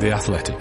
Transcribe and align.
The 0.00 0.10
Athletic. 0.10 0.56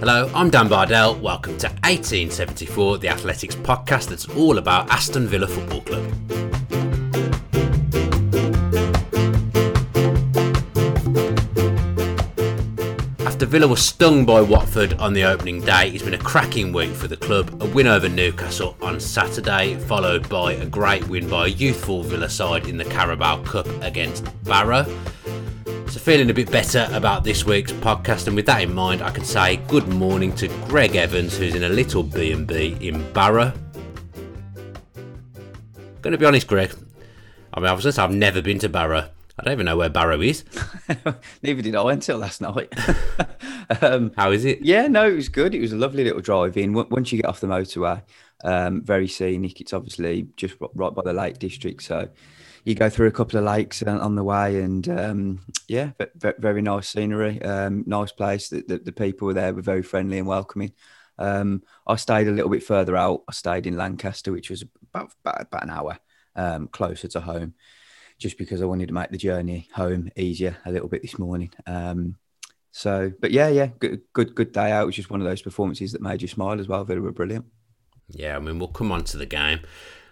Hello, 0.00 0.30
I'm 0.34 0.50
Dan 0.50 0.68
Bardell. 0.68 1.18
Welcome 1.18 1.56
to 1.58 1.68
1874, 1.68 2.98
the 2.98 3.08
Athletics 3.08 3.54
podcast 3.54 4.08
that's 4.10 4.28
all 4.28 4.58
about 4.58 4.90
Aston 4.90 5.26
Villa 5.26 5.48
Football 5.48 5.80
Club. 5.80 6.41
Villa 13.52 13.68
was 13.68 13.84
stung 13.84 14.24
by 14.24 14.40
Watford 14.40 14.94
on 14.94 15.12
the 15.12 15.24
opening 15.24 15.60
day, 15.60 15.90
it's 15.90 16.02
been 16.02 16.14
a 16.14 16.18
cracking 16.18 16.72
week 16.72 16.90
for 16.94 17.06
the 17.06 17.18
club. 17.18 17.62
A 17.62 17.66
win 17.66 17.86
over 17.86 18.08
Newcastle 18.08 18.78
on 18.80 18.98
Saturday, 18.98 19.74
followed 19.74 20.26
by 20.30 20.54
a 20.54 20.64
great 20.64 21.06
win 21.08 21.28
by 21.28 21.44
a 21.44 21.50
youthful 21.50 22.02
Villa 22.02 22.30
side 22.30 22.66
in 22.66 22.78
the 22.78 22.84
Carabao 22.86 23.42
Cup 23.42 23.66
against 23.82 24.24
Barrow. 24.44 24.84
So 25.86 26.00
feeling 26.00 26.30
a 26.30 26.32
bit 26.32 26.50
better 26.50 26.88
about 26.92 27.24
this 27.24 27.44
week's 27.44 27.72
podcast, 27.72 28.26
and 28.26 28.34
with 28.34 28.46
that 28.46 28.62
in 28.62 28.72
mind, 28.72 29.02
I 29.02 29.10
can 29.10 29.22
say 29.22 29.56
good 29.68 29.86
morning 29.86 30.34
to 30.36 30.48
Greg 30.66 30.96
Evans, 30.96 31.36
who's 31.36 31.54
in 31.54 31.64
a 31.64 31.68
little 31.68 32.02
B 32.02 32.32
and 32.32 32.46
B 32.46 32.78
in 32.80 33.12
Barrow. 33.12 33.52
Going 36.00 36.12
to 36.12 36.16
be 36.16 36.24
honest, 36.24 36.46
Greg. 36.46 36.74
I 37.52 37.60
mean, 37.60 37.68
I 37.68 37.74
was 37.74 37.84
just 37.84 37.98
I've 37.98 38.14
never 38.14 38.40
been 38.40 38.60
to 38.60 38.70
Barrow. 38.70 39.10
I 39.38 39.44
don't 39.44 39.52
even 39.52 39.66
know 39.66 39.76
where 39.76 39.88
Barrow 39.88 40.20
is. 40.20 40.44
Neither 41.42 41.62
did 41.62 41.74
I 41.74 41.92
until 41.92 42.18
last 42.18 42.40
night. 42.40 42.72
um, 43.82 44.12
How 44.16 44.30
is 44.30 44.44
it? 44.44 44.60
yeah, 44.62 44.88
no, 44.88 45.08
it 45.08 45.14
was 45.14 45.28
good. 45.30 45.54
It 45.54 45.60
was 45.60 45.72
a 45.72 45.76
lovely 45.76 46.04
little 46.04 46.20
drive 46.20 46.56
in. 46.56 46.74
Once 46.74 47.12
you 47.12 47.20
get 47.20 47.28
off 47.28 47.40
the 47.40 47.46
motorway, 47.46 48.02
um, 48.44 48.82
very 48.82 49.08
scenic. 49.08 49.60
It's 49.60 49.72
obviously 49.72 50.28
just 50.36 50.54
right 50.74 50.94
by 50.94 51.02
the 51.02 51.12
Lake 51.12 51.38
District, 51.38 51.82
so 51.82 52.08
you 52.64 52.74
go 52.74 52.88
through 52.88 53.08
a 53.08 53.12
couple 53.12 53.38
of 53.38 53.44
lakes 53.44 53.82
on 53.82 54.00
on 54.00 54.14
the 54.14 54.24
way, 54.24 54.60
and 54.60 54.88
um, 54.88 55.40
yeah, 55.68 55.92
ve- 55.98 56.06
ve- 56.16 56.32
very 56.38 56.62
nice 56.62 56.88
scenery, 56.88 57.40
um, 57.42 57.84
nice 57.86 58.12
place. 58.12 58.48
The, 58.48 58.62
the, 58.66 58.78
the 58.78 58.92
people 58.92 59.26
were 59.26 59.34
there 59.34 59.54
were 59.54 59.62
very 59.62 59.82
friendly 59.82 60.18
and 60.18 60.26
welcoming. 60.26 60.72
Um, 61.18 61.62
I 61.86 61.96
stayed 61.96 62.28
a 62.28 62.32
little 62.32 62.50
bit 62.50 62.62
further 62.62 62.96
out. 62.96 63.22
I 63.28 63.32
stayed 63.32 63.66
in 63.66 63.76
Lancaster, 63.76 64.32
which 64.32 64.50
was 64.50 64.62
about 64.62 65.12
about, 65.24 65.42
about 65.42 65.62
an 65.62 65.70
hour 65.70 65.98
um, 66.36 66.68
closer 66.68 67.08
to 67.08 67.20
home, 67.20 67.54
just 68.22 68.38
because 68.38 68.62
I 68.62 68.66
wanted 68.66 68.88
to 68.88 68.94
make 68.94 69.10
the 69.10 69.18
journey 69.18 69.68
home 69.74 70.10
easier 70.16 70.56
a 70.64 70.72
little 70.72 70.88
bit 70.88 71.02
this 71.02 71.18
morning. 71.18 71.50
Um, 71.66 72.16
so, 72.70 73.12
but 73.20 73.32
yeah, 73.32 73.48
yeah, 73.48 73.68
good, 73.78 74.00
good, 74.12 74.34
good 74.34 74.52
day 74.52 74.72
out. 74.72 74.84
It 74.84 74.86
was 74.86 74.96
just 74.96 75.10
one 75.10 75.20
of 75.20 75.26
those 75.26 75.42
performances 75.42 75.92
that 75.92 76.00
made 76.00 76.22
you 76.22 76.28
smile 76.28 76.58
as 76.58 76.68
well. 76.68 76.84
They 76.84 76.98
were 76.98 77.12
brilliant. 77.12 77.44
Yeah, 78.08 78.36
I 78.36 78.38
mean, 78.38 78.58
we'll 78.58 78.68
come 78.68 78.92
on 78.92 79.04
to 79.04 79.16
the 79.16 79.26
game. 79.26 79.60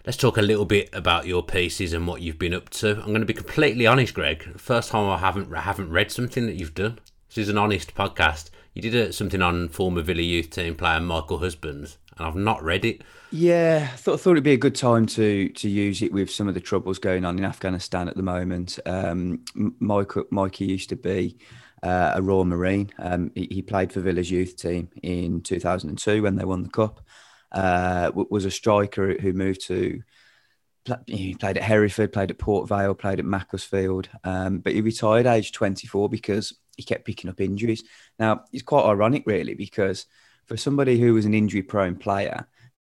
Let's 0.05 0.17
talk 0.17 0.37
a 0.37 0.41
little 0.41 0.65
bit 0.65 0.89
about 0.93 1.27
your 1.27 1.43
pieces 1.43 1.93
and 1.93 2.07
what 2.07 2.21
you've 2.21 2.39
been 2.39 2.53
up 2.53 2.69
to. 2.71 2.97
I'm 2.97 3.07
going 3.07 3.21
to 3.21 3.25
be 3.25 3.33
completely 3.33 3.85
honest, 3.85 4.13
Greg. 4.13 4.59
First 4.59 4.89
time 4.89 5.09
I 5.09 5.17
haven't 5.17 5.55
haven't 5.55 5.91
read 5.91 6.11
something 6.11 6.47
that 6.47 6.55
you've 6.55 6.73
done. 6.73 6.99
This 7.29 7.37
is 7.37 7.49
an 7.49 7.57
honest 7.57 7.93
podcast. 7.93 8.49
You 8.73 8.81
did 8.81 8.95
a, 8.95 9.13
something 9.13 9.41
on 9.41 9.67
former 9.67 10.01
Villa 10.01 10.21
youth 10.21 10.49
team 10.49 10.75
player 10.75 10.99
Michael 11.01 11.39
Husbands, 11.39 11.97
and 12.17 12.25
I've 12.25 12.35
not 12.35 12.63
read 12.63 12.85
it. 12.85 13.03
Yeah, 13.31 13.89
I 13.91 13.95
thought, 13.97 14.21
thought 14.21 14.31
it'd 14.31 14.43
be 14.43 14.53
a 14.53 14.57
good 14.57 14.75
time 14.75 15.05
to 15.07 15.49
to 15.49 15.69
use 15.69 16.01
it 16.01 16.13
with 16.13 16.31
some 16.31 16.47
of 16.47 16.53
the 16.53 16.61
troubles 16.61 16.99
going 16.99 17.25
on 17.25 17.37
in 17.37 17.45
Afghanistan 17.45 18.07
at 18.07 18.15
the 18.15 18.23
moment. 18.23 18.79
Um, 18.85 19.43
Mikey 19.55 20.65
used 20.65 20.89
to 20.89 20.95
be 20.95 21.37
uh, 21.83 22.13
a 22.15 22.21
Royal 22.21 22.45
Marine. 22.45 22.91
Um, 22.99 23.31
he, 23.35 23.47
he 23.51 23.61
played 23.61 23.91
for 23.91 23.99
Villa's 23.99 24.31
youth 24.31 24.55
team 24.55 24.89
in 25.01 25.41
2002 25.41 26.21
when 26.21 26.35
they 26.35 26.45
won 26.45 26.63
the 26.63 26.69
cup. 26.69 27.01
Uh, 27.51 28.11
was 28.13 28.45
a 28.45 28.51
striker 28.51 29.17
who 29.19 29.33
moved 29.33 29.67
to. 29.67 30.01
He 31.05 31.35
played 31.35 31.57
at 31.57 31.63
Hereford, 31.63 32.13
played 32.13 32.31
at 32.31 32.39
Port 32.39 32.67
Vale, 32.67 32.95
played 32.95 33.19
at 33.19 33.25
Macclesfield, 33.25 34.09
um, 34.23 34.59
but 34.59 34.73
he 34.73 34.81
retired 34.81 35.27
age 35.27 35.51
24 35.51 36.09
because 36.09 36.57
he 36.77 36.83
kept 36.83 37.05
picking 37.05 37.29
up 37.29 37.41
injuries. 37.41 37.83
Now 38.19 38.45
it's 38.51 38.63
quite 38.63 38.85
ironic, 38.85 39.23
really, 39.25 39.53
because 39.53 40.05
for 40.47 40.57
somebody 40.57 40.99
who 40.99 41.13
was 41.13 41.25
an 41.25 41.33
injury-prone 41.33 41.97
player, 41.97 42.47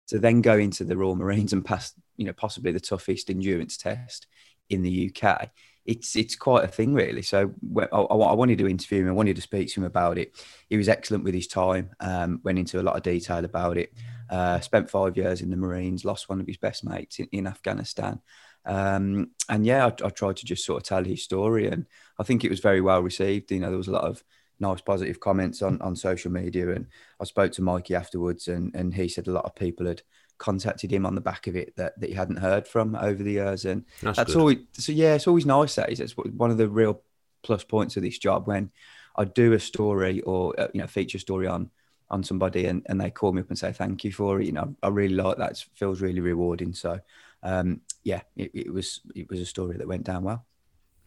to 0.07 0.19
then 0.19 0.41
go 0.41 0.57
into 0.57 0.83
the 0.83 0.97
Royal 0.97 1.15
Marines 1.15 1.53
and 1.53 1.63
pass, 1.63 1.93
you 2.17 2.25
know, 2.25 2.33
possibly 2.33 2.71
the 2.71 2.79
toughest 2.79 3.29
endurance 3.29 3.77
test 3.77 4.27
in 4.69 4.81
the 4.81 5.11
UK, 5.15 5.49
it's 5.85 6.15
it's 6.15 6.35
quite 6.35 6.63
a 6.63 6.67
thing, 6.67 6.93
really. 6.93 7.21
So 7.21 7.53
I, 7.77 7.97
I 7.97 8.33
wanted 8.33 8.57
to 8.59 8.67
interview 8.67 9.01
him, 9.01 9.09
I 9.09 9.13
wanted 9.13 9.35
to 9.35 9.41
speak 9.41 9.69
to 9.69 9.81
him 9.81 9.85
about 9.85 10.17
it. 10.17 10.33
He 10.69 10.77
was 10.77 10.89
excellent 10.89 11.23
with 11.23 11.33
his 11.33 11.47
time, 11.47 11.89
um, 11.99 12.39
went 12.43 12.59
into 12.59 12.79
a 12.79 12.83
lot 12.83 12.95
of 12.95 13.03
detail 13.03 13.43
about 13.43 13.77
it. 13.77 13.93
Uh, 14.29 14.59
spent 14.61 14.89
five 14.89 15.17
years 15.17 15.41
in 15.41 15.49
the 15.49 15.57
Marines, 15.57 16.05
lost 16.05 16.29
one 16.29 16.39
of 16.39 16.47
his 16.47 16.57
best 16.57 16.85
mates 16.85 17.19
in, 17.19 17.27
in 17.31 17.47
Afghanistan. 17.47 18.21
Um, 18.65 19.31
and 19.49 19.65
yeah, 19.65 19.85
I, 19.85 20.05
I 20.05 20.09
tried 20.09 20.37
to 20.37 20.45
just 20.45 20.65
sort 20.65 20.81
of 20.81 20.87
tell 20.87 21.03
his 21.03 21.23
story, 21.23 21.67
and 21.67 21.85
I 22.19 22.23
think 22.23 22.43
it 22.43 22.49
was 22.49 22.59
very 22.59 22.81
well 22.81 23.01
received. 23.01 23.51
You 23.51 23.59
know, 23.59 23.69
there 23.69 23.77
was 23.77 23.87
a 23.87 23.91
lot 23.91 24.05
of 24.05 24.23
nice 24.59 24.81
positive 24.81 25.19
comments 25.19 25.61
on, 25.61 25.81
on 25.81 25.95
social 25.95 26.31
media, 26.31 26.71
and 26.71 26.87
I 27.19 27.25
spoke 27.25 27.51
to 27.53 27.61
Mikey 27.61 27.95
afterwards, 27.95 28.47
and, 28.47 28.73
and 28.75 28.93
he 28.93 29.07
said 29.07 29.27
a 29.27 29.31
lot 29.31 29.45
of 29.45 29.55
people 29.55 29.85
had 29.85 30.01
contacted 30.37 30.91
him 30.91 31.05
on 31.05 31.15
the 31.15 31.21
back 31.21 31.47
of 31.47 31.55
it 31.55 31.75
that, 31.75 31.99
that 31.99 32.09
he 32.09 32.15
hadn't 32.15 32.37
heard 32.37 32.67
from 32.67 32.95
over 32.95 33.21
the 33.21 33.33
years, 33.33 33.65
and 33.65 33.85
That's, 34.01 34.17
that's 34.17 34.35
always 34.35 34.59
so 34.73 34.91
yeah, 34.91 35.15
it's 35.15 35.27
always 35.27 35.45
nice. 35.45 35.75
That 35.75 35.91
is, 35.91 35.99
it's 35.99 36.15
one 36.15 36.51
of 36.51 36.57
the 36.57 36.69
real 36.69 37.01
plus 37.43 37.63
points 37.63 37.97
of 37.97 38.03
this 38.03 38.17
job 38.17 38.47
when 38.47 38.71
I 39.15 39.25
do 39.25 39.53
a 39.53 39.59
story 39.59 40.21
or 40.21 40.59
uh, 40.59 40.67
you 40.73 40.81
know 40.81 40.87
feature 40.87 41.19
story 41.19 41.47
on 41.47 41.69
on 42.09 42.23
somebody 42.23 42.65
and, 42.65 42.85
and 42.87 43.01
they 43.01 43.09
call 43.09 43.31
me 43.31 43.41
up 43.41 43.49
and 43.49 43.57
say 43.57 43.71
thank 43.71 44.03
you 44.03 44.11
for 44.11 44.39
it. 44.39 44.45
You 44.45 44.51
know, 44.51 44.75
I 44.83 44.89
really 44.89 45.15
like 45.15 45.37
that. 45.37 45.51
It 45.51 45.65
feels 45.73 46.01
really 46.01 46.19
rewarding. 46.19 46.73
So 46.73 46.99
um, 47.43 47.81
yeah, 48.03 48.21
it, 48.35 48.51
it 48.53 48.73
was 48.73 49.01
it 49.15 49.29
was 49.29 49.39
a 49.39 49.45
story 49.45 49.77
that 49.77 49.87
went 49.87 50.03
down 50.03 50.23
well. 50.23 50.45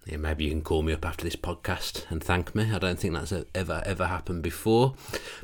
Yeah, 0.07 0.19
maybe 0.19 0.45
you 0.45 0.51
can 0.51 0.63
call 0.63 0.83
me 0.83 0.93
up 0.93 1.05
after 1.05 1.25
this 1.25 1.35
podcast 1.35 2.09
and 2.11 2.23
thank 2.23 2.55
me. 2.55 2.73
I 2.73 2.79
don't 2.79 2.97
think 2.97 3.15
that's 3.15 3.33
ever 3.57 3.83
ever 3.85 4.07
happened 4.07 4.45
before. 4.45 4.95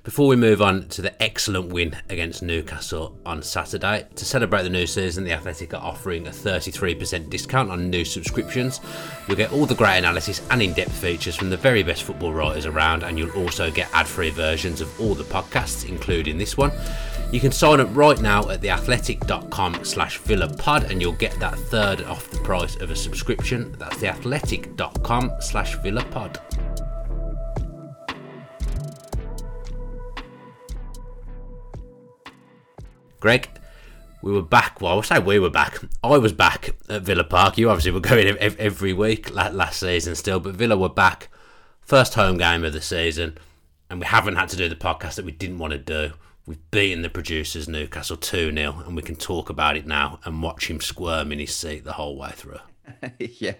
Before 0.04 0.28
we 0.28 0.36
move 0.36 0.62
on 0.62 0.88
to 0.91 1.02
the 1.02 1.20
excellent 1.20 1.72
win 1.72 1.97
against 2.08 2.44
Newcastle 2.44 3.19
on 3.26 3.42
Saturday, 3.42 4.06
to 4.14 4.25
celebrate 4.25 4.62
the 4.62 4.70
new 4.70 4.86
season, 4.86 5.25
the 5.25 5.32
Athletic 5.32 5.75
are 5.75 5.82
offering 5.82 6.28
a 6.28 6.31
33% 6.31 7.28
discount 7.28 7.72
on 7.72 7.91
new 7.91 8.04
subscriptions. 8.04 8.81
You'll 9.26 9.36
get 9.36 9.52
all 9.52 9.66
the 9.66 9.75
great 9.75 9.98
analysis 9.98 10.41
and 10.52 10.62
in-depth 10.62 10.92
features 10.92 11.34
from 11.34 11.50
the 11.50 11.56
very 11.56 11.82
best 11.82 12.04
football 12.04 12.32
writers 12.32 12.64
around, 12.64 13.02
and 13.02 13.19
you'll 13.19 13.36
also 13.36 13.69
get 13.69 13.92
ad-free 13.92 14.31
versions 14.31 14.81
of 14.81 15.00
all 15.00 15.16
the 15.16 15.25
podcasts, 15.25 15.88
including 15.88 16.38
this 16.38 16.56
one. 16.56 16.70
You 17.32 17.41
can 17.41 17.50
sign 17.50 17.81
up 17.81 17.88
right 17.97 18.20
now 18.20 18.50
at 18.50 18.60
theathletic.com 18.60 19.84
slash 19.87 20.20
villapod 20.20 20.91
and 20.91 21.00
you'll 21.00 21.12
get 21.12 21.32
that 21.41 21.54
third 21.54 22.03
off 22.03 22.31
the 22.31 22.37
price 22.41 22.76
of 22.76 22.91
a 22.91 22.94
subscription. 22.94 23.75
That's 23.78 23.97
theathletic.com 23.97 25.32
slash 25.41 25.78
villapod. 25.78 26.37
Greg, 33.19 33.49
we 34.20 34.31
were 34.31 34.43
back. 34.43 34.82
Well, 34.82 34.99
I 34.99 35.03
say 35.03 35.19
we 35.19 35.38
were 35.38 35.49
back. 35.49 35.78
I 36.04 36.19
was 36.19 36.34
back 36.34 36.75
at 36.91 37.00
Villa 37.00 37.25
Park. 37.25 37.56
You 37.56 37.70
obviously 37.70 37.93
were 37.93 38.00
going 38.00 38.37
every 38.38 38.93
week 38.93 39.34
last 39.34 39.81
season 39.81 40.16
still, 40.16 40.38
but 40.38 40.54
Villa 40.54 40.76
were 40.76 40.91
back. 40.91 41.31
First 41.81 42.12
home 42.12 42.37
game 42.37 42.62
of 42.62 42.75
the 42.75 42.82
season, 42.82 43.38
and 43.88 44.00
we 44.00 44.06
haven't 44.06 44.37
had 44.37 44.50
to 44.50 44.56
do 44.56 44.69
the 44.69 44.76
podcast 44.76 45.14
that 45.14 45.25
we 45.25 45.32
didn't 45.32 45.59
want 45.59 45.72
to 45.72 45.78
do. 45.78 46.12
We've 46.44 46.70
beaten 46.72 47.03
the 47.03 47.10
producers 47.10 47.69
Newcastle 47.69 48.16
2 48.16 48.53
0, 48.53 48.82
and 48.84 48.97
we 48.97 49.03
can 49.03 49.14
talk 49.14 49.48
about 49.48 49.76
it 49.76 49.86
now 49.86 50.19
and 50.25 50.42
watch 50.42 50.69
him 50.69 50.80
squirm 50.80 51.30
in 51.30 51.38
his 51.38 51.54
seat 51.54 51.84
the 51.84 51.92
whole 51.92 52.16
way 52.16 52.30
through. 52.34 52.58
yeah, 53.19 53.54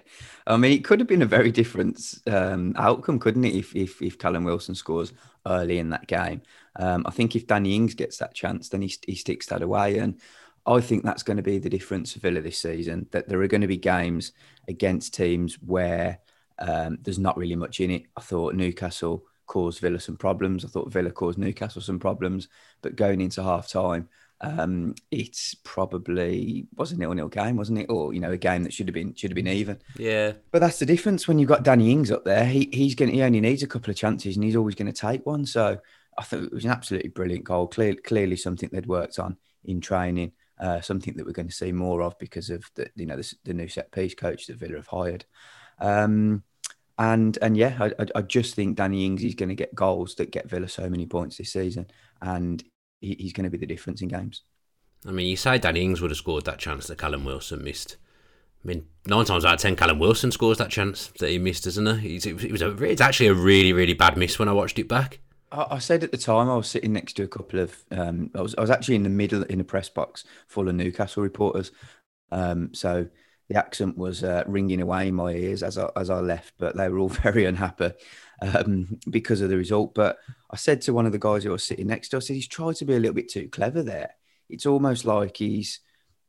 I 0.49 0.57
mean, 0.57 0.73
it 0.73 0.85
could 0.85 0.99
have 0.99 1.07
been 1.07 1.23
a 1.23 1.27
very 1.27 1.53
different 1.53 2.19
um, 2.27 2.75
outcome, 2.77 3.21
couldn't 3.21 3.45
it? 3.45 3.55
If, 3.55 3.77
if 3.77 4.03
if 4.03 4.19
Callum 4.19 4.43
Wilson 4.43 4.75
scores 4.75 5.13
early 5.47 5.79
in 5.79 5.91
that 5.91 6.09
game, 6.09 6.43
um, 6.75 7.05
I 7.07 7.13
think 7.13 7.37
if 7.37 7.47
Danny 7.47 7.77
Ings 7.77 7.95
gets 7.95 8.19
that 8.19 8.35
chance, 8.35 8.69
then 8.69 8.83
he, 8.83 8.93
he 9.07 9.15
sticks 9.15 9.47
that 9.47 9.63
away, 9.63 9.99
and 9.99 10.21
I 10.67 10.81
think 10.81 11.05
that's 11.05 11.23
going 11.23 11.37
to 11.37 11.43
be 11.43 11.59
the 11.59 11.71
difference 11.71 12.13
for 12.13 12.19
Villa 12.19 12.41
this 12.41 12.59
season. 12.59 13.07
That 13.13 13.29
there 13.29 13.41
are 13.41 13.49
going 13.49 13.61
to 13.61 13.69
be 13.69 13.77
games 13.77 14.33
against 14.67 15.15
teams 15.15 15.55
where 15.55 16.19
um, 16.59 16.99
there's 17.03 17.19
not 17.21 17.37
really 17.37 17.57
much 17.57 17.79
in 17.79 17.93
it. 17.93 18.07
I 18.17 18.23
thought 18.23 18.57
Newcastle 18.57 19.25
caused 19.47 19.81
Villa 19.81 20.01
some 20.01 20.17
problems. 20.17 20.65
I 20.65 20.69
thought 20.69 20.93
Villa 20.93 21.11
caused 21.11 21.39
Newcastle 21.39 21.83
some 21.83 21.99
problems, 21.99 22.49
but 22.81 22.97
going 22.97 23.21
into 23.21 23.43
half 23.43 23.69
time. 23.69 24.09
Um, 24.43 24.97
it's 25.13 25.55
probably 25.63 26.67
was 26.75 26.91
a 26.91 26.99
nil-nil 26.99 27.29
game, 27.29 27.57
wasn't 27.57 27.79
it? 27.79 27.87
Or 27.89 28.13
you 28.13 28.19
know, 28.19 28.33
a 28.33 28.37
game 28.37 28.65
that 28.65 28.73
should 28.73 28.89
have 28.89 28.95
been 28.95 29.15
should 29.15 29.31
have 29.31 29.37
been 29.37 29.47
even. 29.47 29.79
Yeah. 29.97 30.33
But 30.51 30.59
that's 30.59 30.81
the 30.81 30.87
difference 30.87 31.29
when 31.29 31.39
you've 31.39 31.49
got 31.49 31.63
Danny 31.63 31.93
Ings 31.93 32.11
up 32.11 32.25
there. 32.25 32.45
He 32.45 32.69
he's 32.73 32.97
going 32.97 33.13
he 33.13 33.23
only 33.23 33.41
needs 33.41 33.63
a 33.63 33.69
couple 33.69 33.91
of 33.91 33.97
chances 33.97 34.37
and 34.37 34.45
he's 34.45 34.57
always 34.57 34.75
going 34.75 34.93
to 34.93 35.01
take 35.01 35.25
one. 35.25 35.47
So 35.47 35.79
I 36.19 36.23
thought 36.23 36.43
it 36.43 36.53
was 36.53 36.65
an 36.65 36.73
absolutely 36.73 37.11
brilliant 37.11 37.45
goal. 37.45 37.69
Clear, 37.69 37.95
clearly 37.95 38.37
something 38.37 38.69
they'd 38.73 38.87
worked 38.87 39.19
on 39.19 39.37
in 39.65 39.81
training. 39.81 40.33
Uh, 40.59 40.81
something 40.81 41.17
that 41.17 41.27
we're 41.27 41.33
going 41.33 41.49
to 41.49 41.55
see 41.55 41.73
more 41.73 42.03
of 42.03 42.19
because 42.19 42.51
of 42.51 42.65
the 42.75 42.89
you 42.97 43.07
know 43.07 43.17
the, 43.17 43.35
the 43.45 43.55
new 43.55 43.69
set 43.69 43.93
piece 43.93 44.15
coach 44.15 44.47
that 44.47 44.59
Villa 44.59 44.77
have 44.77 44.89
hired. 44.89 45.25
Um, 45.79 46.43
and 46.99 47.39
and 47.41 47.57
yeah, 47.57 47.77
I, 47.99 48.07
I, 48.15 48.23
just 48.23 48.55
think 48.55 48.77
Danny 48.77 49.07
Ings 49.07 49.25
is 49.25 49.35
going 49.35 49.49
to 49.49 49.55
get 49.55 49.75
goals 49.75 50.15
that 50.17 50.31
get 50.31 50.49
Villa 50.49 50.69
so 50.69 50.89
many 50.91 51.07
points 51.07 51.39
this 51.39 51.53
season. 51.53 51.87
And 52.21 52.63
he, 53.01 53.17
he's 53.19 53.33
going 53.33 53.45
to 53.45 53.51
be 53.51 53.59
the 53.59 53.67
difference 53.67 54.03
in 54.03 54.09
games. 54.09 54.43
I 55.07 55.11
mean, 55.11 55.27
you 55.27 55.37
say 55.37 55.59
Danny 55.59 55.83
Ings 55.83 56.01
would 56.01 56.11
have 56.11 56.19
scored 56.19 56.45
that 56.45 56.59
chance 56.59 56.87
that 56.87 56.99
Callum 56.99 57.25
Wilson 57.25 57.65
missed. 57.65 57.97
I 58.65 58.69
mean, 58.69 58.87
nine 59.07 59.25
times 59.25 59.45
out 59.45 59.55
of 59.55 59.61
ten, 59.61 59.75
Callum 59.75 59.99
Wilson 59.99 60.31
scores 60.31 60.59
that 60.59 60.71
chance 60.71 61.09
that 61.19 61.31
he 61.31 61.39
missed, 61.39 61.67
isn't 61.67 62.01
he? 62.01 62.17
It 62.17 62.53
was 62.53 62.63
a, 62.63 62.71
it's 62.85 63.01
actually 63.01 63.27
a 63.27 63.35
really, 63.35 63.73
really 63.73 63.95
bad 63.95 64.17
miss 64.17 64.39
when 64.39 64.49
I 64.49 64.53
watched 64.53 64.79
it 64.79 64.89
back. 64.89 65.19
I, 65.51 65.67
I 65.73 65.79
said 65.79 66.05
at 66.05 66.13
the 66.13 66.19
time 66.19 66.49
I 66.49 66.57
was 66.57 66.69
sitting 66.69 66.93
next 66.93 67.15
to 67.15 67.25
a 67.25 67.29
couple 67.29 67.59
of. 67.59 67.77
Um, 67.91 68.31
I 68.35 68.43
was 68.43 68.55
I 68.57 68.61
was 68.61 68.71
actually 68.71 68.97
in 68.97 69.03
the 69.03 69.09
middle 69.09 69.43
in 69.45 69.59
the 69.59 69.65
press 69.65 69.89
box 69.89 70.25
full 70.47 70.69
of 70.69 70.75
Newcastle 70.75 71.23
reporters. 71.23 71.73
Um, 72.31 72.73
so 72.73 73.09
the 73.53 73.59
accent 73.59 73.99
was 73.99 74.25
uh, 74.25 74.45
ringing 74.47 74.81
away 74.81 75.09
in 75.09 75.15
my 75.15 75.33
ears 75.33 75.63
as 75.63 75.77
I, 75.77 75.91
as 75.95 76.09
I 76.09 76.21
left, 76.21 76.55
but 76.59 76.77
they 76.77 76.89
were 76.89 76.99
all 76.99 77.09
very 77.27 77.45
unhappy 77.45 77.91
um, 78.41 78.99
because 79.11 79.41
of 79.43 79.51
the 79.51 79.57
result. 79.57 79.95
But 79.95 80.19
I 80.51 80.57
said 80.57 80.81
to 80.83 80.95
one 80.95 81.07
of 81.07 81.13
the 81.13 81.19
guys 81.19 81.45
who 81.45 81.51
was 81.51 81.65
sitting 81.65 81.89
next 81.89 82.09
to 82.09 82.17
us, 82.17 82.25
I 82.25 82.29
said, 82.29 82.37
he's 82.37 82.49
tried 82.49 82.77
to 82.77 82.87
be 82.87 82.95
a 82.95 82.99
little 82.99 83.15
bit 83.15 83.31
too 83.31 83.49
clever 83.51 83.83
there. 83.83 84.13
It's 84.49 84.65
almost 84.65 85.05
like 85.05 85.37
he's 85.37 85.81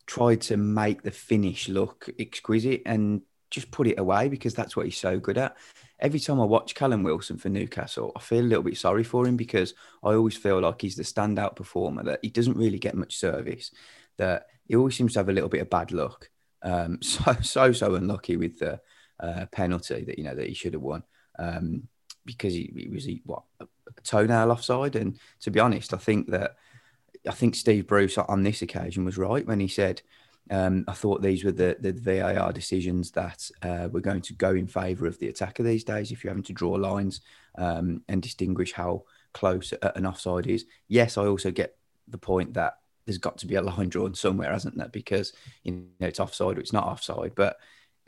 tried 0.05 0.41
to 0.41 0.57
make 0.57 1.03
the 1.03 1.11
finish 1.11 1.69
look 1.69 2.09
exquisite 2.19 2.81
and 2.85 3.21
just 3.49 3.71
put 3.71 3.87
it 3.87 3.99
away 3.99 4.27
because 4.27 4.53
that's 4.53 4.75
what 4.75 4.85
he's 4.85 4.97
so 4.97 5.17
good 5.17 5.37
at. 5.37 5.55
Every 5.99 6.19
time 6.19 6.41
I 6.41 6.45
watch 6.45 6.75
Callum 6.75 7.03
Wilson 7.03 7.37
for 7.37 7.47
Newcastle, 7.47 8.11
I 8.17 8.19
feel 8.19 8.41
a 8.41 8.43
little 8.43 8.63
bit 8.63 8.77
sorry 8.77 9.03
for 9.03 9.25
him 9.25 9.37
because 9.37 9.73
I 10.03 10.09
always 10.09 10.35
feel 10.35 10.59
like 10.59 10.81
he's 10.81 10.97
the 10.97 11.03
standout 11.03 11.55
performer 11.55 12.03
that 12.03 12.19
he 12.21 12.29
doesn't 12.29 12.57
really 12.57 12.79
get 12.79 12.95
much 12.95 13.15
service, 13.15 13.71
that 14.17 14.47
he 14.65 14.75
always 14.75 14.97
seems 14.97 15.13
to 15.13 15.19
have 15.19 15.29
a 15.29 15.33
little 15.33 15.49
bit 15.49 15.61
of 15.61 15.69
bad 15.69 15.93
luck. 15.93 16.29
Um, 16.63 16.99
so 17.01 17.35
so 17.41 17.71
so 17.71 17.95
unlucky 17.95 18.37
with 18.37 18.59
the 18.59 18.79
uh, 19.19 19.45
penalty 19.51 20.03
that 20.05 20.17
you 20.17 20.23
know 20.23 20.35
that 20.35 20.47
he 20.47 20.53
should 20.53 20.73
have 20.73 20.81
won 20.81 21.03
um, 21.39 21.87
because 22.25 22.53
he, 22.53 22.71
he 22.75 22.89
was 22.89 23.07
what 23.25 23.43
a 23.59 23.67
toenail 24.03 24.51
offside. 24.51 24.95
And 24.95 25.19
to 25.41 25.51
be 25.51 25.59
honest, 25.59 25.93
I 25.93 25.97
think 25.97 26.29
that 26.29 26.55
I 27.27 27.31
think 27.31 27.55
Steve 27.55 27.87
Bruce 27.87 28.17
on 28.17 28.43
this 28.43 28.61
occasion 28.61 29.05
was 29.05 29.17
right 29.17 29.45
when 29.45 29.59
he 29.59 29.67
said, 29.67 30.01
um, 30.51 30.83
I 30.87 30.93
thought 30.93 31.21
these 31.21 31.43
were 31.43 31.53
the, 31.53 31.77
the 31.79 31.93
VAR 31.93 32.51
decisions 32.51 33.11
that 33.11 33.49
uh, 33.61 33.87
were 33.91 34.01
going 34.01 34.21
to 34.23 34.33
go 34.33 34.51
in 34.51 34.67
favour 34.67 35.07
of 35.07 35.17
the 35.19 35.29
attacker 35.29 35.63
these 35.63 35.85
days. 35.85 36.11
If 36.11 36.23
you're 36.23 36.31
having 36.31 36.43
to 36.43 36.53
draw 36.53 36.73
lines 36.73 37.21
um, 37.57 38.01
and 38.09 38.21
distinguish 38.21 38.73
how 38.73 39.03
close 39.33 39.73
an 39.95 40.05
offside 40.05 40.47
is, 40.47 40.65
yes, 40.89 41.17
I 41.17 41.25
also 41.27 41.49
get 41.49 41.77
the 42.09 42.17
point 42.17 42.55
that 42.55 42.79
there's 43.05 43.17
got 43.17 43.37
to 43.39 43.47
be 43.47 43.55
a 43.55 43.61
line 43.61 43.89
drawn 43.89 44.13
somewhere, 44.13 44.51
hasn't 44.51 44.77
there? 44.77 44.89
Because 44.89 45.33
you 45.63 45.85
know 45.99 46.07
it's 46.07 46.19
offside 46.19 46.57
or 46.57 46.61
it's 46.61 46.73
not 46.73 46.85
offside. 46.85 47.33
But 47.35 47.57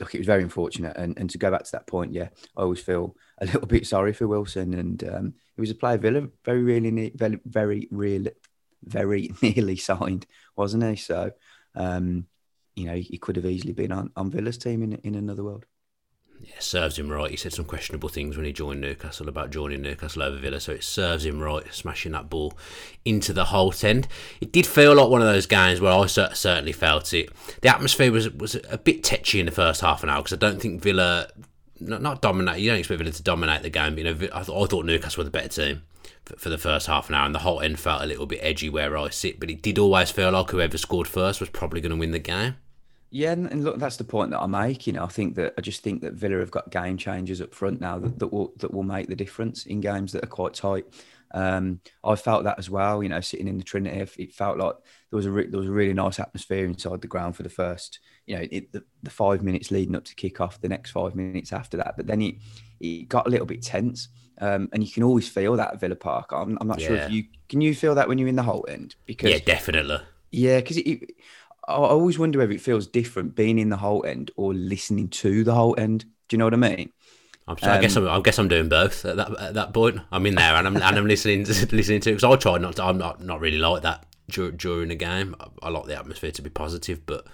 look, 0.00 0.14
it 0.14 0.18
was 0.18 0.26
very 0.26 0.42
unfortunate. 0.42 0.96
And, 0.96 1.18
and 1.18 1.30
to 1.30 1.38
go 1.38 1.50
back 1.50 1.64
to 1.64 1.72
that 1.72 1.86
point, 1.86 2.12
yeah, 2.12 2.28
I 2.56 2.62
always 2.62 2.80
feel 2.80 3.16
a 3.38 3.46
little 3.46 3.66
bit 3.66 3.86
sorry 3.86 4.12
for 4.12 4.26
Wilson. 4.26 4.74
And 4.74 5.04
um, 5.04 5.34
he 5.54 5.60
was 5.60 5.70
a 5.70 5.74
player 5.74 5.98
Villa 5.98 6.28
very 6.44 6.62
really 6.62 7.12
very 7.14 7.40
very 7.44 7.88
really 7.90 8.30
very 8.84 9.32
nearly 9.42 9.76
signed, 9.76 10.26
wasn't 10.56 10.84
he? 10.84 10.96
So, 10.96 11.32
um, 11.74 12.26
you 12.74 12.86
know, 12.86 12.96
he 12.96 13.18
could 13.18 13.36
have 13.36 13.46
easily 13.46 13.72
been 13.72 13.92
on, 13.92 14.10
on 14.16 14.30
Villa's 14.30 14.58
team 14.58 14.82
in, 14.82 14.94
in 14.94 15.14
another 15.14 15.44
world. 15.44 15.66
Yeah, 16.42 16.58
serves 16.58 16.98
him 16.98 17.10
right. 17.10 17.30
He 17.30 17.36
said 17.36 17.52
some 17.52 17.64
questionable 17.64 18.08
things 18.08 18.36
when 18.36 18.46
he 18.46 18.52
joined 18.52 18.80
Newcastle 18.80 19.28
about 19.28 19.50
joining 19.50 19.82
Newcastle 19.82 20.22
over 20.22 20.36
Villa, 20.36 20.60
so 20.60 20.72
it 20.72 20.84
serves 20.84 21.24
him 21.24 21.40
right, 21.40 21.72
smashing 21.72 22.12
that 22.12 22.28
ball 22.30 22.56
into 23.04 23.32
the 23.32 23.46
Holte 23.46 23.84
end. 23.84 24.06
It 24.40 24.52
did 24.52 24.66
feel 24.66 24.94
like 24.94 25.08
one 25.08 25.22
of 25.22 25.26
those 25.26 25.46
games 25.46 25.80
where 25.80 25.92
I 25.92 26.06
certainly 26.06 26.72
felt 26.72 27.12
it. 27.14 27.30
The 27.62 27.68
atmosphere 27.68 28.12
was 28.12 28.30
was 28.30 28.56
a 28.68 28.78
bit 28.78 29.02
tetchy 29.02 29.40
in 29.40 29.46
the 29.46 29.52
first 29.52 29.80
half 29.80 30.02
an 30.02 30.10
hour 30.10 30.22
because 30.22 30.34
I 30.34 30.36
don't 30.36 30.60
think 30.60 30.82
Villa, 30.82 31.28
not, 31.80 32.02
not 32.02 32.22
dominate. 32.22 32.60
You 32.60 32.70
don't 32.70 32.78
expect 32.78 32.98
Villa 32.98 33.12
to 33.12 33.22
dominate 33.22 33.62
the 33.62 33.70
game. 33.70 33.94
But, 33.94 34.04
you 34.04 34.04
know, 34.04 34.28
I, 34.34 34.42
th- 34.42 34.50
I 34.50 34.66
thought 34.66 34.84
Newcastle 34.84 35.20
were 35.20 35.24
the 35.24 35.30
better 35.30 35.48
team 35.48 35.82
for 36.36 36.48
the 36.48 36.58
first 36.58 36.86
half 36.86 37.08
an 37.08 37.14
hour, 37.14 37.24
and 37.24 37.34
the 37.34 37.40
Holte 37.40 37.64
end 37.64 37.78
felt 37.78 38.02
a 38.02 38.06
little 38.06 38.26
bit 38.26 38.40
edgy 38.42 38.68
where 38.68 38.96
I 38.96 39.10
sit. 39.10 39.40
But 39.40 39.50
it 39.50 39.62
did 39.62 39.78
always 39.78 40.10
feel 40.10 40.30
like 40.32 40.50
whoever 40.50 40.76
scored 40.76 41.08
first 41.08 41.40
was 41.40 41.48
probably 41.48 41.80
going 41.80 41.90
to 41.90 41.96
win 41.96 42.10
the 42.10 42.18
game. 42.18 42.56
Yeah, 43.10 43.32
and 43.32 43.62
look, 43.62 43.78
that's 43.78 43.96
the 43.96 44.04
point 44.04 44.30
that 44.32 44.40
I 44.40 44.46
make. 44.46 44.86
You 44.86 44.92
know, 44.92 45.04
I 45.04 45.08
think 45.08 45.36
that 45.36 45.54
I 45.56 45.60
just 45.60 45.82
think 45.82 46.02
that 46.02 46.14
Villa 46.14 46.38
have 46.38 46.50
got 46.50 46.70
game 46.70 46.96
changers 46.96 47.40
up 47.40 47.54
front 47.54 47.80
now 47.80 47.98
that, 47.98 48.18
that 48.18 48.28
will 48.28 48.52
that 48.58 48.72
will 48.72 48.82
make 48.82 49.08
the 49.08 49.14
difference 49.14 49.66
in 49.66 49.80
games 49.80 50.12
that 50.12 50.24
are 50.24 50.28
quite 50.28 50.54
tight. 50.54 50.86
Um, 51.32 51.80
I 52.02 52.16
felt 52.16 52.44
that 52.44 52.58
as 52.58 52.68
well. 52.68 53.02
You 53.02 53.08
know, 53.08 53.20
sitting 53.20 53.48
in 53.48 53.58
the 53.58 53.64
Trinity, 53.64 54.22
it 54.22 54.34
felt 54.34 54.58
like 54.58 54.74
there 55.10 55.16
was 55.16 55.26
a 55.26 55.30
re- 55.30 55.46
there 55.46 55.60
was 55.60 55.68
a 55.68 55.72
really 55.72 55.94
nice 55.94 56.18
atmosphere 56.18 56.64
inside 56.64 57.00
the 57.00 57.08
ground 57.08 57.36
for 57.36 57.42
the 57.42 57.48
first, 57.48 58.00
you 58.26 58.36
know, 58.36 58.46
it, 58.50 58.72
the, 58.72 58.82
the 59.02 59.10
five 59.10 59.42
minutes 59.42 59.70
leading 59.70 59.94
up 59.94 60.04
to 60.04 60.14
kick 60.14 60.40
off, 60.40 60.60
the 60.60 60.68
next 60.68 60.90
five 60.90 61.14
minutes 61.14 61.52
after 61.52 61.76
that. 61.76 61.96
But 61.96 62.06
then 62.06 62.22
it 62.22 62.36
it 62.80 63.08
got 63.08 63.26
a 63.26 63.30
little 63.30 63.46
bit 63.46 63.62
tense. 63.62 64.08
Um, 64.38 64.68
and 64.72 64.84
you 64.84 64.92
can 64.92 65.02
always 65.02 65.28
feel 65.28 65.56
that 65.56 65.72
at 65.72 65.80
Villa 65.80 65.96
Park. 65.96 66.32
I'm, 66.32 66.58
I'm 66.60 66.68
not 66.68 66.80
yeah. 66.80 66.88
sure 66.88 66.96
if 66.96 67.10
you 67.10 67.24
can 67.48 67.60
you 67.60 67.74
feel 67.74 67.94
that 67.94 68.08
when 68.08 68.18
you're 68.18 68.28
in 68.28 68.36
the 68.36 68.42
Holte 68.42 68.68
end 68.68 68.96
because 69.06 69.30
yeah, 69.30 69.38
definitely. 69.38 69.98
Yeah, 70.30 70.60
because 70.60 70.78
I 71.68 71.74
always 71.74 72.18
wonder 72.18 72.38
whether 72.38 72.52
it 72.52 72.60
feels 72.60 72.86
different 72.86 73.34
being 73.34 73.58
in 73.58 73.70
the 73.70 73.76
Holte 73.76 74.06
end 74.06 74.30
or 74.36 74.54
listening 74.54 75.08
to 75.08 75.44
the 75.44 75.52
Holte 75.52 75.78
end. 75.78 76.04
Do 76.28 76.34
you 76.34 76.38
know 76.38 76.46
what 76.46 76.54
I 76.54 76.58
mean? 76.58 76.92
I'm, 77.48 77.56
um, 77.62 77.70
I 77.70 77.80
guess 77.80 77.96
I'm, 77.96 78.08
I 78.08 78.20
guess 78.20 78.38
I'm 78.38 78.48
doing 78.48 78.68
both 78.68 79.04
at 79.04 79.16
that 79.16 79.40
at 79.40 79.54
that 79.54 79.72
point. 79.72 80.00
I'm 80.10 80.26
in 80.26 80.34
there 80.34 80.54
and 80.54 80.66
I'm 80.66 80.76
and 80.76 80.84
I'm 80.84 81.06
listening 81.06 81.44
to, 81.44 81.52
listening 81.74 82.00
to 82.00 82.10
it 82.10 82.14
because 82.14 82.24
I 82.24 82.36
try 82.36 82.58
not 82.58 82.76
to. 82.76 82.84
I'm 82.84 82.98
not 82.98 83.22
not 83.22 83.40
really 83.40 83.58
like 83.58 83.82
that 83.82 84.06
during 84.28 84.88
the 84.88 84.96
game. 84.96 85.36
I, 85.38 85.66
I 85.66 85.68
like 85.70 85.86
the 85.86 85.96
atmosphere 85.96 86.32
to 86.32 86.42
be 86.42 86.50
positive, 86.50 87.06
but 87.06 87.26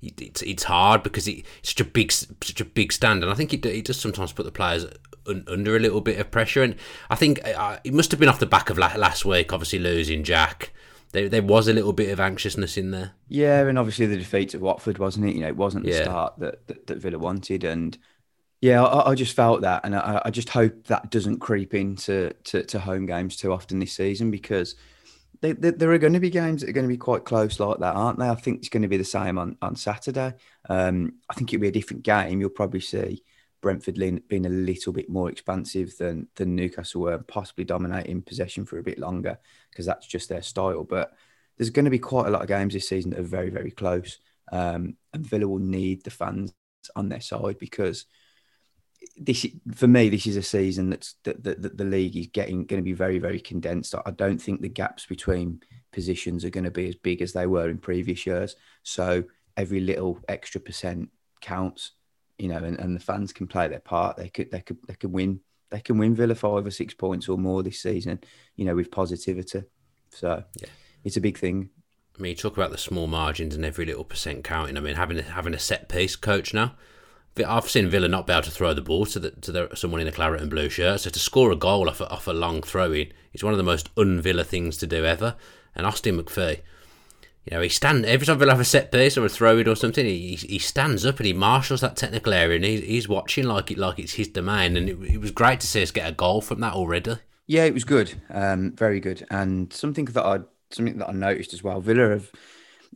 it's, 0.00 0.42
it's 0.42 0.62
hard 0.64 1.02
because 1.02 1.26
it's 1.26 1.48
such 1.62 1.80
a 1.80 1.84
big 1.84 2.12
such 2.12 2.60
a 2.60 2.64
big 2.64 2.92
stand, 2.92 3.22
and 3.22 3.32
I 3.32 3.34
think 3.34 3.52
it, 3.52 3.64
it 3.66 3.84
does 3.84 4.00
sometimes 4.00 4.32
put 4.32 4.44
the 4.44 4.52
players 4.52 4.86
un, 5.26 5.44
under 5.48 5.76
a 5.76 5.80
little 5.80 6.00
bit 6.00 6.18
of 6.18 6.30
pressure. 6.30 6.62
And 6.62 6.76
I 7.10 7.16
think 7.16 7.40
uh, 7.44 7.78
it 7.84 7.94
must 7.94 8.10
have 8.10 8.20
been 8.20 8.28
off 8.28 8.38
the 8.38 8.46
back 8.46 8.70
of 8.70 8.78
last 8.78 9.24
week, 9.24 9.52
obviously 9.52 9.78
losing 9.78 10.24
Jack. 10.24 10.72
There, 11.12 11.28
there 11.28 11.42
was 11.42 11.68
a 11.68 11.72
little 11.72 11.92
bit 11.92 12.10
of 12.10 12.20
anxiousness 12.20 12.76
in 12.76 12.90
there. 12.90 13.12
Yeah, 13.28 13.66
and 13.66 13.78
obviously 13.78 14.06
the 14.06 14.18
defeat 14.18 14.54
at 14.54 14.60
Watford, 14.60 14.98
wasn't 14.98 15.26
it? 15.26 15.34
You 15.34 15.40
know, 15.40 15.48
it 15.48 15.56
wasn't 15.56 15.84
the 15.84 15.92
yeah. 15.92 16.02
start 16.02 16.38
that, 16.38 16.66
that, 16.66 16.86
that 16.86 16.98
Villa 16.98 17.18
wanted, 17.18 17.64
and 17.64 17.96
yeah, 18.60 18.82
I, 18.82 19.10
I, 19.10 19.14
just 19.14 19.36
felt 19.36 19.60
that, 19.62 19.82
and 19.84 19.94
I, 19.94 20.20
I, 20.24 20.30
just 20.30 20.48
hope 20.48 20.88
that 20.88 21.10
doesn't 21.10 21.38
creep 21.38 21.74
into 21.74 22.32
to, 22.44 22.64
to 22.64 22.80
home 22.80 23.06
games 23.06 23.36
too 23.36 23.52
often 23.52 23.78
this 23.78 23.92
season 23.92 24.30
because 24.30 24.74
they, 25.40 25.52
they, 25.52 25.70
there 25.70 25.92
are 25.92 25.98
going 25.98 26.12
to 26.14 26.20
be 26.20 26.30
games 26.30 26.60
that 26.60 26.70
are 26.70 26.72
going 26.72 26.86
to 26.86 26.92
be 26.92 26.96
quite 26.96 27.24
close 27.24 27.60
like 27.60 27.78
that, 27.78 27.94
aren't 27.94 28.18
they? 28.18 28.28
I 28.28 28.34
think 28.34 28.58
it's 28.58 28.68
going 28.68 28.82
to 28.82 28.88
be 28.88 28.96
the 28.96 29.04
same 29.04 29.38
on, 29.38 29.56
on 29.62 29.76
Saturday. 29.76 30.34
Um, 30.68 31.14
I 31.30 31.34
think 31.34 31.52
it'll 31.52 31.62
be 31.62 31.68
a 31.68 31.72
different 31.72 32.02
game. 32.02 32.40
You'll 32.40 32.50
probably 32.50 32.80
see 32.80 33.22
Brentford 33.60 33.96
being 34.28 34.46
a 34.46 34.50
little 34.50 34.92
bit 34.92 35.08
more 35.08 35.30
expansive 35.30 35.96
than, 35.98 36.28
than 36.36 36.54
Newcastle 36.54 37.02
were, 37.02 37.18
possibly 37.18 37.64
dominating 37.64 38.22
possession 38.22 38.64
for 38.64 38.78
a 38.78 38.82
bit 38.82 38.98
longer 38.98 39.38
because 39.70 39.86
that's 39.86 40.06
just 40.06 40.28
their 40.28 40.42
style. 40.42 40.84
But 40.84 41.12
there's 41.56 41.70
going 41.70 41.84
to 41.84 41.90
be 41.90 41.98
quite 41.98 42.26
a 42.26 42.30
lot 42.30 42.42
of 42.42 42.48
games 42.48 42.74
this 42.74 42.88
season 42.88 43.10
that 43.10 43.20
are 43.20 43.24
very, 43.24 43.50
very 43.50 43.70
close. 43.70 44.18
Um, 44.52 44.96
and 45.12 45.26
Villa 45.26 45.48
will 45.48 45.58
need 45.58 46.04
the 46.04 46.10
fans 46.10 46.52
on 46.96 47.08
their 47.08 47.20
side 47.20 47.58
because– 47.58 48.06
this 49.16 49.46
for 49.74 49.86
me, 49.86 50.08
this 50.08 50.26
is 50.26 50.36
a 50.36 50.42
season 50.42 50.90
that's 50.90 51.14
that, 51.24 51.42
that, 51.44 51.62
that 51.62 51.76
the 51.76 51.84
league 51.84 52.16
is 52.16 52.28
getting 52.28 52.64
going 52.64 52.80
to 52.80 52.84
be 52.84 52.92
very 52.92 53.18
very 53.18 53.40
condensed. 53.40 53.94
I 53.94 54.10
don't 54.10 54.40
think 54.40 54.60
the 54.60 54.68
gaps 54.68 55.06
between 55.06 55.62
positions 55.92 56.44
are 56.44 56.50
going 56.50 56.64
to 56.64 56.70
be 56.70 56.88
as 56.88 56.94
big 56.94 57.22
as 57.22 57.32
they 57.32 57.46
were 57.46 57.68
in 57.68 57.78
previous 57.78 58.26
years. 58.26 58.56
So 58.82 59.24
every 59.56 59.80
little 59.80 60.20
extra 60.28 60.60
percent 60.60 61.10
counts, 61.40 61.92
you 62.38 62.48
know, 62.48 62.58
and, 62.58 62.78
and 62.78 62.94
the 62.96 63.00
fans 63.00 63.32
can 63.32 63.46
play 63.46 63.68
their 63.68 63.80
part. 63.80 64.16
They 64.16 64.28
could 64.28 64.50
they 64.50 64.60
could 64.60 64.78
they 64.86 64.94
could 64.94 65.12
win 65.12 65.40
they 65.70 65.80
can 65.80 65.98
win 65.98 66.14
Villa 66.14 66.34
five 66.34 66.66
or 66.66 66.70
six 66.70 66.94
points 66.94 67.28
or 67.28 67.36
more 67.36 67.62
this 67.62 67.80
season, 67.80 68.20
you 68.56 68.64
know, 68.64 68.74
with 68.74 68.90
positivity. 68.90 69.62
So 70.10 70.42
yeah. 70.60 70.68
it's 71.04 71.16
a 71.16 71.20
big 71.20 71.38
thing. 71.38 71.70
I 72.16 72.22
mean, 72.22 72.30
you 72.30 72.36
talk 72.36 72.56
about 72.56 72.70
the 72.70 72.78
small 72.78 73.06
margins 73.06 73.54
and 73.54 73.64
every 73.64 73.84
little 73.84 74.04
percent 74.04 74.42
counting. 74.42 74.76
I 74.76 74.80
mean, 74.80 74.96
having 74.96 75.18
a, 75.18 75.22
having 75.22 75.54
a 75.54 75.58
set 75.58 75.88
piece 75.88 76.16
coach 76.16 76.52
now 76.52 76.74
I've 77.46 77.68
seen 77.68 77.88
Villa 77.88 78.08
not 78.08 78.26
be 78.26 78.32
able 78.32 78.42
to 78.42 78.50
throw 78.50 78.74
the 78.74 78.82
ball 78.82 79.06
to 79.06 79.18
the, 79.18 79.30
to 79.30 79.52
the, 79.52 79.68
someone 79.74 80.00
in 80.00 80.08
a 80.08 80.12
claret 80.12 80.40
and 80.40 80.50
blue 80.50 80.68
shirt. 80.68 81.00
So 81.00 81.10
to 81.10 81.18
score 81.18 81.50
a 81.50 81.56
goal 81.56 81.88
off 81.88 82.00
a, 82.00 82.08
off 82.08 82.26
a 82.26 82.32
long 82.32 82.62
throw 82.62 82.92
in 82.92 83.12
is 83.32 83.44
one 83.44 83.52
of 83.52 83.58
the 83.58 83.64
most 83.64 83.90
un-Villa 83.96 84.44
things 84.44 84.76
to 84.78 84.86
do 84.86 85.04
ever. 85.04 85.36
And 85.74 85.86
Austin 85.86 86.20
McPhee, 86.20 86.60
you 87.50 87.56
know, 87.56 87.62
he 87.62 87.70
stand 87.70 88.04
every 88.04 88.26
time 88.26 88.38
Villa 88.38 88.52
have 88.52 88.60
a 88.60 88.64
set 88.64 88.92
piece 88.92 89.16
or 89.16 89.24
a 89.24 89.28
throw 89.28 89.56
in 89.56 89.68
or 89.68 89.74
something, 89.74 90.04
he, 90.04 90.34
he 90.34 90.58
stands 90.58 91.06
up 91.06 91.16
and 91.16 91.26
he 91.26 91.32
marshals 91.32 91.80
that 91.80 91.96
technical 91.96 92.34
area 92.34 92.56
and 92.56 92.64
he, 92.64 92.78
he's 92.82 93.08
watching 93.08 93.46
like 93.46 93.70
it 93.70 93.78
like 93.78 93.98
it's 93.98 94.12
his 94.12 94.28
domain. 94.28 94.76
And 94.76 94.86
it, 94.86 94.98
it 95.14 95.18
was 95.18 95.30
great 95.30 95.60
to 95.60 95.66
see 95.66 95.82
us 95.82 95.90
get 95.90 96.08
a 96.08 96.12
goal 96.12 96.42
from 96.42 96.60
that 96.60 96.74
already. 96.74 97.16
Yeah, 97.46 97.64
it 97.64 97.72
was 97.72 97.84
good, 97.84 98.20
um, 98.28 98.72
very 98.72 99.00
good, 99.00 99.26
and 99.30 99.72
something 99.72 100.04
that 100.04 100.22
I 100.22 100.40
something 100.70 100.98
that 100.98 101.08
I 101.08 101.12
noticed 101.12 101.54
as 101.54 101.62
well. 101.62 101.80
Villa 101.80 102.10
have 102.10 102.30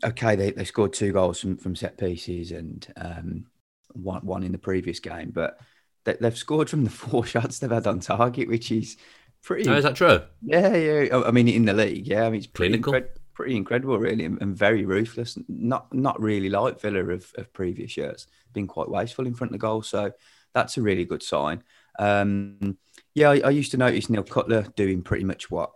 okay, 0.04 0.36
they, 0.36 0.50
they 0.50 0.64
scored 0.64 0.92
two 0.92 1.12
goals 1.12 1.40
from, 1.40 1.56
from 1.56 1.74
set 1.74 1.96
pieces 1.96 2.52
and 2.52 2.86
um, 2.96 3.46
one, 3.94 4.26
one 4.26 4.42
in 4.42 4.52
the 4.52 4.58
previous 4.58 5.00
game, 5.00 5.30
but 5.30 5.58
they, 6.04 6.16
have 6.20 6.36
scored 6.36 6.68
from 6.68 6.84
the 6.84 6.90
four 6.90 7.24
shots 7.24 7.58
they've 7.58 7.70
had 7.70 7.86
on 7.86 8.00
target, 8.00 8.48
which 8.48 8.70
is 8.70 8.98
pretty. 9.42 9.68
Oh, 9.70 9.74
is 9.74 9.84
that 9.84 9.96
true? 9.96 10.20
Yeah, 10.42 10.76
yeah. 10.76 11.22
I 11.24 11.30
mean, 11.30 11.48
in 11.48 11.64
the 11.64 11.72
league, 11.72 12.06
yeah. 12.06 12.26
I 12.26 12.30
mean, 12.30 12.38
it's 12.38 12.46
pretty 12.46 12.78
clinical. 12.78 12.92
Incred- 12.92 13.21
pretty 13.42 13.56
incredible, 13.56 13.98
really, 13.98 14.24
and, 14.24 14.40
and, 14.40 14.56
very 14.56 14.84
ruthless. 14.84 15.36
Not 15.48 15.92
not 15.92 16.20
really 16.20 16.48
like 16.48 16.80
Villa 16.80 17.00
of, 17.00 17.32
of 17.36 17.52
previous 17.52 17.96
years, 17.96 18.28
been 18.52 18.68
quite 18.68 18.88
wasteful 18.88 19.26
in 19.26 19.34
front 19.34 19.50
of 19.50 19.54
the 19.54 19.66
goal. 19.66 19.82
So 19.82 20.12
that's 20.54 20.76
a 20.76 20.82
really 20.82 21.04
good 21.04 21.24
sign. 21.24 21.64
Um, 21.98 22.78
yeah, 23.14 23.30
I, 23.30 23.40
I, 23.40 23.50
used 23.50 23.72
to 23.72 23.78
notice 23.78 24.08
Neil 24.08 24.22
Cutler 24.22 24.62
doing 24.76 25.02
pretty 25.02 25.24
much 25.24 25.50
what 25.50 25.72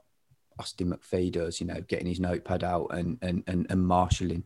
Austin 0.61 0.92
McPhee 0.92 1.32
does, 1.32 1.61
you 1.61 1.66
know, 1.66 1.80
getting 1.80 2.06
his 2.06 2.20
notepad 2.20 2.62
out 2.62 2.87
and 2.92 3.18
and 3.20 3.42
and, 3.49 3.66
and 3.68 3.85
marshalling 3.85 4.44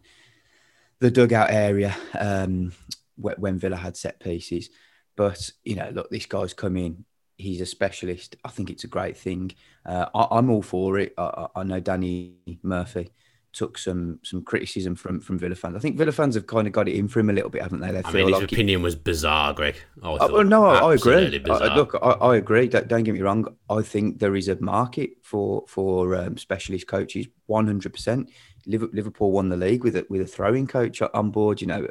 the 1.00 1.10
dugout 1.10 1.50
area 1.50 1.94
um, 2.18 2.72
when 3.16 3.58
Villa 3.58 3.76
had 3.76 3.98
set 3.98 4.18
pieces. 4.18 4.70
But 5.14 5.50
you 5.62 5.76
know, 5.76 5.90
look, 5.92 6.08
this 6.08 6.24
guy's 6.24 6.54
come 6.54 6.78
in. 6.78 7.04
He's 7.40 7.60
a 7.60 7.66
specialist. 7.66 8.36
I 8.44 8.48
think 8.48 8.70
it's 8.70 8.84
a 8.84 8.88
great 8.88 9.16
thing. 9.16 9.52
Uh, 9.86 10.06
I, 10.14 10.38
am 10.38 10.50
all 10.50 10.62
for 10.62 10.98
it. 10.98 11.14
I, 11.16 11.46
I, 11.56 11.62
know 11.62 11.80
Danny 11.80 12.34
Murphy 12.62 13.10
took 13.52 13.76
some 13.76 14.20
some 14.22 14.42
criticism 14.42 14.94
from 14.94 15.20
from 15.20 15.38
Villa 15.38 15.54
fans. 15.54 15.76
I 15.76 15.78
think 15.80 15.96
Villa 15.96 16.12
fans 16.12 16.34
have 16.34 16.46
kind 16.46 16.66
of 16.66 16.72
got 16.72 16.88
it 16.88 16.94
in 16.94 17.08
for 17.08 17.20
him 17.20 17.30
a 17.30 17.32
little 17.32 17.50
bit, 17.50 17.62
haven't 17.62 17.80
they? 17.80 17.90
they 17.90 18.02
I 18.04 18.12
mean, 18.12 18.28
his 18.28 18.34
like 18.34 18.52
opinion 18.52 18.80
it... 18.80 18.84
was 18.84 18.94
bizarre, 18.94 19.52
Greg. 19.52 19.76
I 20.02 20.08
oh, 20.20 20.42
no, 20.42 20.66
I, 20.66 20.94
agree. 20.94 21.42
I, 21.48 21.74
look, 21.74 21.96
I, 22.00 22.10
I, 22.10 22.36
agree. 22.36 22.68
Don't, 22.68 22.86
don't, 22.86 23.02
get 23.02 23.14
me 23.14 23.22
wrong. 23.22 23.46
I 23.68 23.82
think 23.82 24.18
there 24.18 24.36
is 24.36 24.48
a 24.48 24.60
market 24.60 25.10
for 25.22 25.64
for 25.66 26.14
um, 26.16 26.36
specialist 26.36 26.86
coaches. 26.86 27.26
One 27.46 27.66
hundred 27.66 27.92
percent. 27.92 28.30
Liverpool 28.66 29.32
won 29.32 29.48
the 29.48 29.56
league 29.56 29.84
with 29.84 29.96
a, 29.96 30.06
with 30.10 30.20
a 30.20 30.26
throwing 30.26 30.66
coach 30.66 31.00
on 31.02 31.30
board. 31.30 31.60
You 31.60 31.66
know, 31.66 31.88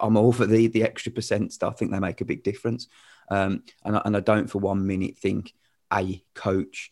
I'm 0.00 0.16
all 0.16 0.32
for 0.32 0.46
the 0.46 0.68
the 0.68 0.82
extra 0.82 1.10
percent. 1.10 1.56
I 1.62 1.70
think 1.70 1.90
they 1.90 1.98
make 1.98 2.20
a 2.20 2.26
big 2.26 2.44
difference. 2.44 2.88
Um, 3.28 3.62
and 3.84 3.96
I, 3.96 4.02
and 4.04 4.16
I 4.16 4.20
don't 4.20 4.48
for 4.48 4.58
one 4.58 4.86
minute 4.86 5.18
think 5.18 5.52
a 5.92 6.22
coach, 6.34 6.90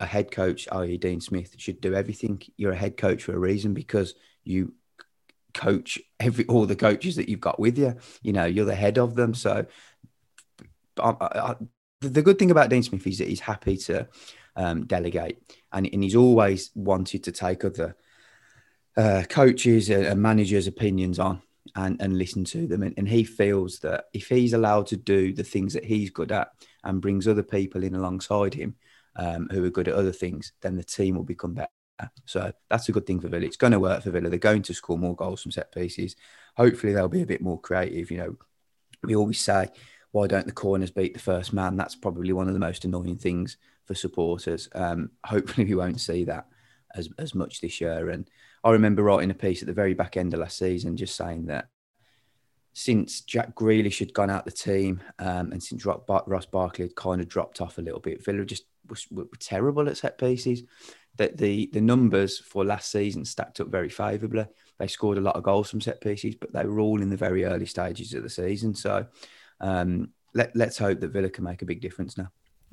a 0.00 0.06
head 0.06 0.30
coach, 0.30 0.68
i.e. 0.70 0.96
Dean 0.98 1.20
Smith, 1.20 1.54
should 1.58 1.80
do 1.80 1.94
everything. 1.94 2.42
You're 2.56 2.72
a 2.72 2.76
head 2.76 2.96
coach 2.96 3.24
for 3.24 3.34
a 3.34 3.38
reason 3.38 3.74
because 3.74 4.14
you 4.44 4.74
coach 5.52 5.98
every 6.18 6.44
all 6.46 6.66
the 6.66 6.76
coaches 6.76 7.16
that 7.16 7.28
you've 7.28 7.40
got 7.40 7.58
with 7.58 7.78
you. 7.78 7.96
You 8.22 8.32
know, 8.32 8.44
you're 8.44 8.64
the 8.64 8.74
head 8.74 8.98
of 8.98 9.14
them. 9.14 9.34
So 9.34 9.66
I, 11.00 11.14
I, 11.20 11.54
the 12.00 12.22
good 12.22 12.38
thing 12.38 12.50
about 12.50 12.70
Dean 12.70 12.82
Smith 12.82 13.06
is 13.06 13.18
that 13.18 13.28
he's 13.28 13.40
happy 13.40 13.76
to 13.78 14.08
um, 14.56 14.86
delegate, 14.86 15.42
and, 15.72 15.88
and 15.92 16.02
he's 16.02 16.16
always 16.16 16.70
wanted 16.74 17.24
to 17.24 17.32
take 17.32 17.64
other 17.64 17.96
uh, 18.96 19.24
coaches 19.28 19.90
and 19.90 20.20
managers' 20.20 20.66
opinions 20.66 21.18
on 21.18 21.42
and, 21.76 22.00
and 22.00 22.18
listen 22.18 22.44
to 22.44 22.66
them. 22.66 22.82
And, 22.82 22.94
and, 22.96 23.08
he 23.08 23.24
feels 23.24 23.78
that 23.80 24.06
if 24.12 24.28
he's 24.28 24.52
allowed 24.52 24.86
to 24.88 24.96
do 24.96 25.32
the 25.32 25.44
things 25.44 25.72
that 25.72 25.84
he's 25.84 26.10
good 26.10 26.30
at 26.30 26.50
and 26.82 27.00
brings 27.00 27.26
other 27.26 27.42
people 27.42 27.82
in 27.82 27.94
alongside 27.94 28.54
him 28.54 28.76
um, 29.16 29.48
who 29.50 29.64
are 29.64 29.70
good 29.70 29.88
at 29.88 29.94
other 29.94 30.12
things, 30.12 30.52
then 30.60 30.76
the 30.76 30.84
team 30.84 31.16
will 31.16 31.24
become 31.24 31.54
better. 31.54 31.70
So 32.26 32.52
that's 32.68 32.88
a 32.88 32.92
good 32.92 33.06
thing 33.06 33.20
for 33.20 33.28
Villa. 33.28 33.46
It's 33.46 33.56
going 33.56 33.72
to 33.72 33.80
work 33.80 34.02
for 34.02 34.10
Villa. 34.10 34.28
They're 34.28 34.38
going 34.38 34.62
to 34.62 34.74
score 34.74 34.98
more 34.98 35.16
goals 35.16 35.42
from 35.42 35.52
set 35.52 35.72
pieces. 35.72 36.16
Hopefully, 36.56 36.92
they'll 36.92 37.08
be 37.08 37.22
a 37.22 37.26
bit 37.26 37.40
more 37.40 37.60
creative. 37.60 38.10
You 38.10 38.18
know, 38.18 38.36
we 39.02 39.14
always 39.16 39.40
say, 39.40 39.68
why 40.10 40.26
don't 40.26 40.46
the 40.46 40.52
corners 40.52 40.90
beat 40.90 41.14
the 41.14 41.20
first 41.20 41.52
man? 41.52 41.76
That's 41.76 41.94
probably 41.94 42.32
one 42.32 42.48
of 42.48 42.54
the 42.54 42.60
most 42.60 42.84
annoying 42.84 43.16
things 43.16 43.56
for 43.84 43.94
supporters. 43.94 44.68
Um, 44.74 45.10
hopefully, 45.24 45.66
we 45.66 45.74
won't 45.74 46.00
see 46.00 46.24
that 46.24 46.46
as, 46.94 47.08
as 47.18 47.34
much 47.34 47.60
this 47.60 47.80
year. 47.80 48.10
And 48.10 48.28
I 48.64 48.70
remember 48.70 49.02
writing 49.02 49.30
a 49.30 49.34
piece 49.34 49.62
at 49.62 49.66
the 49.66 49.74
very 49.74 49.92
back 49.94 50.16
end 50.16 50.32
of 50.32 50.40
last 50.40 50.56
season 50.56 50.96
just 50.96 51.16
saying 51.16 51.46
that 51.46 51.68
since 52.72 53.20
Jack 53.20 53.54
Grealish 53.54 54.00
had 54.00 54.14
gone 54.14 54.30
out 54.30 54.46
the 54.46 54.50
team 54.50 55.00
um, 55.18 55.52
and 55.52 55.62
since 55.62 55.84
Ross 55.86 56.46
Barkley 56.46 56.86
had 56.86 56.96
kind 56.96 57.20
of 57.20 57.28
dropped 57.28 57.60
off 57.60 57.78
a 57.78 57.82
little 57.82 58.00
bit, 58.00 58.24
Villa 58.24 58.44
just 58.44 58.64
was, 58.88 59.06
were 59.10 59.28
terrible 59.38 59.88
at 59.88 59.98
set 59.98 60.18
pieces. 60.18 60.62
That 61.16 61.36
the 61.36 61.70
the 61.72 61.80
numbers 61.80 62.40
for 62.40 62.64
last 62.64 62.90
season 62.90 63.24
stacked 63.24 63.60
up 63.60 63.68
very 63.68 63.88
favourably. 63.88 64.46
They 64.80 64.88
scored 64.88 65.18
a 65.18 65.20
lot 65.20 65.36
of 65.36 65.44
goals 65.44 65.70
from 65.70 65.80
set 65.80 66.00
pieces, 66.00 66.34
but 66.34 66.52
they 66.52 66.66
were 66.66 66.80
all 66.80 67.00
in 67.00 67.10
the 67.10 67.16
very 67.16 67.44
early 67.44 67.66
stages 67.66 68.12
of 68.14 68.24
the 68.24 68.30
season. 68.30 68.74
So 68.74 69.06
um, 69.60 70.08
let, 70.34 70.56
let's 70.56 70.76
hope 70.76 70.98
that 70.98 71.12
Villa 71.12 71.30
can 71.30 71.44
make 71.44 71.62
a 71.62 71.66
big 71.66 71.80
difference 71.80 72.18
now. 72.18 72.32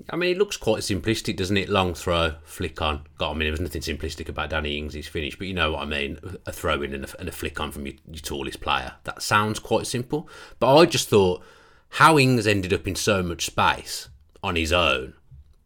I 0.10 0.15
mean, 0.15 0.31
it 0.31 0.38
looks 0.38 0.58
quite 0.58 0.81
simplistic, 0.81 1.38
doesn't 1.38 1.58
it? 1.58 1.70
Long 1.70 1.93
throw, 1.93 2.36
flick 2.43 2.81
on. 2.81 3.05
God, 3.17 3.31
I 3.31 3.34
mean, 3.34 3.46
there 3.46 3.51
was 3.51 3.62
nothing 3.62 3.81
simplistic 3.81 4.29
about 4.29 4.50
Danny 4.50 4.77
Ings' 4.77 5.08
finish, 5.08 5.38
but 5.38 5.48
you 5.48 5.53
know 5.53 5.74
what 5.74 5.81
I 5.81 5.86
mean. 5.86 6.20
A 6.46 6.51
throw 6.51 6.81
in 6.81 6.93
and 6.93 7.05
a, 7.05 7.20
and 7.20 7.29
a 7.29 7.31
flick 7.31 7.60
on 7.60 7.72
from 7.72 7.86
your, 7.86 7.96
your, 8.08 8.22
tallest 8.22 8.62
player. 8.62 8.93
That 9.03 9.22
sounds 9.22 9.60
quite 9.60 9.88
simple. 9.88 10.27
But 10.60 10.75
I 10.75 10.86
just 10.86 11.10
thought 11.10 11.43
how 11.89 12.17
Ings 12.17 12.48
ended 12.48 12.74
up 12.74 12.88
in 12.88 12.96
so 12.96 13.22
much 13.22 13.46
space 13.46 14.10
on 14.43 14.55
his 14.55 14.72
own. 14.72 15.13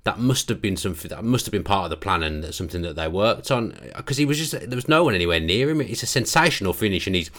That 0.04 0.20
must 0.20 0.50
have 0.50 0.62
been 0.62 0.78
something. 0.78 1.10
That 1.10 1.24
must 1.24 1.46
have 1.46 1.52
been 1.52 1.64
part 1.64 1.86
of 1.86 1.90
the 1.90 1.98
plan 1.98 2.22
and 2.22 2.54
something 2.54 2.84
that 2.84 2.96
they 2.96 3.08
worked 3.08 3.50
on. 3.50 3.76
Because 3.96 4.18
he 4.18 4.26
was 4.26 4.38
just 4.38 4.52
there 4.52 4.76
was 4.76 4.88
no 4.88 5.04
one 5.04 5.16
anywhere 5.16 5.40
near 5.40 5.70
him. 5.70 5.82
It's 5.82 6.04
a 6.04 6.08
sensational 6.08 6.74
finish, 6.74 7.08
and 7.08 7.16
he's 7.16 7.32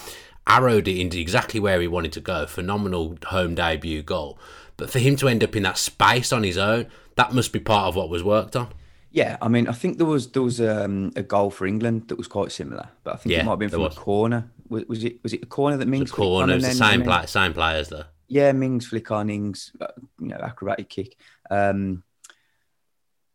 arrowed 0.49 0.89
it 0.89 0.99
into 0.99 1.19
exactly 1.19 1.61
where 1.61 1.81
he 1.81 1.87
wanted 1.87 2.13
to 2.13 2.21
go. 2.21 2.47
Phenomenal 2.47 3.19
home 3.27 3.55
debut 3.55 4.03
goal. 4.03 4.39
But 4.77 4.91
for 4.91 4.99
him 4.99 5.17
to 5.17 5.29
end 5.29 5.43
up 5.43 5.57
in 5.57 5.63
that 5.63 5.79
space 5.79 6.33
on 6.33 6.43
his 6.43 6.59
own, 6.59 6.87
that 7.17 7.33
must 7.33 7.53
be 7.53 7.61
part 7.61 7.89
of 7.89 7.97
what 7.97 8.11
was 8.11 8.23
worked 8.23 8.57
on. 8.57 8.69
Yeah, 9.11 9.39
I 9.41 9.49
mean, 9.49 9.67
I 9.67 9.73
think 9.73 9.97
there 9.97 10.07
was 10.07 10.33
there 10.33 10.43
was 10.43 10.61
um, 10.61 11.13
a 11.17 11.23
goal 11.23 11.51
for 11.51 11.67
England 11.67 12.09
that 12.09 12.17
was 12.17 12.29
quite 12.29 12.53
similar, 12.53 12.89
but 13.03 13.15
I 13.15 13.17
think 13.17 13.33
yeah, 13.33 13.41
it 13.41 13.45
might 13.45 13.53
have 13.53 13.59
been 13.59 13.71
from 13.71 13.85
a 13.85 13.91
corner. 13.91 14.51
Was, 14.69 14.85
was, 14.87 15.05
it 15.05 15.23
was 15.23 15.33
it 15.33 15.43
a 15.43 15.47
corner 15.47 15.79
that 15.79 15.89
Mings? 15.89 16.11
The 16.11 16.17
corner, 16.17 16.55
was 16.55 16.65
the 16.65 16.73
same 16.73 17.03
play, 17.03 17.25
same 17.27 17.55
players 17.55 17.89
though. 17.89 18.05
Yeah, 18.29 18.53
Mings 18.53 18.87
flick 18.87 19.11
on 19.11 19.31
Ings, 19.31 19.73
uh, 19.81 19.87
you 20.21 20.29
know, 20.29 20.37
acrobatic 20.37 20.91
kick. 20.91 21.17
Um, 21.51 22.03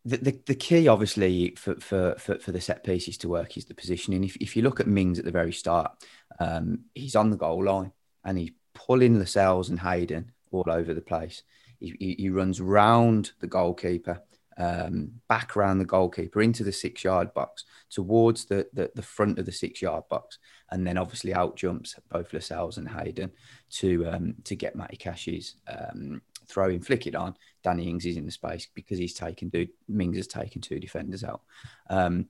the, 0.04 0.18
the, 0.18 0.40
the 0.46 0.54
key, 0.54 0.88
obviously, 0.88 1.54
for, 1.56 1.76
for, 1.76 2.16
for, 2.18 2.38
for, 2.38 2.52
the 2.52 2.60
set 2.60 2.84
pieces 2.84 3.16
to 3.18 3.28
work 3.28 3.56
is 3.56 3.66
the 3.66 3.74
positioning. 3.74 4.24
If, 4.24 4.36
if 4.36 4.56
you 4.56 4.62
look 4.62 4.80
at 4.80 4.88
Mings 4.88 5.18
at 5.18 5.24
the 5.24 5.30
very 5.30 5.52
start, 5.52 5.92
um, 6.40 6.80
he's 6.94 7.16
on 7.16 7.30
the 7.30 7.36
goal 7.36 7.64
line 7.64 7.92
and 8.24 8.36
he's 8.36 8.50
pulling 8.74 9.18
Lascelles 9.18 9.70
and 9.70 9.80
Hayden 9.80 10.32
all 10.52 10.64
over 10.68 10.94
the 10.94 11.00
place. 11.00 11.42
He, 11.80 11.94
he, 11.98 12.14
he 12.18 12.30
runs 12.30 12.60
round 12.60 13.32
the 13.40 13.46
goalkeeper, 13.46 14.22
um, 14.58 15.12
back 15.28 15.56
around 15.56 15.78
the 15.78 15.84
goalkeeper 15.84 16.42
into 16.42 16.62
the 16.62 16.72
six 16.72 17.04
yard 17.04 17.32
box, 17.34 17.64
towards 17.90 18.44
the, 18.44 18.68
the, 18.72 18.90
the, 18.94 19.02
front 19.02 19.38
of 19.38 19.46
the 19.46 19.52
six 19.52 19.82
yard 19.82 20.04
box, 20.10 20.38
and 20.70 20.86
then 20.86 20.98
obviously 20.98 21.34
out 21.34 21.56
jumps 21.56 21.96
both 22.10 22.32
Lascelles 22.32 22.78
and 22.78 22.88
Hayden 22.88 23.30
to 23.70 24.06
um, 24.08 24.34
to 24.44 24.54
get 24.54 24.76
Matty 24.76 24.96
Cash's 24.96 25.56
um, 25.66 26.22
throwing 26.46 26.80
flick 26.80 27.06
it 27.06 27.14
on. 27.14 27.34
Danny 27.62 27.88
Ings 27.88 28.06
is 28.06 28.16
in 28.16 28.26
the 28.26 28.32
space 28.32 28.68
because 28.74 28.98
he's 28.98 29.14
taken 29.14 29.50
two, 29.50 29.68
Mings 29.88 30.16
has 30.16 30.26
taken 30.26 30.60
two 30.60 30.78
defenders 30.78 31.24
out. 31.24 31.42
Um, 31.88 32.26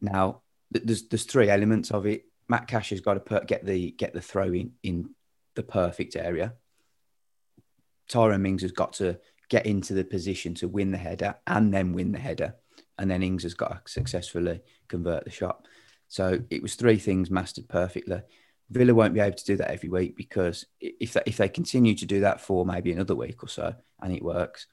now 0.00 0.42
there's 0.70 1.08
there's 1.08 1.24
three 1.24 1.50
elements 1.50 1.90
of 1.90 2.06
it. 2.06 2.26
Matt 2.48 2.68
Cash 2.68 2.90
has 2.90 3.00
got 3.00 3.14
to 3.14 3.20
put, 3.20 3.48
get 3.48 3.64
the 3.64 3.90
get 3.92 4.14
the 4.14 4.20
throw 4.20 4.52
in 4.52 4.72
in 4.82 5.10
the 5.54 5.62
perfect 5.62 6.16
area 6.16 6.54
Tyrone 8.08 8.42
Mings 8.42 8.62
has 8.62 8.72
got 8.72 8.94
to 8.94 9.18
get 9.48 9.66
into 9.66 9.94
the 9.94 10.04
position 10.04 10.54
to 10.54 10.68
win 10.68 10.90
the 10.90 10.98
header 10.98 11.36
and 11.46 11.72
then 11.72 11.92
win 11.92 12.12
the 12.12 12.18
header. 12.18 12.54
And 12.98 13.10
then 13.10 13.22
Ings 13.22 13.42
has 13.42 13.54
got 13.54 13.84
to 13.84 13.92
successfully 13.92 14.60
convert 14.88 15.24
the 15.24 15.30
shot. 15.30 15.66
So 16.08 16.40
it 16.50 16.62
was 16.62 16.74
three 16.74 16.98
things 16.98 17.30
mastered 17.30 17.68
perfectly. 17.68 18.22
Villa 18.70 18.94
won't 18.94 19.14
be 19.14 19.20
able 19.20 19.36
to 19.36 19.44
do 19.44 19.56
that 19.56 19.70
every 19.70 19.88
week 19.88 20.16
because 20.16 20.64
if 20.80 21.12
they, 21.12 21.22
if 21.26 21.36
they 21.36 21.48
continue 21.48 21.94
to 21.94 22.06
do 22.06 22.20
that 22.20 22.40
for 22.40 22.66
maybe 22.66 22.90
another 22.90 23.14
week 23.14 23.42
or 23.42 23.48
so 23.48 23.74
and 24.02 24.12
it 24.12 24.24
works, 24.24 24.66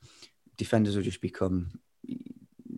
defenders 0.57 0.95
will 0.95 1.03
just 1.03 1.21
become 1.21 1.79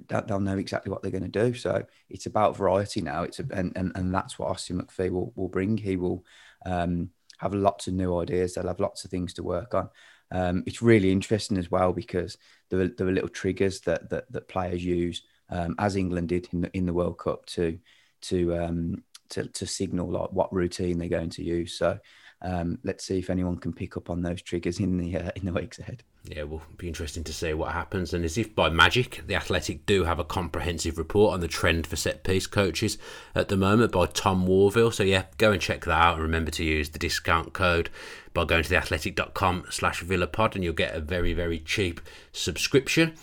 they'll 0.07 0.39
know 0.39 0.57
exactly 0.57 0.91
what 0.91 1.01
they're 1.01 1.11
going 1.11 1.23
to 1.23 1.29
do. 1.29 1.53
So 1.53 1.83
it's 2.09 2.25
about 2.25 2.57
variety 2.57 3.01
now. 3.01 3.23
It's 3.23 3.39
a, 3.39 3.45
and, 3.51 3.71
and 3.75 3.91
and 3.95 4.13
that's 4.13 4.37
what 4.37 4.49
Austin 4.49 4.79
McPhee 4.79 5.09
will, 5.09 5.33
will 5.35 5.47
bring. 5.47 5.77
He 5.77 5.95
will 5.95 6.23
um, 6.65 7.09
have 7.39 7.53
lots 7.53 7.87
of 7.87 7.93
new 7.93 8.17
ideas. 8.19 8.53
They'll 8.53 8.67
have 8.67 8.79
lots 8.79 9.05
of 9.05 9.11
things 9.11 9.33
to 9.35 9.43
work 9.43 9.73
on. 9.73 9.89
Um, 10.31 10.63
it's 10.65 10.81
really 10.81 11.11
interesting 11.11 11.57
as 11.57 11.69
well 11.69 11.93
because 11.93 12.37
there 12.69 12.79
are, 12.81 12.87
there 12.87 13.07
are 13.07 13.11
little 13.11 13.29
triggers 13.29 13.81
that 13.81 14.09
that, 14.09 14.31
that 14.31 14.47
players 14.47 14.83
use, 14.83 15.21
um, 15.49 15.75
as 15.79 15.95
England 15.95 16.29
did 16.29 16.47
in 16.51 16.61
the, 16.61 16.77
in 16.77 16.85
the 16.85 16.93
World 16.93 17.19
Cup 17.19 17.45
to 17.47 17.77
to 18.21 18.55
um, 18.57 19.03
to, 19.29 19.47
to 19.47 19.65
signal 19.65 20.09
like 20.09 20.31
what 20.31 20.53
routine 20.53 20.97
they're 20.97 21.09
going 21.09 21.29
to 21.31 21.43
use. 21.43 21.77
So 21.77 21.99
um, 22.41 22.79
let's 22.83 23.05
see 23.05 23.19
if 23.19 23.29
anyone 23.29 23.57
can 23.57 23.73
pick 23.73 23.97
up 23.97 24.09
on 24.09 24.21
those 24.21 24.41
triggers 24.41 24.79
in 24.79 24.97
the 24.97 25.17
uh, 25.17 25.31
in 25.35 25.45
the 25.45 25.53
weeks 25.53 25.79
ahead. 25.79 26.03
Yeah, 26.27 26.43
will 26.43 26.63
be 26.77 26.87
interesting 26.87 27.23
to 27.25 27.33
see 27.33 27.53
what 27.53 27.73
happens. 27.73 28.13
And 28.13 28.25
as 28.25 28.37
if 28.37 28.55
by 28.55 28.69
magic, 28.69 29.21
the 29.27 29.35
Athletic 29.35 29.85
do 29.85 30.05
have 30.05 30.17
a 30.17 30.23
comprehensive 30.23 30.97
report 30.97 31.33
on 31.33 31.39
the 31.39 31.47
trend 31.47 31.85
for 31.85 31.95
set 31.95 32.23
piece 32.23 32.47
coaches 32.47 32.97
at 33.35 33.47
the 33.47 33.57
moment 33.57 33.91
by 33.91 34.07
Tom 34.07 34.47
Worville. 34.47 34.93
So 34.93 35.03
yeah, 35.03 35.25
go 35.37 35.51
and 35.51 35.61
check 35.61 35.85
that 35.85 35.91
out 35.91 36.15
and 36.15 36.23
remember 36.23 36.49
to 36.51 36.63
use 36.63 36.89
the 36.89 36.99
discount 36.99 37.53
code 37.53 37.91
by 38.33 38.43
going 38.43 38.63
to 38.63 38.69
theathletic.com 38.69 39.65
slash 39.69 40.03
villapod 40.03 40.55
and 40.55 40.63
you'll 40.63 40.73
get 40.73 40.95
a 40.95 40.99
very, 40.99 41.33
very 41.33 41.59
cheap 41.59 42.01
subscription. 42.31 43.13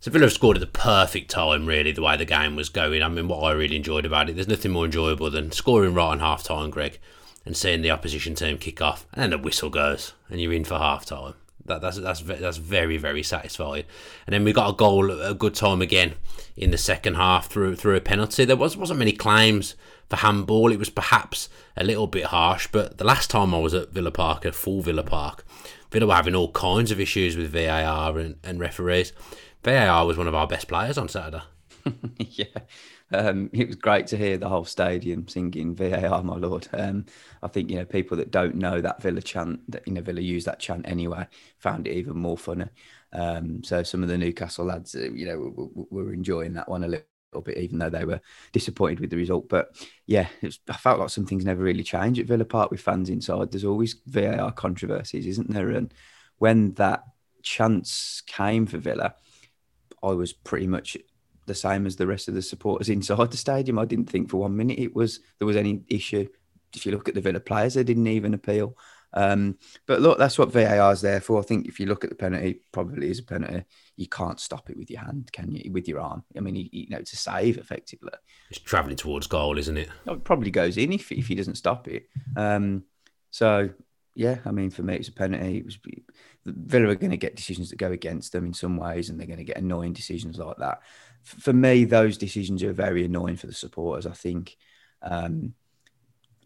So 0.00 0.10
Villa 0.10 0.26
have 0.26 0.32
scored 0.32 0.56
at 0.56 0.60
the 0.60 0.66
perfect 0.66 1.30
time, 1.30 1.66
really, 1.66 1.92
the 1.92 2.02
way 2.02 2.16
the 2.16 2.24
game 2.24 2.56
was 2.56 2.68
going. 2.68 3.02
I 3.02 3.08
mean, 3.08 3.28
what 3.28 3.42
I 3.42 3.50
really 3.50 3.76
enjoyed 3.76 4.06
about 4.06 4.30
it, 4.30 4.36
there's 4.36 4.48
nothing 4.48 4.70
more 4.70 4.84
enjoyable 4.84 5.28
than 5.28 5.50
scoring 5.50 5.92
right 5.92 6.12
on 6.12 6.20
half 6.20 6.44
time, 6.44 6.70
Greg, 6.70 6.98
and 7.44 7.56
seeing 7.56 7.82
the 7.82 7.90
opposition 7.90 8.36
team 8.36 8.58
kick 8.58 8.80
off, 8.80 9.06
and 9.12 9.22
then 9.22 9.30
the 9.30 9.38
whistle 9.38 9.70
goes, 9.70 10.12
and 10.30 10.40
you're 10.40 10.52
in 10.52 10.64
for 10.64 10.78
half 10.78 11.04
time. 11.04 11.34
That, 11.68 11.80
that's 11.80 11.98
that's 11.98 12.20
that's 12.20 12.56
very 12.56 12.96
very 12.96 13.22
satisfying. 13.22 13.84
And 14.26 14.34
then 14.34 14.44
we 14.44 14.52
got 14.52 14.70
a 14.70 14.76
goal 14.76 15.10
a 15.10 15.34
good 15.34 15.54
time 15.54 15.80
again 15.80 16.14
in 16.56 16.70
the 16.70 16.78
second 16.78 17.14
half 17.14 17.48
through 17.48 17.76
through 17.76 17.96
a 17.96 18.00
penalty. 18.00 18.44
There 18.44 18.56
was 18.56 18.76
wasn't 18.76 18.98
many 18.98 19.12
claims 19.12 19.74
for 20.08 20.16
handball. 20.16 20.72
It 20.72 20.78
was 20.78 20.90
perhaps 20.90 21.48
a 21.76 21.84
little 21.84 22.06
bit 22.06 22.26
harsh, 22.26 22.68
but 22.72 22.98
the 22.98 23.04
last 23.04 23.30
time 23.30 23.54
I 23.54 23.58
was 23.58 23.74
at 23.74 23.90
Villa 23.90 24.10
Park, 24.10 24.44
at 24.44 24.54
full 24.54 24.82
Villa 24.82 25.02
Park, 25.02 25.44
Villa 25.90 26.06
were 26.06 26.14
having 26.14 26.34
all 26.34 26.52
kinds 26.52 26.90
of 26.90 27.00
issues 27.00 27.36
with 27.36 27.52
VAR 27.52 28.18
and, 28.18 28.36
and 28.42 28.60
referees. 28.60 29.12
VAR 29.62 30.06
was 30.06 30.16
one 30.16 30.28
of 30.28 30.34
our 30.34 30.46
best 30.46 30.68
players 30.68 30.98
on 30.98 31.08
Saturday. 31.08 31.42
yeah, 32.18 32.46
um, 33.12 33.50
it 33.52 33.66
was 33.66 33.76
great 33.76 34.06
to 34.08 34.16
hear 34.16 34.36
the 34.36 34.48
whole 34.48 34.64
stadium 34.64 35.26
singing 35.28 35.74
VAR, 35.74 36.22
my 36.22 36.36
lord. 36.36 36.68
Um, 36.72 37.06
I 37.42 37.48
think 37.48 37.70
you 37.70 37.76
know 37.76 37.84
people 37.84 38.16
that 38.18 38.30
don't 38.30 38.56
know 38.56 38.80
that 38.80 39.02
Villa 39.02 39.22
chant, 39.22 39.60
that 39.70 39.86
you 39.86 39.94
know 39.94 40.02
Villa 40.02 40.20
use 40.20 40.44
that 40.44 40.60
chant 40.60 40.86
anyway, 40.88 41.26
found 41.58 41.86
it 41.86 41.94
even 41.94 42.18
more 42.18 42.36
funny. 42.38 42.66
Um, 43.12 43.64
so 43.64 43.82
some 43.82 44.02
of 44.02 44.08
the 44.08 44.18
Newcastle 44.18 44.66
lads, 44.66 44.94
uh, 44.94 45.10
you 45.12 45.26
know, 45.26 45.52
were, 45.54 46.04
were 46.04 46.12
enjoying 46.12 46.52
that 46.54 46.68
one 46.68 46.84
a 46.84 46.88
little 46.88 47.42
bit, 47.42 47.56
even 47.56 47.78
though 47.78 47.90
they 47.90 48.04
were 48.04 48.20
disappointed 48.52 49.00
with 49.00 49.10
the 49.10 49.16
result. 49.16 49.48
But 49.48 49.74
yeah, 50.06 50.28
was, 50.42 50.60
I 50.68 50.76
felt 50.76 51.00
like 51.00 51.10
some 51.10 51.26
things 51.26 51.44
never 51.44 51.62
really 51.62 51.84
change 51.84 52.18
at 52.18 52.26
Villa 52.26 52.44
Park 52.44 52.70
with 52.70 52.80
fans 52.80 53.08
inside. 53.08 53.50
There's 53.50 53.64
always 53.64 53.96
VAR 54.06 54.52
controversies, 54.52 55.26
isn't 55.26 55.50
there? 55.50 55.70
And 55.70 55.92
when 56.38 56.74
that 56.74 57.04
chance 57.42 58.22
came 58.26 58.66
for 58.66 58.78
Villa, 58.78 59.14
I 60.02 60.12
was 60.12 60.32
pretty 60.32 60.66
much 60.66 60.96
the 61.48 61.54
same 61.54 61.86
as 61.86 61.96
the 61.96 62.06
rest 62.06 62.28
of 62.28 62.34
the 62.34 62.42
supporters 62.42 62.88
inside 62.88 63.30
the 63.30 63.36
stadium. 63.36 63.78
I 63.78 63.84
didn't 63.84 64.10
think 64.10 64.30
for 64.30 64.38
one 64.38 64.56
minute 64.56 64.78
it 64.78 64.94
was 64.94 65.20
there 65.38 65.46
was 65.46 65.56
any 65.56 65.82
issue. 65.88 66.28
If 66.74 66.86
you 66.86 66.92
look 66.92 67.08
at 67.08 67.14
the 67.14 67.20
Villa 67.20 67.40
players, 67.40 67.74
they 67.74 67.82
didn't 67.82 68.06
even 68.06 68.34
appeal. 68.34 68.76
Um, 69.14 69.56
but 69.86 70.00
look, 70.00 70.18
that's 70.18 70.38
what 70.38 70.52
VAR 70.52 70.92
is 70.92 71.00
there 71.00 71.20
for. 71.20 71.38
I 71.38 71.42
think 71.42 71.66
if 71.66 71.80
you 71.80 71.86
look 71.86 72.04
at 72.04 72.10
the 72.10 72.16
penalty, 72.16 72.60
probably 72.72 73.10
is 73.10 73.20
a 73.20 73.22
penalty. 73.22 73.64
You 73.96 74.06
can't 74.06 74.38
stop 74.38 74.68
it 74.70 74.76
with 74.76 74.90
your 74.90 75.00
hand, 75.00 75.30
can 75.32 75.50
you? 75.50 75.72
With 75.72 75.88
your 75.88 76.00
arm. 76.00 76.24
I 76.36 76.40
mean, 76.40 76.56
you, 76.56 76.68
you 76.70 76.88
know, 76.90 76.98
it's 76.98 77.14
a 77.14 77.16
save 77.16 77.58
effectively. 77.58 78.12
It's 78.50 78.60
travelling 78.60 78.96
towards 78.96 79.26
goal, 79.26 79.58
isn't 79.58 79.76
it? 79.76 79.88
It 80.06 80.24
probably 80.24 80.50
goes 80.50 80.76
in 80.76 80.92
if 80.92 81.10
if 81.10 81.26
he 81.26 81.34
doesn't 81.34 81.56
stop 81.56 81.88
it. 81.88 82.08
Um, 82.36 82.84
so 83.30 83.70
yeah, 84.14 84.38
I 84.44 84.50
mean, 84.50 84.70
for 84.70 84.82
me, 84.82 84.96
it's 84.96 85.08
a 85.08 85.12
penalty. 85.12 85.58
It 85.58 85.64
was 85.64 85.78
Villa 86.44 86.88
are 86.88 86.94
going 86.94 87.10
to 87.10 87.16
get 87.16 87.36
decisions 87.36 87.70
that 87.70 87.76
go 87.76 87.92
against 87.92 88.32
them 88.32 88.46
in 88.46 88.52
some 88.52 88.76
ways, 88.76 89.08
and 89.08 89.18
they're 89.18 89.26
going 89.26 89.38
to 89.38 89.44
get 89.44 89.58
annoying 89.58 89.92
decisions 89.92 90.38
like 90.38 90.56
that 90.58 90.80
for 91.28 91.52
me, 91.52 91.84
those 91.84 92.18
decisions 92.18 92.62
are 92.62 92.72
very 92.72 93.04
annoying 93.04 93.36
for 93.36 93.46
the 93.46 93.52
supporters. 93.52 94.06
I 94.06 94.12
think, 94.12 94.56
um, 95.02 95.54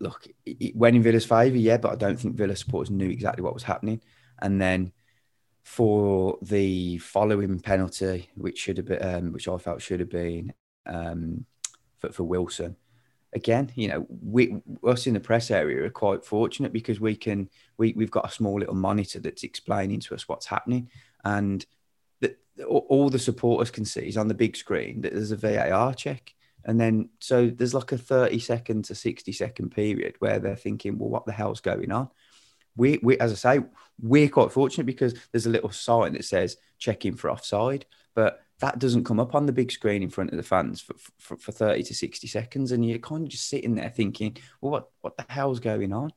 look, 0.01 0.27
it 0.45 0.75
went 0.75 0.97
in 0.97 1.03
Villa's 1.03 1.25
favour, 1.25 1.57
yeah, 1.57 1.77
but 1.77 1.93
I 1.93 1.97
don't 1.97 2.19
think 2.19 2.37
Villa 2.37 2.57
supporters 2.57 2.91
knew 2.91 3.09
exactly 3.09 3.43
what 3.43 3.55
was 3.55 3.63
happening. 3.63 4.01
And 4.41 4.61
then 4.61 4.93
for 5.63 6.39
the 6.43 6.99
following 6.99 7.61
penalty, 7.61 8.29
which 8.35 8.59
should 8.59 8.77
have 8.79 8.87
been, 8.87 9.03
um, 9.03 9.33
which 9.33 9.47
I 9.47 9.57
felt 9.59 9.81
should 9.81 10.01
have 10.01 10.11
been 10.11 10.53
um, 10.87 11.47
for, 11.99 12.11
for 12.11 12.25
Wilson, 12.25 12.77
again, 13.33 13.71
you 13.77 13.89
know, 13.89 14.07
we 14.09 14.57
us 14.85 15.07
in 15.07 15.15
the 15.15 15.21
press 15.21 15.51
area 15.51 15.85
are 15.85 15.91
quite 15.91 16.25
fortunate 16.25 16.73
because 16.73 17.01
we 17.01 17.15
can 17.15 17.49
we 17.79 17.93
we've 17.93 18.11
got 18.11 18.29
a 18.29 18.33
small 18.33 18.59
little 18.59 18.75
monitor 18.75 19.21
that's 19.21 19.45
explaining 19.45 20.01
to 20.01 20.15
us 20.15 20.29
what's 20.29 20.47
happening, 20.47 20.91
and 21.25 21.65
all 22.67 23.09
the 23.09 23.19
supporters 23.19 23.71
can 23.71 23.85
see 23.85 24.09
is 24.09 24.17
on 24.17 24.29
the 24.29 24.35
big 24.35 24.57
screen 24.57 25.01
that 25.03 25.13
there's 25.13 25.33
a 25.33 25.37
VAR 25.37 25.95
check. 25.95 26.35
And 26.65 26.81
then, 26.81 27.09
so 27.19 27.49
there's 27.49 27.75
like 27.75 27.93
a 27.93 27.99
30 27.99 28.39
second 28.39 28.85
to 28.87 28.95
60 28.95 29.33
second 29.33 29.71
period 29.71 30.17
where 30.19 30.39
they're 30.39 30.57
thinking, 30.57 30.99
well, 30.99 31.09
what 31.09 31.27
the 31.27 31.33
hell's 31.33 31.61
going 31.61 31.91
on? 31.91 32.09
We, 32.77 33.01
we, 33.03 33.19
as 33.19 33.33
I 33.33 33.35
say, 33.35 33.65
we're 34.01 34.29
quite 34.29 34.53
fortunate 34.53 34.85
because 34.85 35.15
there's 35.33 35.47
a 35.47 35.51
little 35.51 35.71
sign 35.71 36.13
that 36.13 36.25
says 36.25 36.57
checking 36.79 37.15
for 37.15 37.31
offside, 37.31 37.85
but 38.15 38.41
that 38.61 38.79
doesn't 38.79 39.05
come 39.05 39.19
up 39.19 39.35
on 39.35 39.47
the 39.47 39.53
big 39.53 39.73
screen 39.73 40.03
in 40.03 40.11
front 40.11 40.31
of 40.31 40.37
the 40.37 40.43
fans 40.43 40.81
for, 40.81 40.95
for, 41.19 41.37
for 41.37 41.53
30 41.53 41.83
to 41.83 41.95
60 41.95 42.27
seconds. 42.29 42.71
And 42.71 42.87
you're 42.87 42.99
kind 42.99 43.25
of 43.25 43.29
just 43.29 43.49
sitting 43.49 43.75
there 43.75 43.91
thinking, 43.91 44.37
well, 44.61 44.73
what, 44.73 44.91
what 45.01 45.17
the 45.17 45.25
hell's 45.29 45.61
going 45.61 45.93
on? 45.93 46.13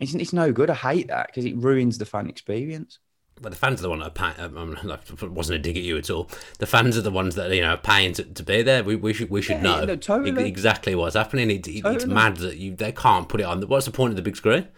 It's, 0.00 0.14
it's 0.14 0.32
no 0.32 0.50
good. 0.52 0.70
I 0.70 0.74
hate 0.74 1.08
that 1.08 1.26
because 1.26 1.44
it 1.44 1.56
ruins 1.56 1.98
the 1.98 2.06
fan 2.06 2.28
experience 2.28 2.98
but 3.40 3.50
the 3.50 3.56
fans 3.58 3.80
are 3.80 3.82
the 3.82 3.90
one 3.90 4.00
that 4.00 4.06
are 4.06 4.32
paying. 4.32 4.56
Um, 4.56 5.34
wasn't 5.34 5.58
a 5.58 5.62
dig 5.62 5.76
at 5.76 5.82
you 5.82 5.96
at 5.96 6.10
all. 6.10 6.30
The 6.58 6.66
fans 6.66 6.96
are 6.96 7.02
the 7.02 7.10
ones 7.10 7.34
that 7.34 7.52
you 7.52 7.60
know 7.60 7.74
are 7.74 7.78
paying 7.78 8.12
to, 8.14 8.24
to 8.24 8.42
be 8.42 8.62
there. 8.62 8.84
We, 8.84 8.96
we 8.96 9.12
should 9.12 9.30
we 9.30 9.42
should 9.42 9.56
yeah, 9.56 9.62
know 9.62 9.84
no, 9.84 9.96
totally. 9.96 10.48
exactly 10.48 10.94
what's 10.94 11.16
happening. 11.16 11.50
It, 11.50 11.66
it, 11.68 11.82
totally. 11.82 11.96
It's 11.96 12.06
mad 12.06 12.36
that 12.38 12.56
you 12.56 12.74
they 12.74 12.92
can't 12.92 13.28
put 13.28 13.40
it 13.40 13.44
on. 13.44 13.62
What's 13.62 13.86
the 13.86 13.92
point 13.92 14.10
of 14.10 14.16
the 14.16 14.22
big 14.22 14.36
screen? 14.36 14.68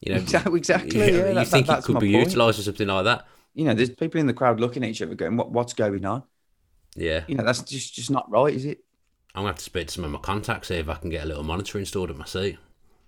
You 0.00 0.14
know 0.14 0.20
exactly. 0.20 0.58
exactly 0.58 0.98
you, 0.98 1.04
yeah, 1.04 1.28
you 1.28 1.34
that, 1.34 1.48
think 1.48 1.66
that, 1.66 1.80
it 1.80 1.84
could 1.84 2.00
be 2.00 2.10
utilised 2.10 2.58
or 2.58 2.62
something 2.62 2.88
like 2.88 3.04
that. 3.04 3.26
You 3.54 3.64
know, 3.64 3.74
there's 3.74 3.90
people 3.90 4.20
in 4.20 4.26
the 4.26 4.34
crowd 4.34 4.60
looking 4.60 4.84
at 4.84 4.90
each 4.90 5.02
other, 5.02 5.14
going, 5.14 5.36
"What 5.36 5.50
what's 5.50 5.72
going 5.72 6.04
on?" 6.04 6.22
Yeah, 6.94 7.24
you 7.26 7.34
know, 7.34 7.44
that's 7.44 7.62
just 7.62 7.94
just 7.94 8.10
not 8.10 8.30
right, 8.30 8.54
is 8.54 8.64
it? 8.64 8.84
I'm 9.34 9.42
gonna 9.42 9.48
have 9.48 9.58
to 9.58 9.64
speak 9.64 9.88
to 9.88 9.94
some 9.94 10.04
of 10.04 10.10
my 10.10 10.18
contacts 10.18 10.68
see 10.68 10.76
if 10.76 10.88
I 10.88 10.94
can 10.96 11.10
get 11.10 11.24
a 11.24 11.26
little 11.26 11.44
monitor 11.44 11.78
installed 11.78 12.10
at 12.10 12.16
my 12.16 12.24
seat 12.24 12.58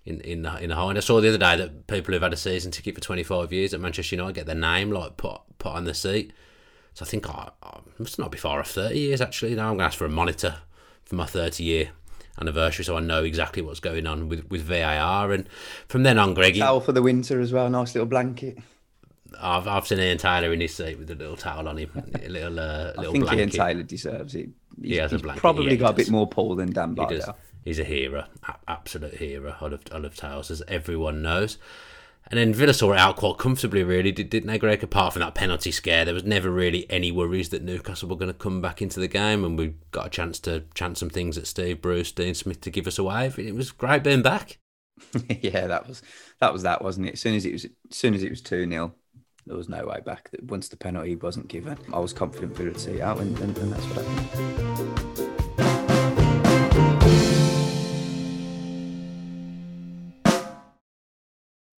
in 0.05 0.21
in 0.21 0.41
the, 0.43 0.57
in 0.57 0.69
the 0.69 0.75
high. 0.75 0.89
And 0.89 0.97
I 0.97 1.01
saw 1.01 1.21
the 1.21 1.29
other 1.29 1.37
day 1.37 1.55
that 1.55 1.87
people 1.87 2.13
who've 2.13 2.21
had 2.21 2.33
a 2.33 2.37
season 2.37 2.71
ticket 2.71 2.95
for 2.95 3.01
25 3.01 3.53
years 3.53 3.73
at 3.73 3.79
Manchester 3.79 4.15
United 4.15 4.33
get 4.35 4.45
their 4.45 4.55
name 4.55 4.91
like 4.91 5.17
put 5.17 5.41
put 5.57 5.73
on 5.73 5.85
the 5.85 5.93
seat. 5.93 6.33
So 6.93 7.05
I 7.05 7.07
think 7.07 7.29
I, 7.29 7.49
I 7.63 7.79
must 7.97 8.19
not 8.19 8.31
be 8.31 8.37
far 8.37 8.59
off 8.59 8.69
30 8.69 8.99
years 8.99 9.21
actually. 9.21 9.55
Now 9.55 9.69
I'm 9.69 9.77
gonna 9.77 9.87
ask 9.87 9.97
for 9.97 10.05
a 10.05 10.09
monitor 10.09 10.57
for 11.03 11.15
my 11.15 11.25
30 11.25 11.63
year 11.63 11.89
anniversary, 12.39 12.85
so 12.85 12.97
I 12.97 12.99
know 12.99 13.23
exactly 13.23 13.61
what's 13.61 13.79
going 13.79 14.07
on 14.07 14.29
with 14.29 14.49
with 14.49 14.61
VAR. 14.61 15.31
And 15.31 15.47
from 15.87 16.03
then 16.03 16.19
on, 16.19 16.33
Greg, 16.33 16.57
towel 16.57 16.81
for 16.81 16.91
the 16.91 17.01
winter 17.01 17.39
as 17.39 17.53
well, 17.53 17.69
nice 17.69 17.95
little 17.95 18.07
blanket. 18.07 18.57
I've, 19.41 19.67
I've 19.67 19.87
seen 19.87 19.99
Ian 19.99 20.19
Taylor 20.19 20.53
in 20.53 20.61
his 20.61 20.75
seat 20.75 20.99
with 20.99 21.09
a 21.09 21.15
little 21.15 21.35
towel 21.35 21.67
on 21.67 21.77
him, 21.77 21.89
a 22.23 22.29
little 22.29 22.59
uh, 22.59 22.93
little 22.95 22.95
blanket. 22.95 22.99
I 22.99 23.11
think 23.11 23.23
blanket. 23.23 23.39
Ian 23.39 23.49
Taylor 23.49 23.83
deserves 23.83 24.35
it. 24.35 24.49
He's, 24.79 24.91
he 24.91 24.97
has 24.97 25.11
a 25.11 25.17
blanket. 25.17 25.41
Probably 25.41 25.71
yeah, 25.71 25.77
got 25.77 25.91
a 25.91 25.95
bit 25.95 26.11
more 26.11 26.27
pull 26.27 26.55
than 26.55 26.71
Dan 26.71 26.93
Bardell 26.93 27.35
he's 27.63 27.79
a 27.79 27.83
hero, 27.83 28.25
absolute 28.67 29.15
hero. 29.15 29.55
I 29.59 29.67
love, 29.67 29.81
I 29.91 29.97
love 29.97 30.15
Towers, 30.15 30.51
as 30.51 30.61
everyone 30.67 31.21
knows. 31.21 31.57
And 32.27 32.39
then 32.39 32.53
Villa 32.53 32.73
saw 32.73 32.93
it 32.93 32.99
out 32.99 33.17
quite 33.17 33.37
comfortably, 33.37 33.83
really, 33.83 34.11
didn't 34.11 34.47
they, 34.47 34.57
Greg? 34.57 34.81
Apart 34.81 35.13
from 35.13 35.21
that 35.21 35.35
penalty 35.35 35.71
scare, 35.71 36.05
there 36.05 36.13
was 36.13 36.23
never 36.23 36.49
really 36.49 36.89
any 36.89 37.11
worries 37.11 37.49
that 37.49 37.63
Newcastle 37.63 38.07
were 38.07 38.15
going 38.15 38.31
to 38.31 38.33
come 38.33 38.61
back 38.61 38.81
into 38.81 38.99
the 38.99 39.09
game, 39.09 39.43
and 39.43 39.57
we 39.57 39.75
got 39.91 40.07
a 40.07 40.09
chance 40.09 40.39
to 40.39 40.63
chance 40.73 40.99
some 40.99 41.09
things 41.09 41.37
at 41.37 41.47
Steve 41.47 41.81
Bruce, 41.81 42.11
Dean 42.11 42.33
Smith 42.33 42.61
to 42.61 42.71
give 42.71 42.87
us 42.87 42.97
a 42.97 43.03
wave. 43.03 43.37
It 43.37 43.55
was 43.55 43.71
great 43.71 44.03
being 44.03 44.21
back. 44.21 44.57
yeah, 45.41 45.67
that 45.67 45.87
was 45.87 46.01
that 46.39 46.53
was 46.53 46.63
that, 46.63 46.81
wasn't 46.81 47.07
it? 47.07 47.13
As 47.13 47.19
soon 47.19 47.35
as 47.35 47.45
it 47.45 47.51
was, 47.51 47.65
as 47.65 47.71
soon 47.91 48.13
as 48.13 48.23
it 48.23 48.29
was 48.29 48.41
two 48.41 48.67
0 48.69 48.93
there 49.45 49.57
was 49.57 49.67
no 49.67 49.85
way 49.85 49.99
back. 50.05 50.29
Once 50.43 50.69
the 50.69 50.77
penalty 50.77 51.17
wasn't 51.17 51.49
given, 51.49 51.77
I 51.91 51.99
was 51.99 52.13
confident 52.13 52.55
Villa 52.55 52.69
would 52.69 52.79
see 52.79 53.01
out, 53.01 53.19
and, 53.19 53.37
and, 53.39 53.57
and 53.57 53.73
that's 53.73 53.85
what 53.87 54.05
happened. 54.05 55.12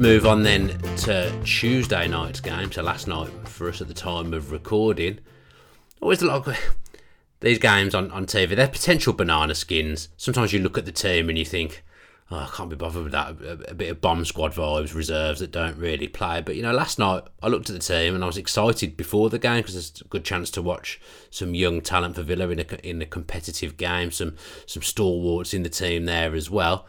Move 0.00 0.24
on 0.24 0.42
then 0.42 0.68
to 0.96 1.30
Tuesday 1.44 2.08
night's 2.08 2.40
game. 2.40 2.72
So 2.72 2.82
last 2.82 3.06
night 3.06 3.28
for 3.46 3.68
us 3.68 3.82
at 3.82 3.88
the 3.88 3.92
time 3.92 4.32
of 4.32 4.50
recording. 4.50 5.18
Always 6.00 6.22
a 6.22 6.26
lot 6.26 6.48
of 6.48 6.56
these 7.40 7.58
games 7.58 7.94
on, 7.94 8.10
on 8.10 8.24
TV. 8.24 8.56
They're 8.56 8.66
potential 8.66 9.12
banana 9.12 9.54
skins. 9.54 10.08
Sometimes 10.16 10.54
you 10.54 10.60
look 10.60 10.78
at 10.78 10.86
the 10.86 10.90
team 10.90 11.28
and 11.28 11.36
you 11.36 11.44
think, 11.44 11.84
oh, 12.30 12.38
I 12.38 12.48
can't 12.50 12.70
be 12.70 12.76
bothered 12.76 13.02
with 13.02 13.12
that. 13.12 13.42
A, 13.42 13.72
a, 13.72 13.74
bit 13.74 13.90
of 13.90 14.00
bomb 14.00 14.24
squad 14.24 14.54
vibes, 14.54 14.94
reserves 14.94 15.40
that 15.40 15.52
don't 15.52 15.76
really 15.76 16.08
play. 16.08 16.40
But 16.40 16.56
you 16.56 16.62
know, 16.62 16.72
last 16.72 16.98
night 16.98 17.24
I 17.42 17.48
looked 17.48 17.68
at 17.68 17.74
the 17.74 17.78
team 17.78 18.14
and 18.14 18.24
I 18.24 18.26
was 18.26 18.38
excited 18.38 18.96
before 18.96 19.28
the 19.28 19.38
game 19.38 19.58
because 19.58 19.76
it's 19.76 20.00
a 20.00 20.04
good 20.04 20.24
chance 20.24 20.50
to 20.52 20.62
watch 20.62 20.98
some 21.28 21.54
young 21.54 21.82
talent 21.82 22.14
for 22.14 22.22
Villa 22.22 22.48
in 22.48 22.60
a 22.60 22.88
in 22.88 23.02
a 23.02 23.06
competitive 23.06 23.76
game. 23.76 24.10
Some 24.12 24.36
some 24.64 24.82
stalwarts 24.82 25.52
in 25.52 25.62
the 25.62 25.68
team 25.68 26.06
there 26.06 26.34
as 26.34 26.48
well. 26.48 26.86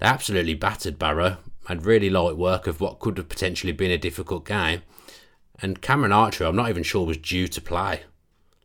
They 0.00 0.06
absolutely 0.06 0.54
battered 0.54 0.98
Barrow 0.98 1.36
had 1.66 1.86
really 1.86 2.10
light 2.10 2.36
work 2.36 2.66
of 2.66 2.80
what 2.80 2.98
could 2.98 3.16
have 3.18 3.28
potentially 3.28 3.72
been 3.72 3.90
a 3.90 3.98
difficult 3.98 4.44
game. 4.46 4.82
And 5.62 5.82
Cameron 5.82 6.12
Archer, 6.12 6.44
I'm 6.44 6.56
not 6.56 6.70
even 6.70 6.82
sure 6.82 7.06
was 7.06 7.18
due 7.18 7.48
to 7.48 7.60
play. 7.60 8.02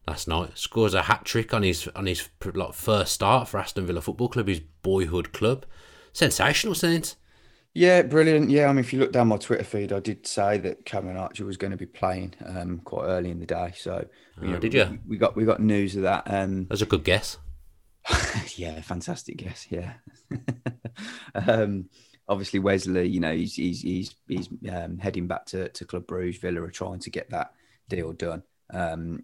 last 0.08 0.28
night. 0.28 0.58
Scores 0.58 0.94
a 0.94 1.04
hat 1.04 1.26
trick 1.26 1.54
on 1.54 1.64
his 1.64 1.88
on 1.90 2.06
his 2.06 2.30
like 2.54 2.74
first 2.74 3.14
start 3.14 3.48
for 3.48 3.60
Aston 3.60 3.86
Villa 3.86 4.02
Football 4.02 4.30
Club, 4.30 4.48
his 4.48 4.62
boyhood 4.82 5.34
club. 5.34 5.66
Sensational, 6.14 6.76
Saints. 6.76 7.16
Yeah, 7.74 8.04
brilliant. 8.04 8.50
Yeah, 8.50 8.68
I 8.68 8.70
mean, 8.70 8.80
if 8.80 8.94
you 8.94 9.00
look 9.00 9.12
down 9.12 9.28
my 9.28 9.36
Twitter 9.36 9.66
feed, 9.66 9.92
I 9.92 10.00
did 10.00 10.26
say 10.26 10.58
that 10.60 10.86
Cameron 10.86 11.18
Archer 11.18 11.46
was 11.46 11.58
going 11.58 11.72
to 11.72 11.78
be 11.78 11.86
playing 11.86 12.34
um, 12.46 12.80
quite 12.86 13.04
early 13.04 13.30
in 13.30 13.42
the 13.42 13.46
day. 13.46 13.74
So, 13.76 14.08
you 14.42 14.48
oh, 14.48 14.52
know, 14.52 14.60
did 14.60 14.74
you? 14.74 14.86
We, 14.86 15.00
we, 15.10 15.18
got 15.18 15.36
we 15.36 15.44
got 15.44 15.60
news 15.60 15.98
of 15.98 16.04
that. 16.04 16.24
Um, 16.28 16.68
That's 16.70 16.82
a 16.82 16.86
good 16.86 17.04
guess. 17.04 17.38
yeah, 18.56 18.80
fantastic 18.80 19.36
guess. 19.36 19.68
Yeah. 19.70 19.96
um, 21.36 21.90
obviously, 22.28 22.60
Wesley, 22.60 23.08
you 23.08 23.20
know, 23.20 23.34
he's 23.34 23.56
he's 23.56 23.82
he's, 23.82 24.16
he's 24.28 24.50
um, 24.72 24.98
heading 24.98 25.28
back 25.28 25.46
to, 25.48 25.70
to 25.70 25.86
Club 25.86 26.08
Bruges. 26.08 26.42
Villa 26.42 26.62
are 26.62 26.72
trying 26.72 27.00
to 27.00 27.10
get 27.10 27.30
that 27.30 27.54
deal 27.90 28.14
done. 28.14 28.44
Um, 28.74 29.24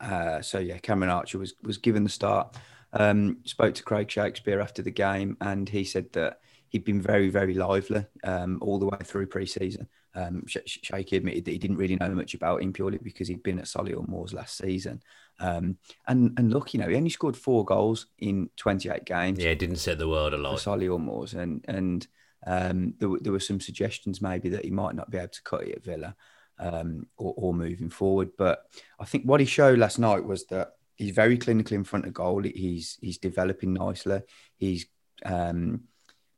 uh, 0.00 0.42
so 0.42 0.58
yeah, 0.58 0.78
Cameron 0.78 1.10
Archer 1.10 1.38
was 1.38 1.54
was 1.62 1.78
given 1.78 2.04
the 2.04 2.10
start. 2.10 2.56
Um, 2.92 3.38
spoke 3.44 3.74
to 3.74 3.82
Craig 3.82 4.10
Shakespeare 4.10 4.60
after 4.60 4.82
the 4.82 4.90
game, 4.90 5.36
and 5.40 5.68
he 5.68 5.84
said 5.84 6.12
that 6.12 6.40
he'd 6.68 6.84
been 6.84 7.00
very, 7.00 7.28
very 7.28 7.54
lively 7.54 8.06
um, 8.24 8.58
all 8.62 8.78
the 8.78 8.86
way 8.86 8.98
through 9.02 9.26
pre-season. 9.26 9.88
Um, 10.14 10.44
Shaky 10.46 11.16
admitted 11.16 11.44
that 11.44 11.50
he 11.50 11.58
didn't 11.58 11.76
really 11.76 11.96
know 11.96 12.08
much 12.14 12.32
about 12.32 12.62
him 12.62 12.72
purely 12.72 12.98
because 12.98 13.28
he'd 13.28 13.42
been 13.42 13.58
at 13.58 13.66
Solihull 13.66 14.08
Moors 14.08 14.32
last 14.32 14.56
season. 14.56 15.02
Um, 15.38 15.76
and 16.06 16.32
and 16.38 16.50
look, 16.50 16.72
you 16.72 16.80
know, 16.80 16.88
he 16.88 16.96
only 16.96 17.10
scored 17.10 17.36
four 17.36 17.66
goals 17.66 18.06
in 18.18 18.48
28 18.56 19.04
games. 19.04 19.38
Yeah, 19.38 19.52
didn't 19.54 19.76
set 19.76 19.98
the 19.98 20.08
world 20.08 20.32
alight. 20.32 20.58
Solihull 20.58 21.00
Moors, 21.00 21.34
and 21.34 21.62
and 21.68 22.06
um, 22.46 22.94
there, 22.98 23.10
there 23.20 23.32
were 23.32 23.40
some 23.40 23.60
suggestions 23.60 24.22
maybe 24.22 24.48
that 24.50 24.64
he 24.64 24.70
might 24.70 24.94
not 24.94 25.10
be 25.10 25.18
able 25.18 25.28
to 25.28 25.42
cut 25.42 25.66
it 25.66 25.76
at 25.76 25.84
Villa 25.84 26.14
um, 26.58 27.06
or, 27.16 27.34
or 27.36 27.54
moving 27.54 27.90
forward. 27.90 28.30
But 28.38 28.64
I 28.98 29.04
think 29.04 29.24
what 29.24 29.40
he 29.40 29.46
showed 29.46 29.78
last 29.78 29.98
night 29.98 30.24
was 30.24 30.46
that 30.46 30.72
he's 30.94 31.14
very 31.14 31.38
clinical 31.38 31.74
in 31.74 31.84
front 31.84 32.06
of 32.06 32.14
goal. 32.14 32.42
He's 32.42 32.98
he's 33.00 33.18
developing 33.18 33.72
nicely. 33.72 34.22
He's 34.56 34.86
um, 35.24 35.82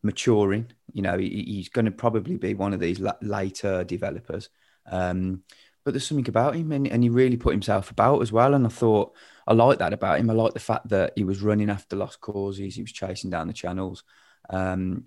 maturing. 0.02 0.72
You 0.92 1.02
know, 1.02 1.18
he, 1.18 1.28
he's 1.46 1.68
going 1.68 1.84
to 1.84 1.90
probably 1.90 2.36
be 2.36 2.54
one 2.54 2.72
of 2.72 2.80
these 2.80 3.00
later 3.20 3.84
developers. 3.84 4.48
Um, 4.90 5.42
but 5.84 5.92
there's 5.92 6.06
something 6.06 6.28
about 6.28 6.56
him, 6.56 6.72
and, 6.72 6.86
and 6.86 7.02
he 7.02 7.08
really 7.08 7.36
put 7.36 7.52
himself 7.52 7.90
about 7.90 8.20
as 8.20 8.32
well. 8.32 8.54
And 8.54 8.66
I 8.66 8.70
thought 8.70 9.14
I 9.46 9.54
like 9.54 9.78
that 9.78 9.92
about 9.92 10.20
him. 10.20 10.28
I 10.28 10.34
like 10.34 10.52
the 10.52 10.60
fact 10.60 10.88
that 10.88 11.12
he 11.16 11.24
was 11.24 11.42
running 11.42 11.70
after 11.70 11.96
lost 11.96 12.20
causes. 12.20 12.74
He 12.74 12.82
was 12.82 12.92
chasing 12.92 13.30
down 13.30 13.46
the 13.46 13.52
channels. 13.52 14.04
Um, 14.50 15.04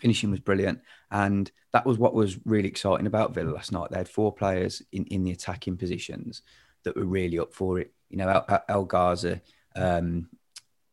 finishing 0.00 0.30
was 0.30 0.40
brilliant, 0.40 0.80
and 1.10 1.50
that 1.72 1.86
was 1.86 1.98
what 1.98 2.14
was 2.14 2.38
really 2.44 2.68
exciting 2.68 3.06
about 3.06 3.34
Villa 3.34 3.50
last 3.50 3.72
night. 3.72 3.90
They 3.90 3.98
had 3.98 4.08
four 4.08 4.32
players 4.32 4.82
in, 4.92 5.04
in 5.06 5.24
the 5.24 5.32
attacking 5.32 5.76
positions 5.76 6.42
that 6.84 6.96
were 6.96 7.04
really 7.04 7.38
up 7.38 7.52
for 7.52 7.78
it. 7.78 7.92
You 8.08 8.18
know, 8.18 8.28
El, 8.28 8.62
El 8.68 8.84
Ghazi 8.84 9.40
um, 9.76 10.28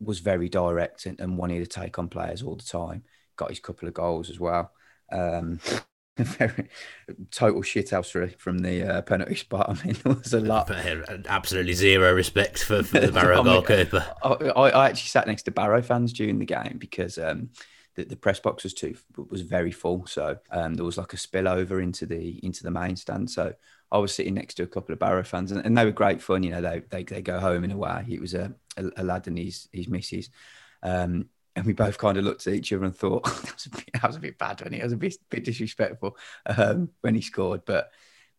was 0.01 0.19
very 0.19 0.49
direct 0.49 1.05
and, 1.05 1.19
and 1.19 1.37
wanted 1.37 1.59
to 1.59 1.67
take 1.67 1.97
on 1.97 2.09
players 2.09 2.43
all 2.43 2.55
the 2.55 2.63
time 2.63 3.03
got 3.35 3.49
his 3.49 3.59
couple 3.59 3.87
of 3.87 3.93
goals 3.93 4.29
as 4.29 4.39
well. 4.39 4.71
Um, 5.11 5.59
very 6.17 6.69
total 7.31 7.61
shithouse 7.61 8.39
from 8.39 8.59
the 8.59 8.83
uh, 8.83 9.01
penalty 9.01 9.35
spot. 9.35 9.69
I 9.83 9.85
mean, 9.85 9.95
there 10.03 10.13
was 10.13 10.33
a 10.33 10.39
lot. 10.39 10.71
Absolutely 11.27 11.73
zero 11.73 12.13
respect 12.13 12.63
for, 12.63 12.83
for 12.83 12.99
the 12.99 13.11
Barrow 13.11 13.43
goalkeeper. 13.43 14.05
I, 14.23 14.29
I, 14.29 14.89
actually 14.89 15.07
sat 15.07 15.27
next 15.27 15.43
to 15.43 15.51
Barrow 15.51 15.81
fans 15.81 16.13
during 16.13 16.39
the 16.39 16.45
game 16.45 16.77
because 16.79 17.17
um, 17.17 17.49
the, 17.95 18.03
the, 18.03 18.15
press 18.15 18.39
box 18.39 18.63
was 18.63 18.73
too 18.73 18.95
was 19.29 19.41
very 19.41 19.71
full, 19.71 20.05
so 20.05 20.38
um, 20.51 20.75
there 20.75 20.86
was 20.86 20.97
like 20.97 21.13
a 21.13 21.17
spillover 21.17 21.81
into 21.81 22.05
the 22.05 22.39
into 22.45 22.63
the 22.63 22.71
main 22.71 22.95
stand. 22.95 23.29
So 23.29 23.53
I 23.91 23.97
was 23.97 24.13
sitting 24.13 24.34
next 24.34 24.55
to 24.55 24.63
a 24.63 24.67
couple 24.67 24.93
of 24.93 24.99
Barrow 24.99 25.23
fans, 25.23 25.51
and, 25.51 25.65
and 25.65 25.77
they 25.77 25.86
were 25.86 25.91
great 25.91 26.21
fun. 26.21 26.43
You 26.43 26.51
know, 26.51 26.62
they, 26.62 26.81
they 26.89 27.03
they 27.03 27.21
go 27.21 27.39
home 27.39 27.63
in 27.63 27.71
a 27.71 27.77
way. 27.77 28.05
It 28.10 28.21
was 28.21 28.34
a, 28.34 28.53
a, 28.77 28.86
a 28.97 29.03
lad 29.03 29.27
and 29.27 29.38
his 29.38 29.67
his 29.71 29.88
missus. 29.88 30.29
Um, 30.84 31.29
and 31.55 31.65
we 31.65 31.73
both 31.73 31.97
kind 31.97 32.17
of 32.17 32.25
looked 32.25 32.45
at 32.47 32.53
each 32.53 32.73
other 32.73 32.84
and 32.84 32.95
thought 32.95 33.23
that, 33.43 33.53
was 33.53 33.65
a 33.65 33.69
bit, 33.69 33.89
that 33.93 34.03
was 34.03 34.15
a 34.17 34.19
bit 34.19 34.38
bad 34.38 34.62
when 34.62 34.73
he 34.73 34.84
was 34.84 34.91
a 34.91 34.97
bit, 34.97 35.15
bit 35.29 35.45
disrespectful 35.45 36.17
um, 36.45 36.89
when 37.01 37.15
he 37.15 37.21
scored. 37.21 37.63
But 37.65 37.91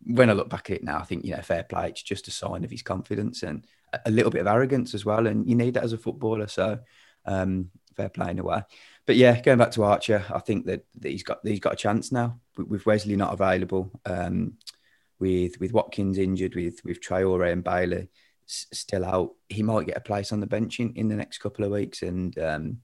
when 0.03 0.29
I 0.29 0.33
look 0.33 0.49
back 0.49 0.69
at 0.69 0.77
it 0.77 0.83
now, 0.83 0.99
I 0.99 1.03
think 1.03 1.25
you 1.25 1.35
know, 1.35 1.41
fair 1.41 1.63
play. 1.63 1.89
It's 1.89 2.03
just 2.03 2.27
a 2.27 2.31
sign 2.31 2.63
of 2.63 2.69
his 2.69 2.83
confidence 2.83 3.43
and 3.43 3.65
a 4.05 4.11
little 4.11 4.31
bit 4.31 4.41
of 4.41 4.47
arrogance 4.47 4.93
as 4.93 5.05
well, 5.05 5.27
and 5.27 5.49
you 5.49 5.55
need 5.55 5.73
that 5.73 5.83
as 5.83 5.93
a 5.93 5.97
footballer. 5.97 6.47
So 6.47 6.79
um, 7.25 7.71
fair 7.95 8.09
play 8.09 8.31
in 8.31 8.39
a 8.39 8.43
way. 8.43 8.61
But 9.07 9.15
yeah, 9.15 9.39
going 9.39 9.57
back 9.57 9.71
to 9.71 9.83
Archer, 9.83 10.23
I 10.29 10.39
think 10.39 10.65
that, 10.65 10.85
that 10.99 11.09
he's 11.09 11.23
got 11.23 11.39
he's 11.41 11.61
got 11.61 11.73
a 11.73 11.77
chance 11.77 12.11
now 12.11 12.39
with 12.57 12.85
Wesley 12.85 13.15
not 13.15 13.33
available, 13.33 13.89
um, 14.05 14.57
with 15.17 15.59
with 15.61 15.71
Watkins 15.71 16.17
injured, 16.17 16.55
with 16.55 16.83
with 16.83 17.01
Traore 17.01 17.51
and 17.51 17.63
Bailey 17.63 18.09
still 18.45 19.05
out. 19.05 19.31
He 19.47 19.63
might 19.63 19.87
get 19.87 19.97
a 19.97 20.01
place 20.01 20.33
on 20.33 20.41
the 20.41 20.45
bench 20.45 20.81
in, 20.81 20.93
in 20.95 21.07
the 21.07 21.15
next 21.15 21.37
couple 21.37 21.63
of 21.63 21.71
weeks, 21.71 22.01
and 22.01 22.37
um, 22.37 22.79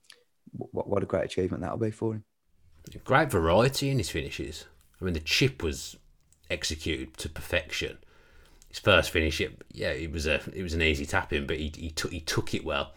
what, 0.53 0.87
what 0.87 1.03
a 1.03 1.05
great 1.05 1.25
achievement 1.25 1.61
that'll 1.61 1.77
be 1.77 1.91
for 1.91 2.13
him. 2.13 2.23
Great 3.03 3.29
variety 3.29 3.89
in 3.89 3.97
his 3.97 4.09
finishes. 4.09 4.65
I 5.01 5.05
mean, 5.05 5.13
the 5.13 5.19
chip 5.19 5.61
was 5.61 5.97
executed 6.49 7.17
to 7.17 7.29
perfection. 7.29 7.97
His 8.69 8.79
first 8.79 9.11
finish, 9.11 9.41
it, 9.41 9.61
yeah, 9.71 9.91
it 9.91 10.11
was 10.11 10.25
a 10.25 10.39
it 10.53 10.63
was 10.63 10.73
an 10.73 10.81
easy 10.81 11.05
tapping, 11.05 11.47
but 11.47 11.57
he, 11.57 11.69
he 11.75 11.89
took 11.89 12.13
he 12.13 12.21
took 12.21 12.53
it 12.53 12.63
well. 12.63 12.93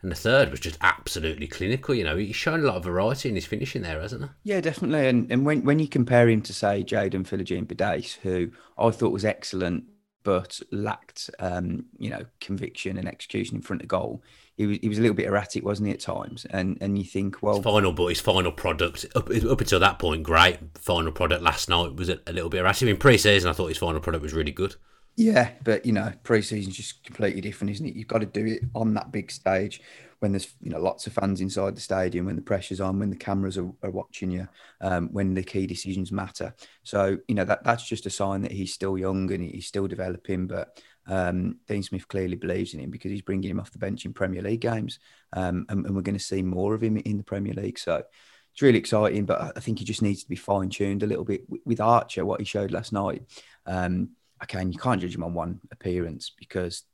And 0.00 0.12
the 0.12 0.16
third 0.16 0.50
was 0.50 0.60
just 0.60 0.78
absolutely 0.80 1.48
clinical. 1.48 1.94
You 1.94 2.04
know, 2.04 2.16
he's 2.16 2.36
shown 2.36 2.60
a 2.60 2.66
lot 2.66 2.76
of 2.76 2.84
variety 2.84 3.28
in 3.28 3.34
his 3.34 3.46
finishing 3.46 3.82
there, 3.82 4.00
hasn't 4.00 4.22
he? 4.22 4.28
Yeah, 4.44 4.60
definitely. 4.60 5.08
And 5.08 5.30
and 5.30 5.44
when, 5.44 5.64
when 5.64 5.78
you 5.80 5.88
compare 5.88 6.28
him 6.28 6.40
to 6.42 6.54
say 6.54 6.84
Jaden 6.84 7.26
Philogene-Bidace, 7.26 8.18
who 8.18 8.50
I 8.78 8.90
thought 8.90 9.12
was 9.12 9.24
excellent 9.24 9.84
but 10.24 10.60
lacked 10.72 11.30
um, 11.38 11.86
you 11.96 12.10
know 12.10 12.22
conviction 12.40 12.98
and 12.98 13.08
execution 13.08 13.56
in 13.56 13.62
front 13.62 13.80
of 13.80 13.88
goal, 13.88 14.22
he 14.56 14.66
was 14.66 14.78
he 14.82 14.88
was 14.88 14.98
a 14.98 15.00
little 15.00 15.16
bit 15.16 15.26
erratic, 15.26 15.64
wasn't 15.64 15.88
he, 15.88 15.94
at 15.94 16.00
times? 16.00 16.44
And 16.50 16.78
and 16.80 16.98
you 16.98 17.04
think, 17.04 17.42
well, 17.42 17.56
his 17.56 17.64
final, 17.64 17.92
but 17.92 18.08
his 18.08 18.20
final 18.20 18.52
product 18.52 19.06
up, 19.16 19.30
up 19.30 19.60
until 19.60 19.80
that 19.80 19.98
point, 19.98 20.22
great. 20.22 20.58
Final 20.76 21.12
product 21.12 21.42
last 21.42 21.68
night 21.68 21.96
was 21.96 22.08
a, 22.08 22.20
a 22.26 22.32
little 22.32 22.50
bit 22.50 22.60
erratic. 22.60 22.88
In 22.88 22.96
pre-season, 22.98 23.48
I 23.48 23.52
thought 23.52 23.68
his 23.68 23.78
final 23.78 24.00
product 24.00 24.22
was 24.22 24.34
really 24.34 24.52
good. 24.52 24.76
Yeah, 25.18 25.50
but 25.64 25.84
you 25.84 25.90
know, 25.90 26.12
pre-season's 26.22 26.76
just 26.76 27.02
completely 27.02 27.40
different, 27.40 27.72
isn't 27.72 27.86
it? 27.86 27.96
You've 27.96 28.06
got 28.06 28.20
to 28.20 28.26
do 28.26 28.46
it 28.46 28.62
on 28.72 28.94
that 28.94 29.10
big 29.10 29.32
stage 29.32 29.82
when 30.20 30.30
there's 30.30 30.54
you 30.62 30.70
know 30.70 30.78
lots 30.78 31.08
of 31.08 31.12
fans 31.12 31.40
inside 31.40 31.76
the 31.76 31.80
stadium, 31.80 32.26
when 32.26 32.36
the 32.36 32.42
pressure's 32.42 32.80
on, 32.80 33.00
when 33.00 33.10
the 33.10 33.16
cameras 33.16 33.58
are, 33.58 33.68
are 33.82 33.90
watching 33.90 34.30
you, 34.30 34.46
um, 34.80 35.08
when 35.12 35.34
the 35.34 35.42
key 35.42 35.66
decisions 35.66 36.12
matter. 36.12 36.54
So 36.84 37.18
you 37.26 37.34
know 37.34 37.44
that 37.46 37.64
that's 37.64 37.84
just 37.84 38.06
a 38.06 38.10
sign 38.10 38.42
that 38.42 38.52
he's 38.52 38.72
still 38.72 38.96
young 38.96 39.32
and 39.32 39.42
he's 39.42 39.66
still 39.66 39.88
developing. 39.88 40.46
But 40.46 40.80
um, 41.08 41.56
Dean 41.66 41.82
Smith 41.82 42.06
clearly 42.06 42.36
believes 42.36 42.72
in 42.74 42.78
him 42.78 42.90
because 42.90 43.10
he's 43.10 43.22
bringing 43.22 43.50
him 43.50 43.58
off 43.58 43.72
the 43.72 43.78
bench 43.78 44.04
in 44.04 44.12
Premier 44.12 44.42
League 44.42 44.60
games, 44.60 45.00
um, 45.32 45.66
and, 45.68 45.84
and, 45.84 45.96
we're 45.96 46.02
going 46.02 46.16
to 46.16 46.24
see 46.24 46.42
more 46.42 46.74
of 46.76 46.82
him 46.84 46.96
in 46.96 47.16
the 47.16 47.24
Premier 47.24 47.54
League. 47.54 47.80
So 47.80 48.04
it's 48.52 48.62
really 48.62 48.78
exciting, 48.78 49.26
but 49.26 49.52
I 49.56 49.60
think 49.60 49.80
he 49.80 49.84
just 49.84 50.02
needs 50.02 50.22
to 50.22 50.28
be 50.28 50.36
fine 50.36 50.68
tuned 50.68 51.02
a 51.02 51.08
little 51.08 51.24
bit 51.24 51.42
with 51.64 51.80
Archer. 51.80 52.24
What 52.24 52.40
he 52.40 52.44
showed 52.44 52.70
last 52.70 52.92
night, 52.92 53.22
um, 53.66 54.10
okay, 54.42 54.60
and 54.60 54.72
you 54.72 54.78
can't 54.78 55.00
judge 55.00 55.14
him 55.14 55.24
on 55.24 55.34
one 55.34 55.60
appearance 55.70 56.30
because 56.36 56.84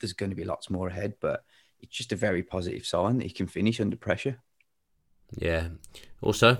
there's 0.00 0.12
going 0.12 0.30
to 0.30 0.36
be 0.36 0.44
lots 0.44 0.70
more 0.70 0.88
ahead, 0.88 1.14
but 1.20 1.44
it's 1.80 1.96
just 1.96 2.12
a 2.12 2.16
very 2.16 2.42
positive 2.42 2.86
sign 2.86 3.18
that 3.18 3.24
he 3.24 3.32
can 3.32 3.46
finish 3.46 3.80
under 3.80 3.96
pressure. 3.96 4.38
Yeah. 5.34 5.68
Also, 6.20 6.58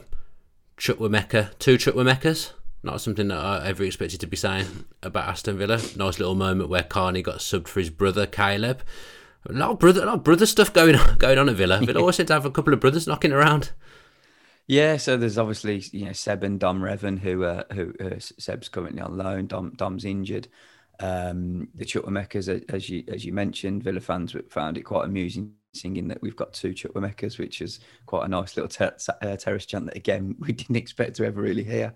Chukwuemeka, 0.79 1.59
two 1.59 1.77
Chukwuemekas 1.77 2.53
not 2.83 3.01
something 3.01 3.29
that 3.29 3.39
I 3.39 3.69
ever 3.69 3.85
expected 3.85 4.21
to 4.21 4.27
be 4.27 4.37
saying 4.37 4.85
about 5.03 5.29
Aston 5.29 5.57
Villa. 5.57 5.77
Nice 5.97 6.19
little 6.19 6.35
moment 6.35 6.69
where 6.69 6.83
Carney 6.83 7.23
got 7.23 7.39
subbed 7.39 7.69
for 7.69 7.81
his 7.81 7.91
brother 7.91 8.27
Caleb. 8.27 8.83
A 9.49 9.53
lot 9.53 9.71
of 9.71 9.79
brother, 9.79 10.03
a 10.03 10.07
lot 10.07 10.17
of 10.17 10.25
brother 10.25 10.47
stuff 10.47 10.73
going 10.73 10.97
on, 10.97 11.17
going 11.19 11.39
on 11.39 11.49
at 11.49 11.57
Villa. 11.57 11.79
Villa 11.79 11.99
always 12.01 12.17
seem 12.17 12.27
to 12.27 12.33
have 12.33 12.45
a 12.45 12.51
couple 12.51 12.73
of 12.73 12.81
brothers 12.81 13.07
knocking 13.07 13.33
around. 13.33 13.73
Yeah, 14.67 14.97
so 14.97 15.17
there's 15.17 15.39
obviously 15.39 15.83
you 15.93 16.07
know 16.07 16.13
Seb 16.13 16.45
and 16.45 16.59
Dom 16.59 16.81
Revan 16.81 17.19
who 17.19 17.45
uh, 17.45 17.65
who 17.73 17.93
uh, 18.01 18.19
Seb's 18.19 18.69
currently 18.69 19.03
on 19.03 19.17
loan. 19.17 19.47
Dom 19.47 19.73
Dom's 19.77 20.05
injured. 20.05 20.49
Um, 21.01 21.69
the 21.75 21.85
Chukwuemekas, 21.85 22.65
as 22.73 22.89
you 22.89 23.05
as 23.09 23.25
you 23.25 23.33
mentioned, 23.33 23.83
Villa 23.83 24.01
fans 24.01 24.37
found 24.51 24.79
it 24.79 24.83
quite 24.83 25.05
amusing 25.05 25.55
singing 25.75 26.07
that 26.09 26.21
we've 26.21 26.37
got 26.37 26.53
two 26.53 26.73
Chukwuemekas, 26.73 27.39
which 27.39 27.61
is 27.61 27.81
quite 28.07 28.27
a 28.27 28.29
nice 28.29 28.57
little 28.57 28.69
ter- 28.69 28.97
uh, 29.23 29.37
terrace 29.37 29.67
chant 29.67 29.87
that 29.87 29.97
again 29.97 30.37
we 30.41 30.53
didn't 30.53 30.77
expect 30.77 31.17
to 31.17 31.27
ever 31.27 31.41
really 31.41 31.65
hear. 31.65 31.95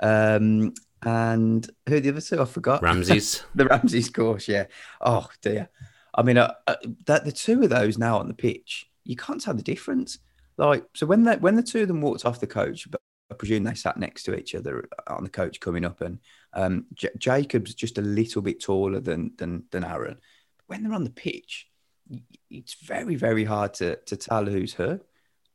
Um, 0.00 0.74
and 1.02 1.68
who 1.88 2.00
the 2.00 2.10
other 2.10 2.20
two? 2.20 2.40
I 2.40 2.46
forgot. 2.46 2.82
Ramseys. 2.82 3.44
the 3.54 3.66
Ramseys 3.66 4.10
course, 4.10 4.48
yeah. 4.48 4.66
Oh 5.00 5.28
dear. 5.42 5.68
I 6.14 6.22
mean, 6.22 6.38
uh, 6.38 6.54
uh, 6.66 6.76
that 7.04 7.24
the 7.24 7.32
two 7.32 7.62
of 7.62 7.68
those 7.68 7.98
now 7.98 8.18
on 8.18 8.28
the 8.28 8.34
pitch, 8.34 8.88
you 9.04 9.16
can't 9.16 9.40
tell 9.40 9.54
the 9.54 9.62
difference. 9.62 10.18
Like, 10.58 10.84
so 10.94 11.06
when 11.06 11.24
that 11.24 11.40
when 11.40 11.56
the 11.56 11.62
two 11.62 11.82
of 11.82 11.88
them 11.88 12.00
walked 12.00 12.24
off 12.24 12.40
the 12.40 12.46
coach, 12.46 12.90
but 12.90 13.00
I 13.30 13.34
presume 13.34 13.64
they 13.64 13.74
sat 13.74 13.96
next 13.96 14.22
to 14.24 14.38
each 14.38 14.54
other 14.54 14.88
on 15.06 15.24
the 15.24 15.30
coach 15.30 15.60
coming 15.60 15.84
up, 15.84 16.00
and 16.00 16.18
um, 16.52 16.86
J- 16.94 17.08
Jacob's 17.18 17.74
just 17.74 17.98
a 17.98 18.02
little 18.02 18.42
bit 18.42 18.62
taller 18.62 19.00
than 19.00 19.32
than 19.36 19.64
than 19.70 19.84
Aaron. 19.84 20.18
But 20.58 20.64
when 20.68 20.82
they're 20.82 20.94
on 20.94 21.04
the 21.04 21.10
pitch, 21.10 21.68
it's 22.50 22.74
very 22.74 23.16
very 23.16 23.44
hard 23.44 23.74
to 23.74 23.96
to 23.96 24.16
tell 24.16 24.46
who's 24.46 24.72
who. 24.72 25.00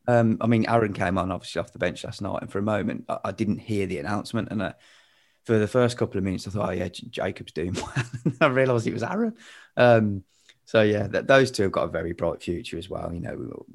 Um, 0.07 0.37
I 0.41 0.47
mean, 0.47 0.67
Aaron 0.67 0.93
came 0.93 1.17
on 1.17 1.31
obviously 1.31 1.59
off 1.59 1.73
the 1.73 1.79
bench 1.79 2.03
last 2.03 2.21
night, 2.21 2.41
and 2.41 2.51
for 2.51 2.59
a 2.59 2.63
moment 2.63 3.05
I, 3.07 3.19
I 3.25 3.31
didn't 3.31 3.59
hear 3.59 3.87
the 3.87 3.99
announcement, 3.99 4.49
and 4.51 4.61
uh, 4.61 4.73
for 5.45 5.57
the 5.57 5.67
first 5.67 5.97
couple 5.97 6.17
of 6.17 6.23
minutes 6.23 6.47
I 6.47 6.51
thought, 6.51 6.69
oh 6.69 6.73
yeah, 6.73 6.89
J- 6.89 7.07
Jacob's 7.07 7.53
doing 7.53 7.73
well. 7.75 8.05
I 8.41 8.47
realised 8.47 8.85
it 8.85 8.93
was 8.93 9.03
Aaron. 9.03 9.35
Um, 9.77 10.23
so 10.65 10.81
yeah, 10.81 11.07
th- 11.07 11.25
those 11.25 11.51
two 11.51 11.63
have 11.63 11.71
got 11.71 11.85
a 11.85 11.91
very 11.91 12.13
bright 12.13 12.43
future 12.43 12.77
as 12.77 12.89
well. 12.89 13.13
You 13.13 13.21
know, 13.21 13.65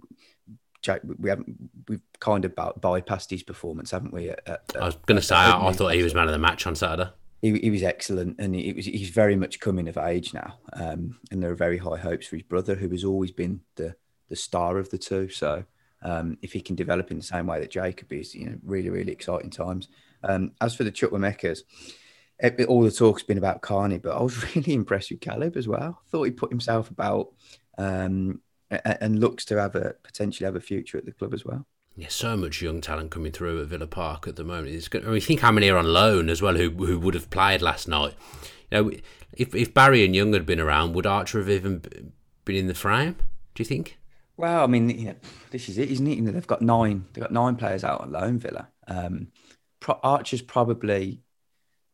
we, 1.04 1.14
we 1.18 1.30
haven't 1.30 1.70
we've 1.88 2.00
kind 2.20 2.44
of 2.44 2.54
bypassed 2.54 3.30
his 3.30 3.42
performance, 3.42 3.90
haven't 3.90 4.12
we? 4.12 4.30
At, 4.30 4.40
at, 4.46 4.62
I 4.80 4.86
was 4.86 4.96
going 5.06 5.20
to 5.20 5.26
say, 5.26 5.34
I, 5.34 5.66
I 5.66 5.72
thought 5.72 5.94
he 5.94 6.02
was 6.02 6.14
man 6.14 6.26
of 6.26 6.32
the 6.32 6.38
match 6.38 6.66
on 6.66 6.74
Saturday. 6.74 7.10
He, 7.42 7.58
he 7.58 7.70
was 7.70 7.82
excellent, 7.82 8.36
and 8.38 8.54
he, 8.54 8.72
was 8.72 8.86
he's 8.86 9.10
very 9.10 9.36
much 9.36 9.60
coming 9.60 9.88
of 9.88 9.98
age 9.98 10.32
now. 10.32 10.58
Um, 10.72 11.18
and 11.30 11.42
there 11.42 11.50
are 11.50 11.56
very 11.56 11.78
high 11.78 11.98
hopes 11.98 12.26
for 12.26 12.36
his 12.36 12.42
brother, 12.42 12.74
who 12.74 12.88
has 12.90 13.04
always 13.04 13.30
been 13.30 13.60
the 13.76 13.94
the 14.28 14.36
star 14.36 14.78
of 14.78 14.90
the 14.90 14.98
two. 14.98 15.28
So 15.28 15.64
um, 16.02 16.38
if 16.42 16.52
he 16.52 16.60
can 16.60 16.74
develop 16.74 17.10
in 17.10 17.18
the 17.18 17.22
same 17.22 17.46
way 17.46 17.60
that 17.60 17.70
Jacob 17.70 18.12
is, 18.12 18.34
you 18.34 18.46
know, 18.46 18.56
really 18.64 18.90
really 18.90 19.12
exciting 19.12 19.50
times. 19.50 19.88
Um, 20.22 20.52
as 20.60 20.74
for 20.74 20.84
the 20.84 20.90
Chukwuemekas, 20.90 21.60
all 22.68 22.82
the 22.82 22.90
talk's 22.90 23.22
been 23.22 23.38
about 23.38 23.62
Carney, 23.62 23.98
but 23.98 24.16
I 24.16 24.22
was 24.22 24.54
really 24.56 24.74
impressed 24.74 25.10
with 25.10 25.20
Caleb 25.20 25.56
as 25.56 25.68
well. 25.68 26.00
Thought 26.10 26.24
he 26.24 26.30
put 26.30 26.50
himself 26.50 26.90
about 26.90 27.32
um, 27.78 28.40
and 28.70 29.20
looks 29.20 29.44
to 29.46 29.60
have 29.60 29.74
a 29.74 29.94
potentially 30.02 30.44
have 30.44 30.56
a 30.56 30.60
future 30.60 30.98
at 30.98 31.04
the 31.04 31.12
club 31.12 31.34
as 31.34 31.44
well. 31.44 31.66
Yeah, 31.96 32.08
so 32.08 32.36
much 32.36 32.60
young 32.60 32.82
talent 32.82 33.10
coming 33.10 33.32
through 33.32 33.62
at 33.62 33.68
Villa 33.68 33.86
Park 33.86 34.28
at 34.28 34.36
the 34.36 34.44
moment. 34.44 34.68
It's 34.68 34.88
good. 34.88 35.06
I 35.06 35.08
mean, 35.08 35.20
think 35.20 35.40
how 35.40 35.52
many 35.52 35.70
are 35.70 35.78
on 35.78 35.92
loan 35.92 36.28
as 36.28 36.42
well 36.42 36.56
who 36.56 36.70
who 36.70 36.98
would 36.98 37.14
have 37.14 37.30
played 37.30 37.62
last 37.62 37.88
night. 37.88 38.14
You 38.70 38.82
know, 38.82 38.90
if 39.32 39.54
if 39.54 39.72
Barry 39.72 40.04
and 40.04 40.14
Young 40.14 40.32
had 40.32 40.44
been 40.44 40.60
around, 40.60 40.94
would 40.94 41.06
Archer 41.06 41.38
have 41.38 41.48
even 41.48 41.80
been 42.44 42.56
in 42.56 42.66
the 42.66 42.74
frame? 42.74 43.16
Do 43.54 43.62
you 43.62 43.64
think? 43.64 43.98
Well, 44.36 44.64
I 44.64 44.66
mean, 44.66 44.90
you 44.90 45.06
know, 45.06 45.14
this 45.50 45.70
is 45.70 45.78
it, 45.78 45.90
isn't 45.90 46.06
it? 46.06 46.16
You 46.16 46.22
know, 46.22 46.32
they've 46.32 46.46
got 46.46 46.60
nine. 46.60 47.06
They've 47.12 47.22
got 47.22 47.32
nine 47.32 47.56
players 47.56 47.84
out 47.84 48.02
on 48.02 48.12
loan. 48.12 48.38
Villa. 48.38 48.68
Um, 48.86 49.28
Pro- 49.80 50.00
Archer's 50.02 50.42
probably, 50.42 51.22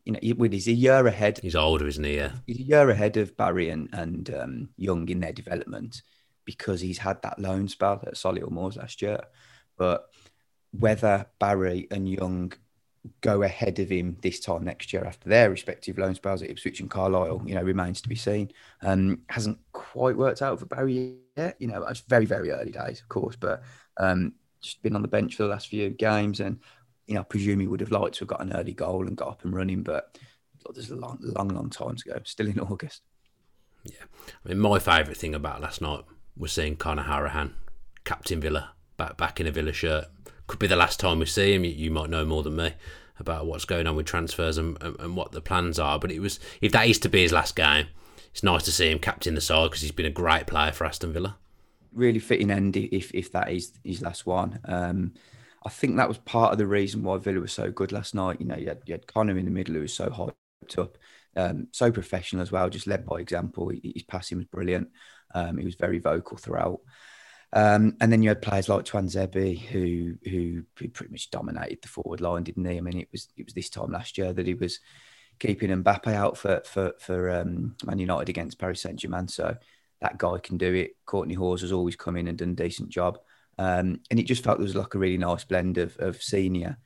you 0.04 0.12
know, 0.12 0.18
he's 0.20 0.66
a 0.66 0.72
year 0.72 1.06
ahead. 1.06 1.38
He's 1.40 1.54
older, 1.54 1.86
isn't 1.86 2.02
he? 2.02 2.16
Yeah. 2.16 2.32
He's 2.46 2.58
a 2.58 2.64
year 2.64 2.90
ahead 2.90 3.16
of 3.16 3.36
Barry 3.36 3.68
and 3.68 3.88
and 3.92 4.34
um, 4.34 4.68
Young 4.76 5.08
in 5.08 5.20
their 5.20 5.32
development 5.32 6.02
because 6.44 6.80
he's 6.80 6.98
had 6.98 7.22
that 7.22 7.38
loan 7.38 7.68
spell 7.68 8.02
at 8.06 8.14
Solihull 8.14 8.50
Moors 8.50 8.76
last 8.76 9.02
year. 9.02 9.20
But 9.76 10.08
whether 10.78 11.26
Barry 11.38 11.86
and 11.90 12.08
Young 12.08 12.52
go 13.20 13.42
ahead 13.42 13.78
of 13.78 13.90
him 13.90 14.16
this 14.22 14.38
time 14.38 14.64
next 14.64 14.92
year 14.92 15.04
after 15.04 15.28
their 15.28 15.50
respective 15.50 15.98
loan 15.98 16.14
spells 16.14 16.42
at 16.42 16.50
Ipswich 16.50 16.80
and 16.80 16.90
Carlisle, 16.90 17.42
you 17.46 17.54
know, 17.54 17.62
remains 17.62 18.00
to 18.00 18.08
be 18.08 18.14
seen. 18.14 18.50
Um, 18.80 19.22
hasn't 19.28 19.58
quite 19.72 20.16
worked 20.16 20.40
out 20.40 20.60
for 20.60 20.66
Barry 20.66 21.16
yet. 21.36 21.56
You 21.58 21.68
know, 21.68 21.82
it's 21.84 22.00
very, 22.00 22.26
very 22.26 22.50
early 22.50 22.70
days, 22.70 23.00
of 23.00 23.08
course, 23.08 23.36
but 23.36 23.62
um, 23.96 24.34
just 24.60 24.82
been 24.82 24.94
on 24.94 25.02
the 25.02 25.08
bench 25.08 25.34
for 25.34 25.42
the 25.42 25.48
last 25.48 25.68
few 25.68 25.90
games, 25.90 26.40
and 26.40 26.60
you 27.06 27.14
know, 27.14 27.20
I 27.20 27.24
presume 27.24 27.60
he 27.60 27.66
would 27.66 27.80
have 27.80 27.90
liked 27.90 28.14
to 28.14 28.20
have 28.20 28.28
got 28.28 28.40
an 28.40 28.52
early 28.52 28.72
goal 28.72 29.06
and 29.06 29.16
got 29.16 29.28
up 29.28 29.44
and 29.44 29.54
running, 29.54 29.82
but 29.82 30.16
there's 30.72 30.90
a 30.90 30.96
long, 30.96 31.18
long, 31.20 31.48
long 31.48 31.70
time 31.70 31.96
to 31.96 32.08
go. 32.08 32.20
Still 32.24 32.46
in 32.46 32.60
August. 32.60 33.02
Yeah, 33.84 34.04
I 34.44 34.48
mean, 34.48 34.60
my 34.60 34.78
favourite 34.78 35.16
thing 35.16 35.34
about 35.34 35.60
last 35.60 35.80
night 35.80 36.04
was 36.36 36.52
seeing 36.52 36.76
Conor 36.76 37.04
Hourihane, 37.04 37.52
captain 38.04 38.40
Villa, 38.40 38.72
back 38.96 39.16
back 39.16 39.40
in 39.40 39.46
a 39.46 39.50
Villa 39.50 39.72
shirt. 39.72 40.06
Could 40.46 40.58
be 40.58 40.66
the 40.66 40.76
last 40.76 41.00
time 41.00 41.18
we 41.18 41.26
see 41.26 41.54
him. 41.54 41.64
You, 41.64 41.70
you 41.70 41.90
might 41.90 42.10
know 42.10 42.24
more 42.24 42.42
than 42.42 42.56
me 42.56 42.74
about 43.18 43.46
what's 43.46 43.64
going 43.64 43.86
on 43.86 43.96
with 43.96 44.06
transfers 44.06 44.58
and, 44.58 44.76
and, 44.82 44.98
and, 44.98 45.16
what 45.16 45.32
the 45.32 45.40
plans 45.40 45.78
are. 45.78 45.98
But 45.98 46.10
it 46.10 46.20
was 46.20 46.40
if 46.60 46.72
that 46.72 46.88
is 46.88 46.98
to 47.00 47.08
be 47.08 47.22
his 47.22 47.32
last 47.32 47.56
game, 47.56 47.86
it's 48.32 48.42
nice 48.42 48.62
to 48.64 48.72
see 48.72 48.90
him 48.90 48.98
captain 48.98 49.34
the 49.34 49.40
side 49.40 49.70
because 49.70 49.82
he's 49.82 49.92
been 49.92 50.06
a 50.06 50.10
great 50.10 50.46
player 50.46 50.72
for 50.72 50.84
Aston 50.84 51.12
Villa. 51.12 51.36
Really 51.92 52.18
fitting 52.18 52.50
end 52.50 52.76
if 52.76 53.14
if 53.14 53.32
that 53.32 53.50
is 53.50 53.72
his 53.84 54.02
last 54.02 54.26
one. 54.26 54.58
Um, 54.64 55.12
I 55.64 55.68
think 55.68 55.96
that 55.96 56.08
was 56.08 56.18
part 56.18 56.52
of 56.52 56.58
the 56.58 56.66
reason 56.66 57.02
why 57.02 57.18
Villa 57.18 57.40
was 57.40 57.52
so 57.52 57.70
good 57.70 57.92
last 57.92 58.14
night. 58.14 58.40
You 58.40 58.46
know, 58.46 58.56
you 58.56 58.68
had, 58.68 58.82
you 58.84 58.94
had 58.94 59.06
Conor 59.06 59.38
in 59.38 59.44
the 59.44 59.50
middle 59.50 59.74
who 59.74 59.82
was 59.82 59.94
so 59.94 60.08
hyped 60.08 60.78
up, 60.78 60.98
um, 61.36 61.68
so 61.70 61.92
professional 61.92 62.42
as 62.42 62.50
well, 62.50 62.68
just 62.68 62.88
led 62.88 63.06
by 63.06 63.20
example. 63.20 63.70
His 63.82 64.02
passing 64.02 64.38
was 64.38 64.46
brilliant. 64.46 64.88
Um, 65.34 65.58
he 65.58 65.64
was 65.64 65.74
very 65.74 65.98
vocal 65.98 66.36
throughout. 66.36 66.80
Um, 67.54 67.96
and 68.00 68.10
then 68.10 68.22
you 68.22 68.30
had 68.30 68.40
players 68.40 68.68
like 68.68 68.84
Tuanzebe 68.84 69.58
who, 69.58 70.14
who 70.28 70.62
who 70.78 70.88
pretty 70.88 71.12
much 71.12 71.30
dominated 71.30 71.82
the 71.82 71.88
forward 71.88 72.20
line, 72.22 72.44
didn't 72.44 72.64
he? 72.64 72.78
I 72.78 72.80
mean, 72.80 73.00
it 73.00 73.08
was 73.12 73.28
it 73.36 73.44
was 73.44 73.54
this 73.54 73.68
time 73.68 73.92
last 73.92 74.16
year 74.16 74.32
that 74.32 74.46
he 74.46 74.54
was 74.54 74.80
keeping 75.38 75.70
Mbappe 75.70 76.12
out 76.14 76.38
for 76.38 76.62
for 76.64 76.94
for 76.98 77.30
um, 77.30 77.76
Man 77.84 77.98
United 77.98 78.30
against 78.30 78.58
Paris 78.58 78.80
Saint 78.80 78.98
Germain. 78.98 79.28
So 79.28 79.56
that 80.00 80.16
guy 80.16 80.38
can 80.38 80.56
do 80.56 80.72
it. 80.72 80.96
Kortney 81.06 81.36
Hause 81.36 81.60
has 81.60 81.72
always 81.72 81.96
come 81.96 82.16
in 82.16 82.28
and 82.28 82.38
done 82.38 82.50
a 82.50 82.54
decent 82.54 82.88
job, 82.88 83.18
um, 83.58 84.00
and 84.10 84.18
it 84.18 84.26
just 84.26 84.42
felt 84.42 84.58
there 84.58 84.64
was 84.64 84.74
like 84.74 84.94
a 84.94 84.98
really 84.98 85.18
nice 85.18 85.44
blend 85.44 85.76
of 85.76 85.94
of 85.98 86.22
senior, 86.22 86.78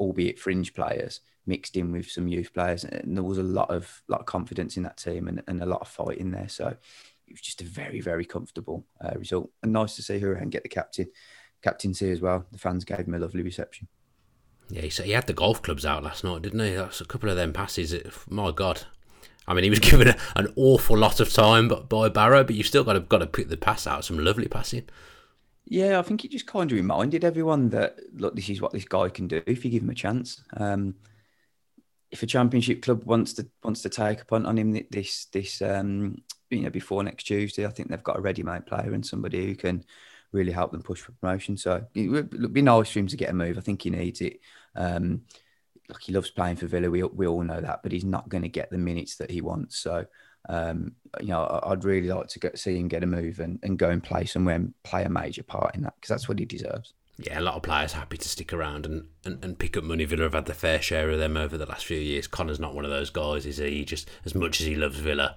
albeit 0.00 0.38
fringe 0.38 0.72
players 0.72 1.20
mixed 1.46 1.76
in 1.76 1.92
with 1.92 2.10
some 2.10 2.26
youth 2.26 2.52
players, 2.52 2.84
and 2.84 3.16
there 3.16 3.22
was 3.22 3.38
a 3.38 3.42
lot 3.42 3.70
of 3.70 4.02
lot 4.08 4.20
of 4.20 4.26
confidence 4.26 4.76
in 4.76 4.82
that 4.82 4.96
team 4.96 5.28
and, 5.28 5.42
and 5.46 5.62
a 5.62 5.66
lot 5.66 5.82
of 5.82 5.88
fight 5.88 6.18
in 6.18 6.30
there. 6.30 6.48
So 6.48 6.76
it 7.26 7.32
was 7.32 7.40
just 7.40 7.60
a 7.60 7.64
very, 7.64 8.00
very 8.00 8.24
comfortable 8.24 8.86
uh, 9.04 9.18
result. 9.18 9.50
And 9.62 9.72
nice 9.72 9.96
to 9.96 10.02
see 10.02 10.20
Hourihane 10.20 10.50
get 10.50 10.62
the 10.62 10.68
captain 10.68 11.08
captaincy 11.62 12.10
as 12.10 12.20
well. 12.20 12.46
The 12.52 12.58
fans 12.58 12.84
gave 12.84 13.00
him 13.00 13.14
a 13.14 13.18
lovely 13.18 13.42
reception. 13.42 13.88
Yeah, 14.68 14.82
he, 14.82 14.88
he 14.88 15.12
had 15.12 15.26
the 15.26 15.32
golf 15.32 15.62
clubs 15.62 15.86
out 15.86 16.02
last 16.02 16.24
night, 16.24 16.42
didn't 16.42 16.60
he? 16.60 16.74
That's 16.74 17.00
a 17.00 17.04
couple 17.04 17.30
of 17.30 17.36
them 17.36 17.52
passes. 17.52 17.94
My 18.28 18.50
God. 18.50 18.82
I 19.48 19.54
mean, 19.54 19.64
he 19.64 19.70
was 19.70 19.78
given 19.80 20.08
a, 20.08 20.16
an 20.34 20.52
awful 20.56 20.96
lot 20.96 21.20
of 21.20 21.32
time 21.32 21.68
by 21.88 22.08
Barrow, 22.08 22.44
but 22.44 22.54
you've 22.54 22.66
still 22.66 22.84
got 22.84 22.94
to 22.94 23.00
got 23.00 23.18
to 23.18 23.26
put 23.26 23.48
the 23.48 23.56
pass 23.56 23.86
out. 23.86 24.04
Some 24.04 24.18
lovely 24.18 24.48
passing. 24.48 24.88
Yeah, 25.68 25.98
I 25.98 26.02
think 26.02 26.20
he 26.20 26.28
just 26.28 26.46
kind 26.46 26.70
of 26.70 26.76
reminded 26.76 27.24
everyone 27.24 27.70
that 27.70 27.98
look, 28.14 28.36
this 28.36 28.48
is 28.48 28.60
what 28.60 28.72
this 28.72 28.84
guy 28.84 29.08
can 29.08 29.26
do 29.26 29.42
if 29.46 29.64
you 29.64 29.70
give 29.70 29.82
him 29.82 29.90
a 29.90 29.94
chance. 29.94 30.40
Um, 30.56 30.94
if 32.10 32.22
a 32.22 32.26
championship 32.26 32.82
club 32.82 33.04
wants 33.04 33.32
to 33.34 33.48
wants 33.64 33.82
to 33.82 33.88
take 33.88 34.22
a 34.22 34.24
punt 34.24 34.46
on 34.46 34.58
him 34.58 34.78
this 34.90 35.26
this 35.26 35.60
um, 35.60 36.22
you 36.50 36.62
know 36.62 36.70
before 36.70 37.02
next 37.02 37.24
Tuesday. 37.24 37.66
I 37.66 37.70
think 37.70 37.88
they've 37.88 38.02
got 38.02 38.18
a 38.18 38.22
ready-made 38.22 38.66
player 38.66 38.92
and 38.94 39.04
somebody 39.04 39.46
who 39.46 39.54
can 39.54 39.84
really 40.32 40.52
help 40.52 40.72
them 40.72 40.82
push 40.82 41.00
for 41.00 41.12
promotion. 41.12 41.56
So 41.56 41.84
it 41.94 42.08
would 42.08 42.52
be 42.52 42.62
nice 42.62 42.90
for 42.90 42.98
him 42.98 43.06
to 43.08 43.16
get 43.16 43.30
a 43.30 43.34
move. 43.34 43.58
I 43.58 43.62
think 43.62 43.82
he 43.82 43.90
needs 43.90 44.20
it. 44.20 44.40
Um, 44.74 45.22
like 45.88 46.02
he 46.02 46.12
loves 46.12 46.30
playing 46.30 46.56
for 46.56 46.66
Villa. 46.66 46.90
We 46.90 47.02
we 47.02 47.26
all 47.26 47.42
know 47.42 47.60
that, 47.60 47.82
but 47.82 47.92
he's 47.92 48.04
not 48.04 48.28
going 48.28 48.42
to 48.42 48.48
get 48.48 48.70
the 48.70 48.78
minutes 48.78 49.16
that 49.16 49.30
he 49.30 49.40
wants. 49.40 49.78
So 49.78 50.06
um, 50.48 50.92
you 51.20 51.28
know, 51.28 51.60
I'd 51.64 51.84
really 51.84 52.08
like 52.08 52.28
to 52.28 52.38
get, 52.38 52.58
see 52.58 52.76
him 52.76 52.88
get 52.88 53.02
a 53.02 53.06
move 53.06 53.40
and, 53.40 53.58
and 53.62 53.78
go 53.78 53.90
and 53.90 54.02
play 54.02 54.24
somewhere 54.24 54.56
and 54.56 54.74
play 54.84 55.04
a 55.04 55.08
major 55.08 55.42
part 55.42 55.74
in 55.74 55.82
that 55.82 55.94
because 55.96 56.08
that's 56.08 56.28
what 56.28 56.38
he 56.38 56.44
deserves. 56.44 56.94
Yeah, 57.18 57.40
a 57.40 57.42
lot 57.42 57.54
of 57.54 57.62
players 57.62 57.94
happy 57.94 58.18
to 58.18 58.28
stick 58.28 58.52
around 58.52 58.84
and, 58.84 59.06
and, 59.24 59.42
and 59.42 59.58
pick 59.58 59.76
up 59.76 59.84
money. 59.84 60.04
Villa 60.04 60.24
have 60.24 60.34
had 60.34 60.44
the 60.44 60.54
fair 60.54 60.82
share 60.82 61.10
of 61.10 61.18
them 61.18 61.36
over 61.36 61.56
the 61.56 61.66
last 61.66 61.86
few 61.86 61.98
years. 61.98 62.26
Conor's 62.26 62.60
not 62.60 62.74
one 62.74 62.84
of 62.84 62.90
those 62.90 63.10
guys, 63.10 63.46
is 63.46 63.56
he? 63.56 63.84
Just 63.84 64.08
as 64.24 64.34
much 64.34 64.60
as 64.60 64.66
he 64.66 64.74
loves 64.74 64.98
Villa, 64.98 65.36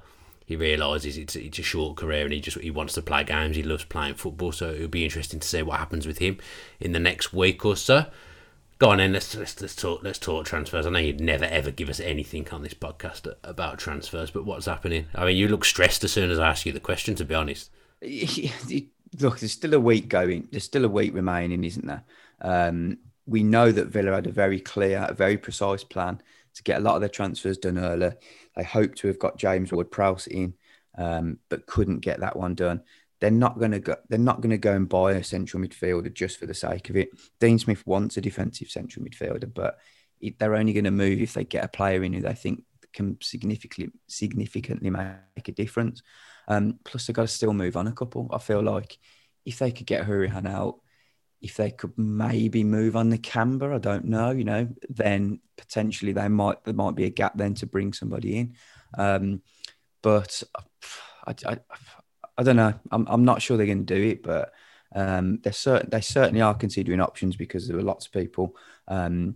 he 0.49 0.55
realises 0.55 1.15
it's, 1.15 1.35
it's 1.35 1.59
a 1.59 1.63
short 1.63 1.95
career 1.95 2.23
and 2.23 2.33
he 2.33 2.39
just 2.39 2.57
he 2.57 2.71
wants 2.71 2.95
to 2.95 3.03
play 3.03 3.23
games. 3.23 3.55
He 3.55 3.61
loves 3.61 3.83
playing 3.83 4.15
football, 4.15 4.51
so 4.51 4.71
it'll 4.71 4.87
be 4.87 5.03
interesting 5.03 5.39
to 5.39 5.47
see 5.47 5.61
what 5.61 5.77
happens 5.77 6.07
with 6.07 6.17
him 6.17 6.39
in 6.79 6.91
the 6.91 6.99
next 6.99 7.31
week 7.31 7.63
or 7.63 7.75
so. 7.75 8.07
Go 8.79 8.89
on 8.89 8.97
then, 8.97 9.13
let's, 9.13 9.35
let's, 9.35 9.61
let's 9.61 9.75
talk 9.75 10.01
let's 10.01 10.17
talk 10.17 10.47
transfers. 10.47 10.87
I 10.87 10.89
know 10.89 10.97
you'd 10.97 11.21
never 11.21 11.45
ever 11.45 11.69
give 11.69 11.87
us 11.87 11.99
anything 11.99 12.49
on 12.49 12.63
this 12.63 12.73
podcast 12.73 13.31
about 13.43 13.77
transfers, 13.77 14.31
but 14.31 14.43
what's 14.43 14.65
happening? 14.65 15.05
I 15.13 15.23
mean, 15.23 15.37
you 15.37 15.47
look 15.49 15.65
stressed 15.65 16.03
as 16.03 16.13
soon 16.13 16.31
as 16.31 16.39
I 16.39 16.49
ask 16.49 16.65
you 16.65 16.71
the 16.71 16.79
question. 16.79 17.13
To 17.13 17.25
be 17.25 17.35
honest, 17.35 17.69
look, 18.01 19.37
there's 19.39 19.51
still 19.51 19.75
a 19.75 19.79
week 19.79 20.09
going. 20.09 20.47
There's 20.49 20.63
still 20.63 20.83
a 20.83 20.89
week 20.89 21.13
remaining, 21.13 21.63
isn't 21.63 21.85
there? 21.85 22.03
Um, 22.41 22.97
we 23.27 23.43
know 23.43 23.71
that 23.71 23.89
Villa 23.89 24.15
had 24.15 24.25
a 24.25 24.31
very 24.31 24.59
clear, 24.59 25.05
a 25.07 25.13
very 25.13 25.37
precise 25.37 25.83
plan 25.83 26.23
to 26.59 26.63
get 26.63 26.77
a 26.77 26.83
lot 26.83 26.95
of 26.95 27.01
their 27.01 27.09
transfers 27.09 27.57
done 27.57 27.79
earlier. 27.79 28.17
They 28.55 28.63
hope 28.63 28.95
to 28.95 29.07
have 29.07 29.17
got 29.17 29.37
James 29.37 29.71
Ward-Prowse 29.71 30.27
in, 30.27 30.53
um, 30.97 31.39
but 31.47 31.65
couldn't 31.65 31.99
get 31.99 32.19
that 32.19 32.35
one 32.35 32.53
done. 32.53 32.81
They're 33.21 33.31
not 33.31 33.57
going 33.57 33.71
to 33.71 33.79
go. 33.79 33.95
They're 34.09 34.19
not 34.19 34.41
going 34.41 34.51
to 34.51 34.57
go 34.57 34.73
and 34.73 34.87
buy 34.87 35.13
a 35.13 35.23
central 35.23 35.63
midfielder 35.63 36.13
just 36.13 36.37
for 36.37 36.45
the 36.45 36.53
sake 36.53 36.89
of 36.89 36.97
it. 36.97 37.09
Dean 37.39 37.57
Smith 37.57 37.87
wants 37.87 38.17
a 38.17 38.21
defensive 38.21 38.69
central 38.69 39.05
midfielder, 39.05 39.53
but 39.53 39.77
it, 40.19 40.37
they're 40.37 40.55
only 40.55 40.73
going 40.73 40.83
to 40.83 40.91
move 40.91 41.21
if 41.21 41.33
they 41.33 41.45
get 41.45 41.63
a 41.63 41.69
player 41.69 42.03
in 42.03 42.13
who 42.13 42.21
they 42.21 42.33
think 42.33 42.63
can 42.91 43.17
significantly 43.21 43.93
significantly 44.07 44.89
make 44.89 45.47
a 45.47 45.51
difference. 45.53 46.01
Um, 46.47 46.79
plus, 46.83 47.07
they've 47.07 47.15
got 47.15 47.23
to 47.23 47.27
still 47.27 47.53
move 47.53 47.77
on 47.77 47.87
a 47.87 47.93
couple. 47.93 48.29
I 48.33 48.37
feel 48.39 48.61
like 48.61 48.97
if 49.45 49.59
they 49.59 49.71
could 49.71 49.87
get 49.87 50.05
Hourihane 50.05 50.49
out, 50.49 50.79
if 51.41 51.55
they 51.55 51.71
could 51.71 51.97
maybe 51.97 52.63
move 52.63 52.95
on 52.95 53.11
Nakamba, 53.11 53.73
I 53.73 53.77
don't 53.77 54.05
know, 54.05 54.31
you 54.31 54.43
know, 54.43 54.67
then 54.89 55.39
potentially 55.57 56.11
they 56.11 56.27
might 56.27 56.63
there 56.65 56.73
might 56.73 56.95
be 56.95 57.05
a 57.05 57.09
gap 57.09 57.37
then 57.37 57.53
to 57.55 57.65
bring 57.65 57.93
somebody 57.93 58.37
in. 58.37 58.55
Um, 58.97 59.41
but 60.01 60.43
I, 61.25 61.35
I, 61.45 61.57
I, 62.37 62.43
don't 62.43 62.55
know. 62.55 62.73
I'm, 62.91 63.05
I'm 63.09 63.25
not 63.25 63.41
sure 63.41 63.57
they're 63.57 63.65
going 63.65 63.85
to 63.85 63.95
do 63.95 64.09
it, 64.09 64.23
but 64.23 64.53
um, 64.95 65.39
they're 65.43 65.53
certain 65.53 65.89
they 65.89 66.01
certainly 66.01 66.41
are 66.41 66.55
considering 66.55 66.99
options 66.99 67.35
because 67.35 67.67
there 67.67 67.77
are 67.77 67.83
lots 67.83 68.05
of 68.05 68.11
people 68.11 68.55
um, 68.87 69.35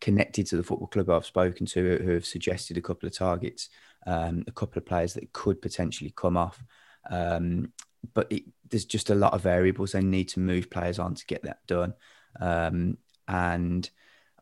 connected 0.00 0.46
to 0.46 0.56
the 0.56 0.62
football 0.62 0.88
club 0.88 1.10
I've 1.10 1.26
spoken 1.26 1.66
to 1.66 1.98
who 1.98 2.12
have 2.12 2.26
suggested 2.26 2.76
a 2.76 2.82
couple 2.82 3.06
of 3.06 3.16
targets, 3.16 3.70
um, 4.06 4.44
a 4.46 4.52
couple 4.52 4.78
of 4.78 4.86
players 4.86 5.14
that 5.14 5.32
could 5.32 5.60
potentially 5.62 6.12
come 6.16 6.36
off. 6.36 6.62
Um, 7.10 7.72
but 8.14 8.30
it, 8.30 8.44
there's 8.70 8.84
just 8.84 9.10
a 9.10 9.14
lot 9.14 9.34
of 9.34 9.42
variables. 9.42 9.92
They 9.92 10.00
need 10.00 10.28
to 10.30 10.40
move 10.40 10.70
players 10.70 10.98
on 10.98 11.14
to 11.14 11.26
get 11.26 11.42
that 11.42 11.66
done. 11.66 11.94
Um, 12.40 12.98
and 13.28 13.88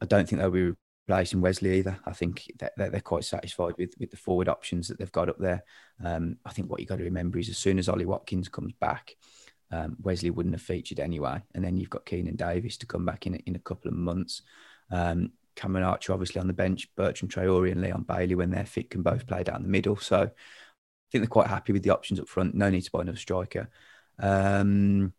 I 0.00 0.06
don't 0.06 0.28
think 0.28 0.40
they'll 0.40 0.50
be 0.50 0.72
replacing 1.08 1.40
Wesley 1.40 1.78
either. 1.78 1.98
I 2.04 2.12
think 2.12 2.50
that 2.58 2.72
they're, 2.76 3.00
quite 3.00 3.24
satisfied 3.24 3.74
with 3.78 3.94
with 3.98 4.10
the 4.10 4.16
forward 4.16 4.48
options 4.48 4.88
that 4.88 4.98
they've 4.98 5.12
got 5.12 5.28
up 5.28 5.38
there. 5.38 5.64
Um, 6.04 6.36
I 6.44 6.50
think 6.50 6.70
what 6.70 6.80
you 6.80 6.86
got 6.86 6.98
to 6.98 7.04
remember 7.04 7.38
is 7.38 7.48
as 7.48 7.58
soon 7.58 7.78
as 7.78 7.88
Ollie 7.88 8.04
Watkins 8.04 8.48
comes 8.48 8.72
back, 8.74 9.16
um, 9.70 9.96
Wesley 10.02 10.30
wouldn't 10.30 10.54
have 10.54 10.62
featured 10.62 11.00
anyway, 11.00 11.42
and 11.54 11.64
then 11.64 11.76
you've 11.76 11.90
got 11.90 12.06
Keinan 12.06 12.36
Davis 12.36 12.76
to 12.78 12.86
come 12.86 13.04
back 13.04 13.26
in 13.26 13.36
in 13.36 13.56
a 13.56 13.60
couple 13.60 13.88
of 13.88 13.96
months. 13.96 14.42
Um, 14.90 15.32
Cameron 15.56 15.84
Archer 15.84 16.12
obviously 16.12 16.40
on 16.40 16.46
the 16.46 16.52
bench, 16.52 16.88
Bertrand 16.94 17.32
Traore 17.32 17.72
and 17.72 17.82
Leon 17.82 18.04
Bailey 18.06 18.36
when 18.36 18.50
they're 18.50 18.64
fit 18.64 18.90
can 18.90 19.02
both 19.02 19.26
play 19.26 19.42
down 19.42 19.62
the 19.62 19.68
middle. 19.68 19.96
So 19.96 20.22
I 20.22 21.10
think 21.10 21.22
they're 21.22 21.26
quite 21.26 21.48
happy 21.48 21.72
with 21.72 21.82
the 21.82 21.90
options 21.90 22.20
up 22.20 22.28
front. 22.28 22.54
No 22.54 22.70
need 22.70 22.82
to 22.82 22.90
buy 22.92 23.00
another 23.00 23.18
striker. 23.18 23.68
Um, 24.18 25.12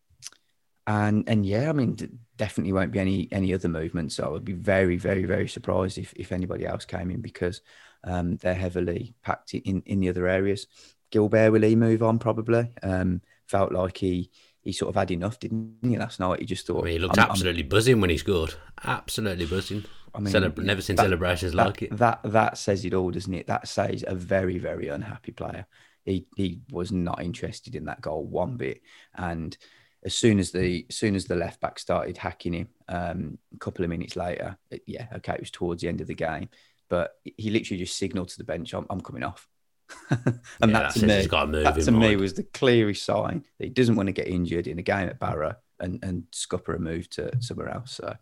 and 0.87 1.27
and 1.29 1.45
yeah, 1.45 1.69
I 1.69 1.73
mean, 1.73 2.19
definitely 2.37 2.73
won't 2.73 2.91
be 2.91 2.99
any 2.99 3.27
any 3.31 3.53
other 3.53 3.69
movement. 3.69 4.11
So 4.11 4.23
I 4.23 4.29
would 4.29 4.45
be 4.45 4.53
very, 4.53 4.97
very, 4.97 5.25
very 5.25 5.47
surprised 5.47 5.97
if 5.97 6.13
if 6.13 6.31
anybody 6.31 6.65
else 6.65 6.85
came 6.85 7.11
in 7.11 7.21
because 7.21 7.61
um, 8.03 8.37
they're 8.37 8.55
heavily 8.55 9.13
packed 9.23 9.53
in 9.53 9.83
in 9.85 9.99
the 9.99 10.09
other 10.09 10.27
areas. 10.27 10.67
Gilbert 11.11 11.51
will 11.51 11.61
he 11.61 11.75
move 11.75 12.01
on 12.01 12.19
probably? 12.19 12.71
Um, 12.81 13.21
felt 13.45 13.71
like 13.71 13.97
he 13.97 14.31
he 14.61 14.73
sort 14.73 14.89
of 14.89 14.95
had 14.95 15.11
enough, 15.11 15.39
didn't 15.39 15.77
he? 15.83 15.97
Last 15.97 16.19
night 16.19 16.39
he 16.39 16.45
just 16.45 16.65
thought. 16.65 16.81
I 16.81 16.85
mean, 16.85 16.93
he 16.93 16.99
looked 16.99 17.19
I'm, 17.19 17.29
absolutely 17.29 17.63
I'm, 17.63 17.69
buzzing 17.69 18.01
when 18.01 18.09
he 18.09 18.17
scored. 18.17 18.55
Absolutely 18.83 19.45
buzzing. 19.45 19.85
I 20.13 20.19
mean, 20.19 20.33
Celebra- 20.33 20.63
never 20.63 20.81
seen 20.81 20.95
that, 20.95 21.03
celebrations 21.03 21.53
that, 21.53 21.65
like 21.67 21.81
it. 21.83 21.97
That 21.97 22.21
that 22.23 22.57
says 22.57 22.83
it 22.85 22.93
all, 22.93 23.11
doesn't 23.11 23.33
it? 23.33 23.47
That 23.47 23.67
says 23.67 24.03
a 24.07 24.15
very 24.15 24.57
very 24.57 24.87
unhappy 24.87 25.31
player. 25.31 25.67
He 26.05 26.25
he 26.35 26.61
was 26.71 26.91
not 26.91 27.21
interested 27.21 27.75
in 27.75 27.85
that 27.85 28.01
goal 28.01 28.25
one 28.25 28.57
bit, 28.57 28.81
and 29.15 29.55
as 30.03 30.15
soon 30.15 30.39
as 30.39 30.51
the 30.51 30.85
as 30.89 30.95
soon 30.95 31.15
as 31.15 31.25
the 31.25 31.35
left 31.35 31.59
back 31.59 31.79
started 31.79 32.17
hacking 32.17 32.53
him, 32.53 32.69
um, 32.87 33.37
a 33.53 33.57
couple 33.57 33.83
of 33.83 33.89
minutes 33.89 34.15
later, 34.15 34.57
it, 34.71 34.83
yeah, 34.87 35.07
okay, 35.15 35.33
it 35.33 35.39
was 35.41 35.51
towards 35.51 35.81
the 35.81 35.87
end 35.87 36.01
of 36.01 36.07
the 36.07 36.15
game, 36.15 36.49
but 36.89 37.11
he 37.23 37.49
literally 37.49 37.79
just 37.79 37.97
signalled 37.97 38.29
to 38.29 38.37
the 38.37 38.43
bench, 38.43 38.73
"I'm, 38.73 38.85
I'm 38.89 39.01
coming 39.01 39.23
off." 39.23 39.47
and 40.09 40.39
yeah, 40.61 40.67
that, 40.67 40.93
to 40.93 41.05
me, 41.05 41.25
that 41.63 41.81
to 41.81 41.91
me 41.91 42.15
was 42.15 42.33
the 42.33 42.43
clearest 42.43 43.03
sign 43.03 43.43
that 43.57 43.65
he 43.65 43.71
doesn't 43.71 43.95
want 43.95 44.07
to 44.07 44.13
get 44.13 44.27
injured 44.27 44.67
in 44.67 44.79
a 44.79 44.83
game 44.83 45.09
at 45.09 45.19
Barrow 45.19 45.55
and 45.79 46.03
and 46.03 46.23
scupper 46.31 46.75
a 46.75 46.79
move 46.79 47.09
to 47.11 47.31
somewhere 47.41 47.69
else. 47.69 47.93
So 47.93 48.15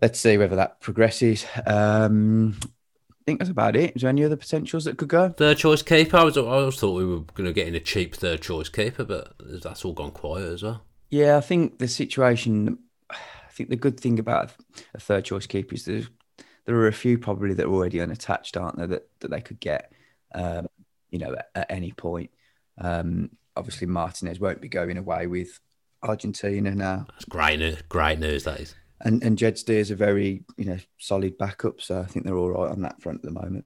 let's 0.00 0.18
see 0.18 0.38
whether 0.38 0.56
that 0.56 0.80
progresses. 0.80 1.44
Um, 1.66 2.58
think 3.26 3.40
that's 3.40 3.50
about 3.50 3.76
it. 3.76 3.94
Is 3.96 4.02
there 4.02 4.08
any 4.08 4.24
other 4.24 4.36
potentials 4.36 4.84
that 4.84 4.96
could 4.96 5.08
go? 5.08 5.28
Third 5.30 5.58
choice 5.58 5.82
keeper. 5.82 6.16
I 6.16 6.24
was 6.24 6.38
I 6.38 6.42
always 6.42 6.76
thought 6.76 6.96
we 6.96 7.04
were 7.04 7.20
going 7.34 7.46
to 7.46 7.52
get 7.52 7.68
in 7.68 7.74
a 7.74 7.80
cheap 7.80 8.14
third 8.14 8.40
choice 8.40 8.68
keeper, 8.68 9.04
but 9.04 9.34
that's 9.40 9.84
all 9.84 9.92
gone 9.92 10.12
quiet 10.12 10.52
as 10.52 10.62
well. 10.62 10.82
Yeah, 11.10 11.36
I 11.36 11.40
think 11.40 11.78
the 11.78 11.88
situation. 11.88 12.78
I 13.10 13.52
think 13.56 13.70
the 13.70 13.76
good 13.76 13.98
thing 13.98 14.18
about 14.18 14.52
a 14.94 15.00
third 15.00 15.24
choice 15.24 15.46
keeper 15.46 15.74
is 15.74 15.84
there 15.86 16.02
there 16.66 16.76
are 16.76 16.88
a 16.88 16.92
few 16.92 17.18
probably 17.18 17.54
that 17.54 17.66
are 17.66 17.72
already 17.72 18.00
unattached, 18.00 18.56
aren't 18.56 18.76
there? 18.76 18.86
That 18.86 19.08
that 19.20 19.30
they 19.30 19.40
could 19.40 19.60
get, 19.60 19.92
um, 20.34 20.68
you 21.10 21.18
know, 21.18 21.34
at, 21.34 21.48
at 21.54 21.70
any 21.70 21.92
point. 21.92 22.30
Um, 22.78 23.30
obviously, 23.56 23.86
Martinez 23.86 24.38
won't 24.38 24.60
be 24.60 24.68
going 24.68 24.98
away 24.98 25.26
with 25.26 25.58
Argentina 26.02 26.74
now. 26.74 27.06
That's 27.10 27.24
great 27.24 27.58
news. 27.58 27.82
Great 27.88 28.18
news. 28.18 28.44
That 28.44 28.60
is 28.60 28.74
and 29.00 29.22
and 29.22 29.38
Jed 29.38 29.58
Steer's 29.58 29.90
a 29.90 29.96
very 29.96 30.44
you 30.56 30.64
know 30.64 30.78
solid 30.98 31.36
backup, 31.38 31.80
so 31.80 32.00
I 32.00 32.04
think 32.04 32.24
they're 32.24 32.36
all 32.36 32.50
right 32.50 32.70
on 32.70 32.82
that 32.82 33.00
front 33.00 33.18
at 33.18 33.24
the 33.24 33.40
moment. 33.40 33.64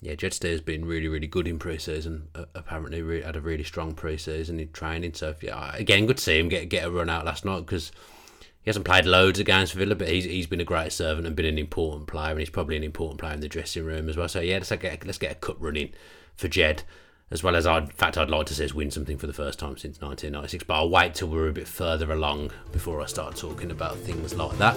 Yeah, 0.00 0.14
Jed 0.14 0.32
Steer's 0.32 0.60
been 0.60 0.84
really 0.84 1.08
really 1.08 1.26
good 1.26 1.46
in 1.46 1.58
pre-season. 1.58 2.28
Uh, 2.34 2.46
apparently, 2.54 3.02
re- 3.02 3.22
had 3.22 3.36
a 3.36 3.40
really 3.40 3.64
strong 3.64 3.94
pre-season 3.94 4.58
in 4.58 4.72
training. 4.72 5.14
So 5.14 5.34
yeah, 5.40 5.74
again, 5.76 6.06
good 6.06 6.16
to 6.16 6.22
see 6.22 6.38
him 6.38 6.48
get 6.48 6.68
get 6.68 6.86
a 6.86 6.90
run 6.90 7.10
out 7.10 7.24
last 7.24 7.44
night 7.44 7.60
because 7.60 7.92
he 8.62 8.68
hasn't 8.68 8.84
played 8.84 9.06
loads 9.06 9.38
of 9.38 9.46
games 9.46 9.70
for 9.70 9.78
Villa, 9.78 9.94
but 9.94 10.08
he's 10.08 10.24
he's 10.24 10.46
been 10.46 10.60
a 10.60 10.64
great 10.64 10.92
servant 10.92 11.26
and 11.26 11.36
been 11.36 11.46
an 11.46 11.58
important 11.58 12.06
player, 12.08 12.30
and 12.30 12.40
he's 12.40 12.50
probably 12.50 12.76
an 12.76 12.84
important 12.84 13.20
player 13.20 13.34
in 13.34 13.40
the 13.40 13.48
dressing 13.48 13.84
room 13.84 14.08
as 14.08 14.16
well. 14.16 14.28
So 14.28 14.40
yeah, 14.40 14.56
let's 14.56 14.70
get 14.70 15.06
let's 15.06 15.18
get 15.18 15.32
a 15.32 15.36
cut 15.36 15.60
running 15.60 15.92
for 16.36 16.48
Jed 16.48 16.82
as 17.30 17.42
well 17.42 17.54
as 17.54 17.66
I'd, 17.66 17.84
in 17.84 17.88
fact 17.90 18.18
I'd 18.18 18.30
like 18.30 18.46
to 18.46 18.54
see 18.54 18.64
us 18.64 18.74
win 18.74 18.90
something 18.90 19.18
for 19.18 19.26
the 19.26 19.32
first 19.32 19.58
time 19.58 19.76
since 19.76 20.00
1996 20.00 20.64
but 20.64 20.74
I'll 20.74 20.90
wait 20.90 21.14
till 21.14 21.28
we're 21.28 21.48
a 21.48 21.52
bit 21.52 21.68
further 21.68 22.12
along 22.12 22.50
before 22.72 23.00
I 23.00 23.06
start 23.06 23.36
talking 23.36 23.70
about 23.70 23.96
things 23.98 24.34
like 24.34 24.56
that 24.58 24.76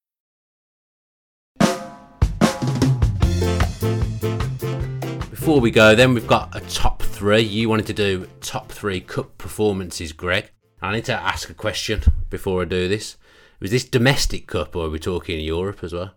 Before 5.41 5.59
we 5.59 5.71
go, 5.71 5.95
then 5.95 6.13
we've 6.13 6.27
got 6.27 6.55
a 6.55 6.59
top 6.69 7.01
three. 7.01 7.41
You 7.41 7.67
wanted 7.67 7.87
to 7.87 7.93
do 7.93 8.27
top 8.41 8.71
three 8.71 9.01
cup 9.01 9.39
performances, 9.39 10.13
Greg. 10.13 10.51
I 10.83 10.91
need 10.93 11.05
to 11.05 11.13
ask 11.13 11.49
a 11.49 11.55
question 11.55 12.03
before 12.29 12.61
I 12.61 12.65
do 12.65 12.87
this. 12.87 13.17
Was 13.59 13.71
this 13.71 13.83
domestic 13.83 14.45
cup, 14.45 14.75
or 14.75 14.85
are 14.85 14.89
we 14.91 14.99
talking 14.99 15.39
Europe 15.39 15.83
as 15.83 15.93
well? 15.93 16.13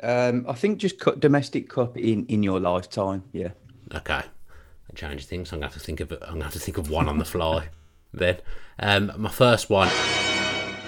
Um, 0.00 0.46
I 0.48 0.52
think 0.52 0.78
just 0.78 1.00
cut 1.00 1.18
domestic 1.18 1.68
cup 1.68 1.96
in 1.96 2.26
in 2.26 2.44
your 2.44 2.60
lifetime. 2.60 3.24
Yeah. 3.32 3.50
Okay. 3.92 4.22
That 4.86 4.94
changes 4.94 5.26
things. 5.26 5.52
I'm 5.52 5.58
gonna 5.58 5.72
have 5.72 5.74
to 5.74 5.84
think 5.84 5.98
of. 5.98 6.12
I'm 6.12 6.34
gonna 6.34 6.44
have 6.44 6.52
to 6.52 6.60
think 6.60 6.78
of 6.78 6.88
one 6.88 7.08
on 7.08 7.18
the 7.18 7.24
fly. 7.24 7.70
then, 8.14 8.36
um, 8.78 9.10
my 9.16 9.30
first 9.30 9.68
one 9.68 9.88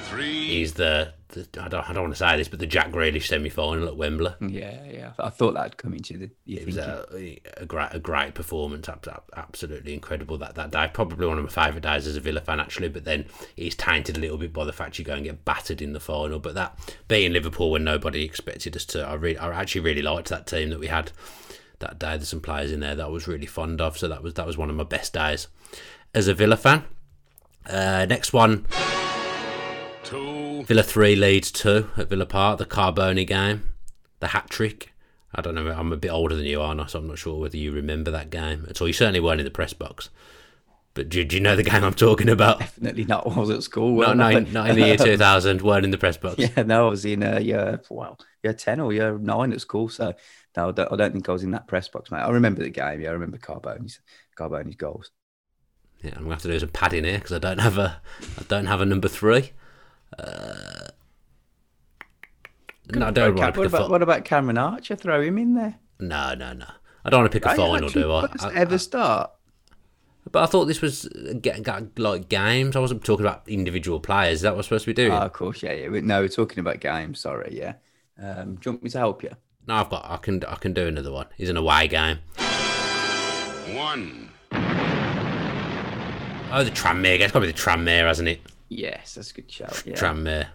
Three. 0.04 0.62
is 0.62 0.74
the 0.74 1.14
the, 1.28 1.46
I 1.60 1.68
don't, 1.68 1.88
I 1.88 1.92
don't 1.92 2.04
want 2.04 2.14
to 2.14 2.18
say 2.18 2.36
this, 2.36 2.48
but 2.48 2.58
the 2.58 2.66
Jack 2.66 2.90
Grealish 2.90 3.26
semi 3.26 3.48
final 3.48 3.88
at 3.88 3.96
Wembley. 3.96 4.32
Yeah, 4.40 4.84
yeah. 4.84 5.12
I 5.18 5.30
thought 5.30 5.54
that'd 5.54 5.76
come 5.76 5.94
into 5.94 6.16
the. 6.18 6.30
It 6.46 6.66
was 6.66 6.76
a, 6.76 7.40
a, 7.56 7.66
great, 7.66 7.88
a 7.92 7.98
great 7.98 8.34
performance. 8.34 8.88
Absolutely 9.36 9.94
incredible 9.94 10.38
that 10.38 10.54
that 10.54 10.70
day. 10.70 10.90
Probably 10.92 11.26
one 11.26 11.38
of 11.38 11.44
my 11.44 11.50
favourite 11.50 11.82
days 11.82 12.06
as 12.06 12.16
a 12.16 12.20
Villa 12.20 12.40
fan, 12.40 12.60
actually. 12.60 12.88
But 12.88 13.04
then 13.04 13.26
it's 13.56 13.74
tainted 13.74 14.16
a 14.16 14.20
little 14.20 14.38
bit 14.38 14.52
by 14.52 14.64
the 14.64 14.72
fact 14.72 14.98
you 14.98 15.04
go 15.04 15.14
and 15.14 15.24
get 15.24 15.44
battered 15.44 15.82
in 15.82 15.92
the 15.92 16.00
final. 16.00 16.38
But 16.38 16.54
that 16.54 16.78
being 17.08 17.32
Liverpool 17.32 17.70
when 17.70 17.84
nobody 17.84 18.24
expected 18.24 18.76
us 18.76 18.84
to, 18.86 19.02
I 19.02 19.14
really, 19.14 19.38
I 19.38 19.52
actually 19.60 19.82
really 19.82 20.02
liked 20.02 20.28
that 20.28 20.46
team 20.46 20.70
that 20.70 20.78
we 20.78 20.86
had 20.86 21.12
that 21.80 21.98
day. 21.98 22.16
There's 22.16 22.28
some 22.28 22.40
players 22.40 22.72
in 22.72 22.80
there 22.80 22.94
that 22.94 23.04
I 23.04 23.08
was 23.08 23.26
really 23.26 23.46
fond 23.46 23.80
of. 23.80 23.98
So 23.98 24.08
that 24.08 24.22
was 24.22 24.34
that 24.34 24.46
was 24.46 24.56
one 24.56 24.70
of 24.70 24.76
my 24.76 24.84
best 24.84 25.12
days 25.12 25.48
as 26.14 26.28
a 26.28 26.34
Villa 26.34 26.56
fan. 26.56 26.84
Uh, 27.68 28.06
next 28.08 28.32
one. 28.32 28.64
Villa 30.08 30.82
3 30.84 31.16
leads 31.16 31.50
2 31.50 31.90
at 31.96 32.08
Villa 32.08 32.26
Park, 32.26 32.58
the 32.58 32.66
Carbone 32.66 33.26
game, 33.26 33.74
the 34.20 34.28
hat 34.28 34.48
trick. 34.48 34.92
I 35.34 35.40
don't 35.40 35.54
know, 35.54 35.68
I'm 35.68 35.92
a 35.92 35.96
bit 35.96 36.10
older 36.10 36.36
than 36.36 36.44
you 36.44 36.60
are, 36.60 36.88
so 36.88 37.00
I'm 37.00 37.08
not 37.08 37.18
sure 37.18 37.40
whether 37.40 37.56
you 37.56 37.72
remember 37.72 38.10
that 38.12 38.30
game 38.30 38.66
at 38.70 38.80
all. 38.80 38.86
You 38.86 38.92
certainly 38.92 39.20
weren't 39.20 39.40
in 39.40 39.44
the 39.44 39.50
press 39.50 39.72
box. 39.72 40.10
But 40.94 41.08
do, 41.08 41.24
do 41.24 41.36
you 41.36 41.42
know 41.42 41.56
the 41.56 41.62
game 41.62 41.84
I'm 41.84 41.92
talking 41.92 42.28
about? 42.28 42.60
Definitely 42.60 43.04
not. 43.04 43.26
I 43.26 43.38
was 43.38 43.50
at 43.50 43.62
school. 43.62 44.00
No, 44.00 44.14
no, 44.14 44.38
not 44.40 44.70
in 44.70 44.76
the 44.76 44.86
year 44.86 44.96
2000, 44.96 45.60
weren't 45.60 45.84
in 45.84 45.90
the 45.90 45.98
press 45.98 46.16
box. 46.16 46.36
Yeah, 46.38 46.62
no, 46.62 46.86
I 46.86 46.90
was 46.90 47.04
in 47.04 47.22
uh, 47.22 47.38
year, 47.38 47.82
well, 47.90 48.18
year 48.42 48.54
10 48.54 48.80
or 48.80 48.92
year 48.92 49.18
9 49.18 49.52
at 49.52 49.60
school. 49.60 49.88
So, 49.88 50.14
no, 50.56 50.68
I 50.68 50.72
don't, 50.72 50.92
I 50.92 50.96
don't 50.96 51.12
think 51.12 51.28
I 51.28 51.32
was 51.32 51.42
in 51.42 51.50
that 51.50 51.66
press 51.66 51.88
box, 51.88 52.10
mate. 52.10 52.20
I 52.20 52.30
remember 52.30 52.62
the 52.62 52.70
game. 52.70 53.00
Yeah, 53.00 53.10
I 53.10 53.12
remember 53.12 53.38
Carbone's, 53.38 54.00
Carbone's 54.36 54.76
goals. 54.76 55.10
Yeah, 56.02 56.12
I'm 56.12 56.24
going 56.24 56.28
to 56.28 56.34
have 56.34 56.42
to 56.42 56.48
do 56.48 56.58
some 56.60 56.68
padding 56.70 57.04
here 57.04 57.18
because 57.18 57.32
I 57.32 57.38
don't 57.40 57.58
have 57.58 57.76
a, 57.76 58.00
I 58.38 58.44
don't 58.48 58.66
have 58.66 58.80
a 58.80 58.86
number 58.86 59.08
three. 59.08 59.52
Uh, 60.18 60.88
no, 62.94 63.06
I 63.06 63.10
don't 63.10 63.34
want 63.34 63.38
to 63.38 63.46
pick 63.52 63.58
what, 63.58 63.66
about, 63.66 63.90
what 63.90 64.02
about 64.02 64.24
Cameron 64.24 64.58
Archer? 64.58 64.96
Throw 64.96 65.20
him 65.20 65.38
in 65.38 65.54
there. 65.54 65.76
No, 65.98 66.34
no, 66.34 66.52
no. 66.52 66.66
I 67.04 67.10
don't 67.10 67.20
want 67.20 67.32
to 67.32 67.36
pick 67.36 67.46
a 67.46 67.54
final, 67.54 67.88
do 67.88 68.12
I? 68.12 68.28
I 68.40 68.54
ever 68.54 68.78
start? 68.78 69.30
But 70.30 70.42
I 70.42 70.46
thought 70.46 70.64
this 70.64 70.80
was 70.80 71.08
getting 71.40 71.64
like 71.96 72.28
games. 72.28 72.74
I 72.74 72.80
wasn't 72.80 73.04
talking 73.04 73.24
about 73.24 73.48
individual 73.48 74.00
players. 74.00 74.36
Is 74.36 74.40
that 74.42 74.50
what 74.50 74.58
we're 74.58 74.62
supposed 74.64 74.84
to 74.84 74.90
be 74.90 74.94
doing? 74.94 75.12
Oh, 75.12 75.18
of 75.18 75.32
course, 75.32 75.62
yeah, 75.62 75.72
yeah. 75.72 75.88
No, 75.88 76.20
we're 76.20 76.28
talking 76.28 76.58
about 76.58 76.80
games. 76.80 77.20
Sorry, 77.20 77.56
yeah. 77.56 77.74
Um, 78.20 78.56
do 78.56 78.70
you 78.70 78.72
want 78.72 78.82
me 78.82 78.90
to 78.90 78.98
help 78.98 79.22
you? 79.22 79.30
No, 79.68 79.74
I've 79.74 79.88
got. 79.88 80.04
I 80.04 80.16
can. 80.16 80.42
I 80.44 80.56
can 80.56 80.72
do 80.72 80.88
another 80.88 81.12
one. 81.12 81.26
It's 81.38 81.50
an 81.50 81.56
away 81.56 81.86
game. 81.86 82.18
One. 83.76 84.30
Oh, 86.52 86.62
the 86.64 86.70
Tranmere. 86.70 87.20
It's 87.20 87.32
got 87.32 87.40
to 87.40 87.46
be 87.46 87.52
the 87.52 87.58
Tranmere, 87.58 88.06
hasn't 88.06 88.28
it? 88.28 88.40
Yes, 88.68 89.14
that's 89.14 89.30
a 89.30 89.34
good 89.34 89.50
shout. 89.50 89.82
Yeah. 89.86 89.94
Tranmere. 89.94 90.46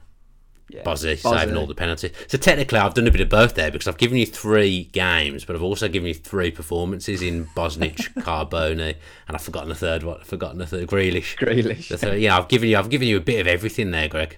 Yeah. 0.70 0.84
Bozzy 0.84 1.16
Bozzy. 1.22 1.38
saving 1.39 1.57
all 1.57 1.68
the 1.68 1.76
penalties. 1.76 2.12
So 2.28 2.38
technically, 2.38 2.80
I've 2.80 2.93
done 2.93 3.05
a 3.05 3.12
bit 3.12 3.20
of 3.20 3.28
both 3.28 3.55
there 3.55 3.72
because 3.72 3.89
I've 3.89 3.97
given 3.97 4.18
you 4.18 4.26
three 4.26 4.86
games, 4.86 5.43
but 5.43 5.55
I've 5.55 5.62
also 5.64 5.89
given 5.89 6.07
you 6.07 6.14
three 6.14 6.49
performances 6.49 7.22
in 7.22 7.45
Bosnich, 7.47 8.14
Carbone, 8.24 8.80
and 8.80 8.95
I've 9.36 9.41
forgotten 9.41 9.68
the 9.68 9.76
third 9.76 10.03
one. 10.03 10.22
I've 10.22 10.28
forgotten 10.28 10.59
the 10.59 10.66
third, 10.66 10.88
Grealish. 10.88 11.36
Grealish. 11.38 11.89
The 11.89 11.97
third, 11.97 12.20
yeah, 12.22 12.38
I've 12.38 12.47
given 12.47 12.70
you, 12.70 12.78
I've 12.78 12.89
given 12.89 13.09
you 13.09 13.18
a 13.18 13.22
bit 13.22 13.41
of 13.41 13.47
everything 13.47 13.91
there, 13.91 14.07
Greg. 14.07 14.38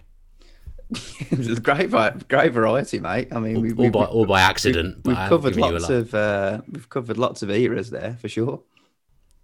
it 0.89 1.37
was 1.37 1.49
a 1.49 1.61
great, 1.61 1.91
great 2.27 2.51
variety, 2.51 2.99
mate. 2.99 3.27
I 3.31 3.39
mean, 3.39 3.61
we, 3.61 3.69
All 3.71 3.75
we, 3.85 3.89
by, 3.89 4.05
all 4.05 4.25
by 4.25 4.41
accident. 4.41 4.97
we've, 5.05 5.15
we've 5.15 5.29
covered 5.29 5.53
given 5.53 5.69
you 5.69 5.77
a 5.77 5.79
lots 5.79 5.89
lot. 5.89 5.97
of 5.97 6.15
uh, 6.15 6.61
we've 6.71 6.89
covered 6.89 7.17
lots 7.19 7.43
of 7.43 7.49
eras 7.51 7.89
there 7.91 8.17
for 8.19 8.27
sure. 8.29 8.61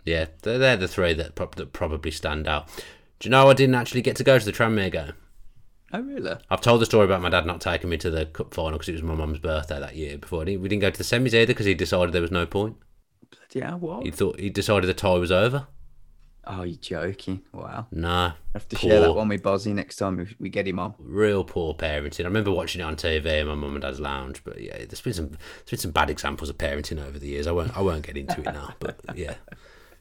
Yeah, 0.05 0.25
they're, 0.41 0.57
they're 0.57 0.77
the 0.77 0.87
three 0.87 1.13
that, 1.13 1.35
prob- 1.35 1.55
that 1.55 1.71
probably 1.73 2.11
stand 2.11 2.47
out. 2.47 2.67
Do 3.19 3.27
you 3.27 3.31
know 3.31 3.49
I 3.49 3.53
didn't 3.53 3.75
actually 3.75 4.01
get 4.01 4.15
to 4.17 4.23
go 4.23 4.39
to 4.39 4.45
the 4.45 4.51
Tranmere 4.53 4.91
game? 4.91 5.13
Oh, 5.91 6.01
really? 6.01 6.35
I've 6.49 6.61
told 6.61 6.81
the 6.81 6.85
story 6.85 7.05
about 7.05 7.21
my 7.21 7.29
dad 7.29 7.45
not 7.45 7.61
taking 7.61 7.89
me 7.89 7.97
to 7.97 8.09
the 8.09 8.25
cup 8.27 8.53
final 8.53 8.73
because 8.73 8.89
it 8.89 8.93
was 8.93 9.03
my 9.03 9.15
mum's 9.15 9.39
birthday 9.39 9.79
that 9.79 9.95
year. 9.95 10.17
Before 10.17 10.45
we 10.45 10.55
didn't 10.55 10.79
go 10.79 10.89
to 10.89 10.97
the 10.97 11.03
semis 11.03 11.33
either 11.33 11.47
because 11.47 11.65
he 11.65 11.73
decided 11.73 12.13
there 12.13 12.21
was 12.21 12.31
no 12.31 12.45
point. 12.45 12.77
Bloody 13.31 13.65
hell, 13.65 13.79
what? 13.79 14.05
He 14.05 14.11
thought 14.11 14.39
he 14.39 14.49
decided 14.49 14.87
the 14.87 14.93
tie 14.93 15.17
was 15.17 15.31
over. 15.31 15.67
Oh, 16.45 16.63
you're 16.63 16.77
joking. 16.77 17.41
Wow. 17.53 17.87
No, 17.91 18.31
have 18.53 18.67
to 18.69 18.75
share 18.75 19.01
that 19.01 19.13
one 19.13 19.27
with 19.27 19.43
Bozzy 19.43 19.73
next 19.73 19.97
time 19.97 20.17
we, 20.17 20.35
we 20.39 20.49
get 20.49 20.67
him 20.67 20.79
on. 20.79 20.95
real 20.97 21.43
poor 21.43 21.75
parenting. 21.75 22.21
I 22.21 22.27
remember 22.27 22.51
watching 22.51 22.81
it 22.81 22.85
on 22.85 22.95
TV 22.95 23.41
in 23.41 23.47
my 23.47 23.55
mum 23.55 23.73
and 23.73 23.81
dad's 23.81 23.99
lounge, 23.99 24.43
but 24.43 24.59
yeah, 24.59 24.77
there's 24.77 25.01
been 25.01 25.13
some 25.13 25.29
there's 25.29 25.69
been 25.69 25.79
some 25.79 25.91
bad 25.91 26.09
examples 26.09 26.49
of 26.49 26.57
parenting 26.57 27.05
over 27.05 27.19
the 27.19 27.27
years. 27.27 27.45
I 27.45 27.51
won't 27.51 27.75
I 27.77 27.81
won't 27.81 28.05
get 28.05 28.17
into 28.17 28.39
it 28.39 28.45
now, 28.45 28.73
but 28.79 28.99
yeah. 29.15 29.35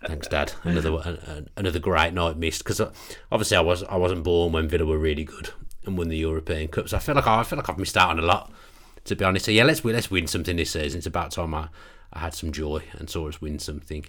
Thanks, 0.07 0.29
Dad. 0.29 0.53
Another 0.63 0.91
an- 1.05 1.19
an- 1.27 1.49
another 1.57 1.79
great 1.79 2.15
night 2.15 2.37
missed 2.37 2.63
because 2.63 2.81
uh, 2.81 2.93
obviously 3.33 3.57
I 3.57 3.61
was 3.61 3.83
I 3.85 3.97
wasn't 3.97 4.23
born 4.25 4.53
when 4.53 4.69
Villa 4.69 4.87
were 4.87 4.99
really 4.99 5.25
good 5.25 5.51
and 5.85 5.99
won 5.99 6.09
the 6.09 6.17
European 6.17 6.69
Cup. 6.69 6.89
So 6.89 6.97
I 6.97 7.01
feel 7.01 7.15
like 7.17 7.27
I, 7.27 7.41
I 7.41 7.43
feel 7.43 7.57
like 7.57 7.69
I've 7.69 7.79
missed 7.79 7.97
out 7.97 8.11
on 8.11 8.19
a 8.19 8.23
lot. 8.23 8.53
To 9.05 9.17
be 9.17 9.25
honest, 9.25 9.47
so 9.47 9.51
yeah, 9.53 9.65
let's 9.65 9.85
let's 9.85 10.11
win 10.11 10.27
something 10.27 10.57
this 10.57 10.73
season. 10.73 10.99
It's 10.99 11.07
about 11.07 11.31
time 11.33 11.55
I, 11.55 11.69
I 12.13 12.19
had 12.21 12.35
some 12.35 12.53
joy 12.53 12.83
and 12.99 13.09
saw 13.09 13.27
us 13.29 13.41
win 13.41 13.59
something. 13.59 14.05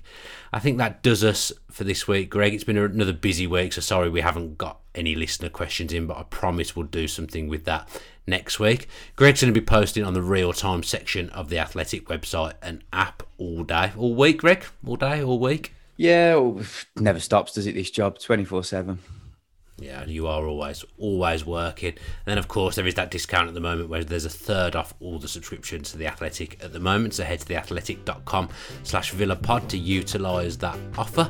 I 0.51 0.59
think 0.59 0.77
that 0.77 1.01
does 1.03 1.23
us 1.23 1.51
for 1.71 1.85
this 1.85 2.07
week, 2.07 2.29
Greg. 2.29 2.53
It's 2.53 2.63
been 2.65 2.77
another 2.77 3.13
busy 3.13 3.47
week, 3.47 3.73
so 3.73 3.81
sorry 3.81 4.09
we 4.09 4.21
haven't 4.21 4.57
got 4.57 4.79
any 4.93 5.15
listener 5.15 5.49
questions 5.49 5.93
in, 5.93 6.05
but 6.05 6.17
I 6.17 6.23
promise 6.23 6.75
we'll 6.75 6.85
do 6.87 7.07
something 7.07 7.47
with 7.47 7.63
that 7.65 7.87
next 8.27 8.59
week. 8.59 8.87
Greg's 9.15 9.41
going 9.41 9.53
to 9.53 9.59
be 9.59 9.65
posting 9.65 10.03
on 10.03 10.13
the 10.13 10.21
real 10.21 10.51
time 10.53 10.83
section 10.83 11.29
of 11.29 11.49
the 11.49 11.59
Athletic 11.59 12.05
website 12.09 12.53
and 12.61 12.83
app 12.91 13.23
all 13.37 13.63
day, 13.63 13.91
all 13.97 14.13
week. 14.15 14.39
Greg, 14.39 14.65
all 14.85 14.97
day, 14.97 15.23
all 15.23 15.39
week. 15.39 15.73
Yeah, 15.99 16.35
well, 16.35 16.63
never 16.95 17.19
stops, 17.19 17.53
does 17.53 17.67
it? 17.67 17.75
This 17.75 17.91
job, 17.91 18.19
twenty 18.19 18.45
four 18.45 18.63
seven. 18.63 18.99
Yeah, 19.77 20.05
you 20.05 20.27
are 20.27 20.45
always 20.45 20.85
always 20.97 21.45
working. 21.45 21.89
And 21.91 22.25
then 22.25 22.37
of 22.37 22.47
course 22.47 22.75
there 22.75 22.87
is 22.87 22.95
that 22.95 23.11
discount 23.11 23.49
at 23.49 23.53
the 23.53 23.59
moment 23.59 23.89
where 23.89 24.03
there's 24.03 24.25
a 24.25 24.29
third 24.29 24.75
off 24.75 24.93
all 24.99 25.19
the 25.19 25.27
subscriptions 25.27 25.91
to 25.91 25.97
the 25.97 26.07
Athletic 26.07 26.63
at 26.63 26.73
the 26.73 26.79
moment. 26.79 27.15
So 27.15 27.23
head 27.23 27.39
to 27.41 27.45
theathletic.com 27.45 28.49
slash 28.83 29.13
villapod 29.13 29.67
to 29.69 29.77
utilise 29.77 30.57
that 30.57 30.77
offer. 30.97 31.29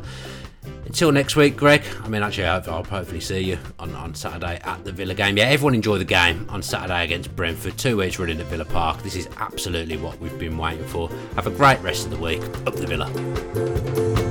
Until 0.86 1.12
next 1.12 1.36
week, 1.36 1.56
Greg. 1.56 1.82
I 2.04 2.08
mean, 2.08 2.22
actually, 2.22 2.46
I'll, 2.46 2.64
I'll 2.70 2.84
hopefully 2.84 3.22
see 3.22 3.40
you 3.40 3.58
on, 3.80 3.96
on 3.96 4.14
Saturday 4.14 4.60
at 4.64 4.84
the 4.84 4.92
Villa 4.92 5.16
game. 5.16 5.38
Yeah, 5.38 5.46
everyone 5.46 5.74
enjoy 5.74 5.98
the 5.98 6.06
game 6.06 6.46
on 6.50 6.62
Saturday 6.62 7.04
against 7.06 7.36
Brentford. 7.36 7.78
Two 7.78 7.98
weeks 7.98 8.20
running 8.20 8.40
at 8.40 8.48
Villa 8.48 8.66
Park. 8.66 9.02
This 9.02 9.16
is 9.16 9.30
absolutely 9.38 9.98
what 9.98 10.20
we've 10.20 10.38
been 10.38 10.58
waiting 10.58 10.86
for. 10.86 11.10
Have 11.36 11.48
a 11.48 11.52
great 11.52 11.80
rest 11.82 12.06
of 12.06 12.12
the 12.12 12.18
week. 12.18 12.44
Up 12.68 12.76
the 12.76 12.86
Villa. 12.86 14.29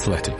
Athletic. 0.00 0.39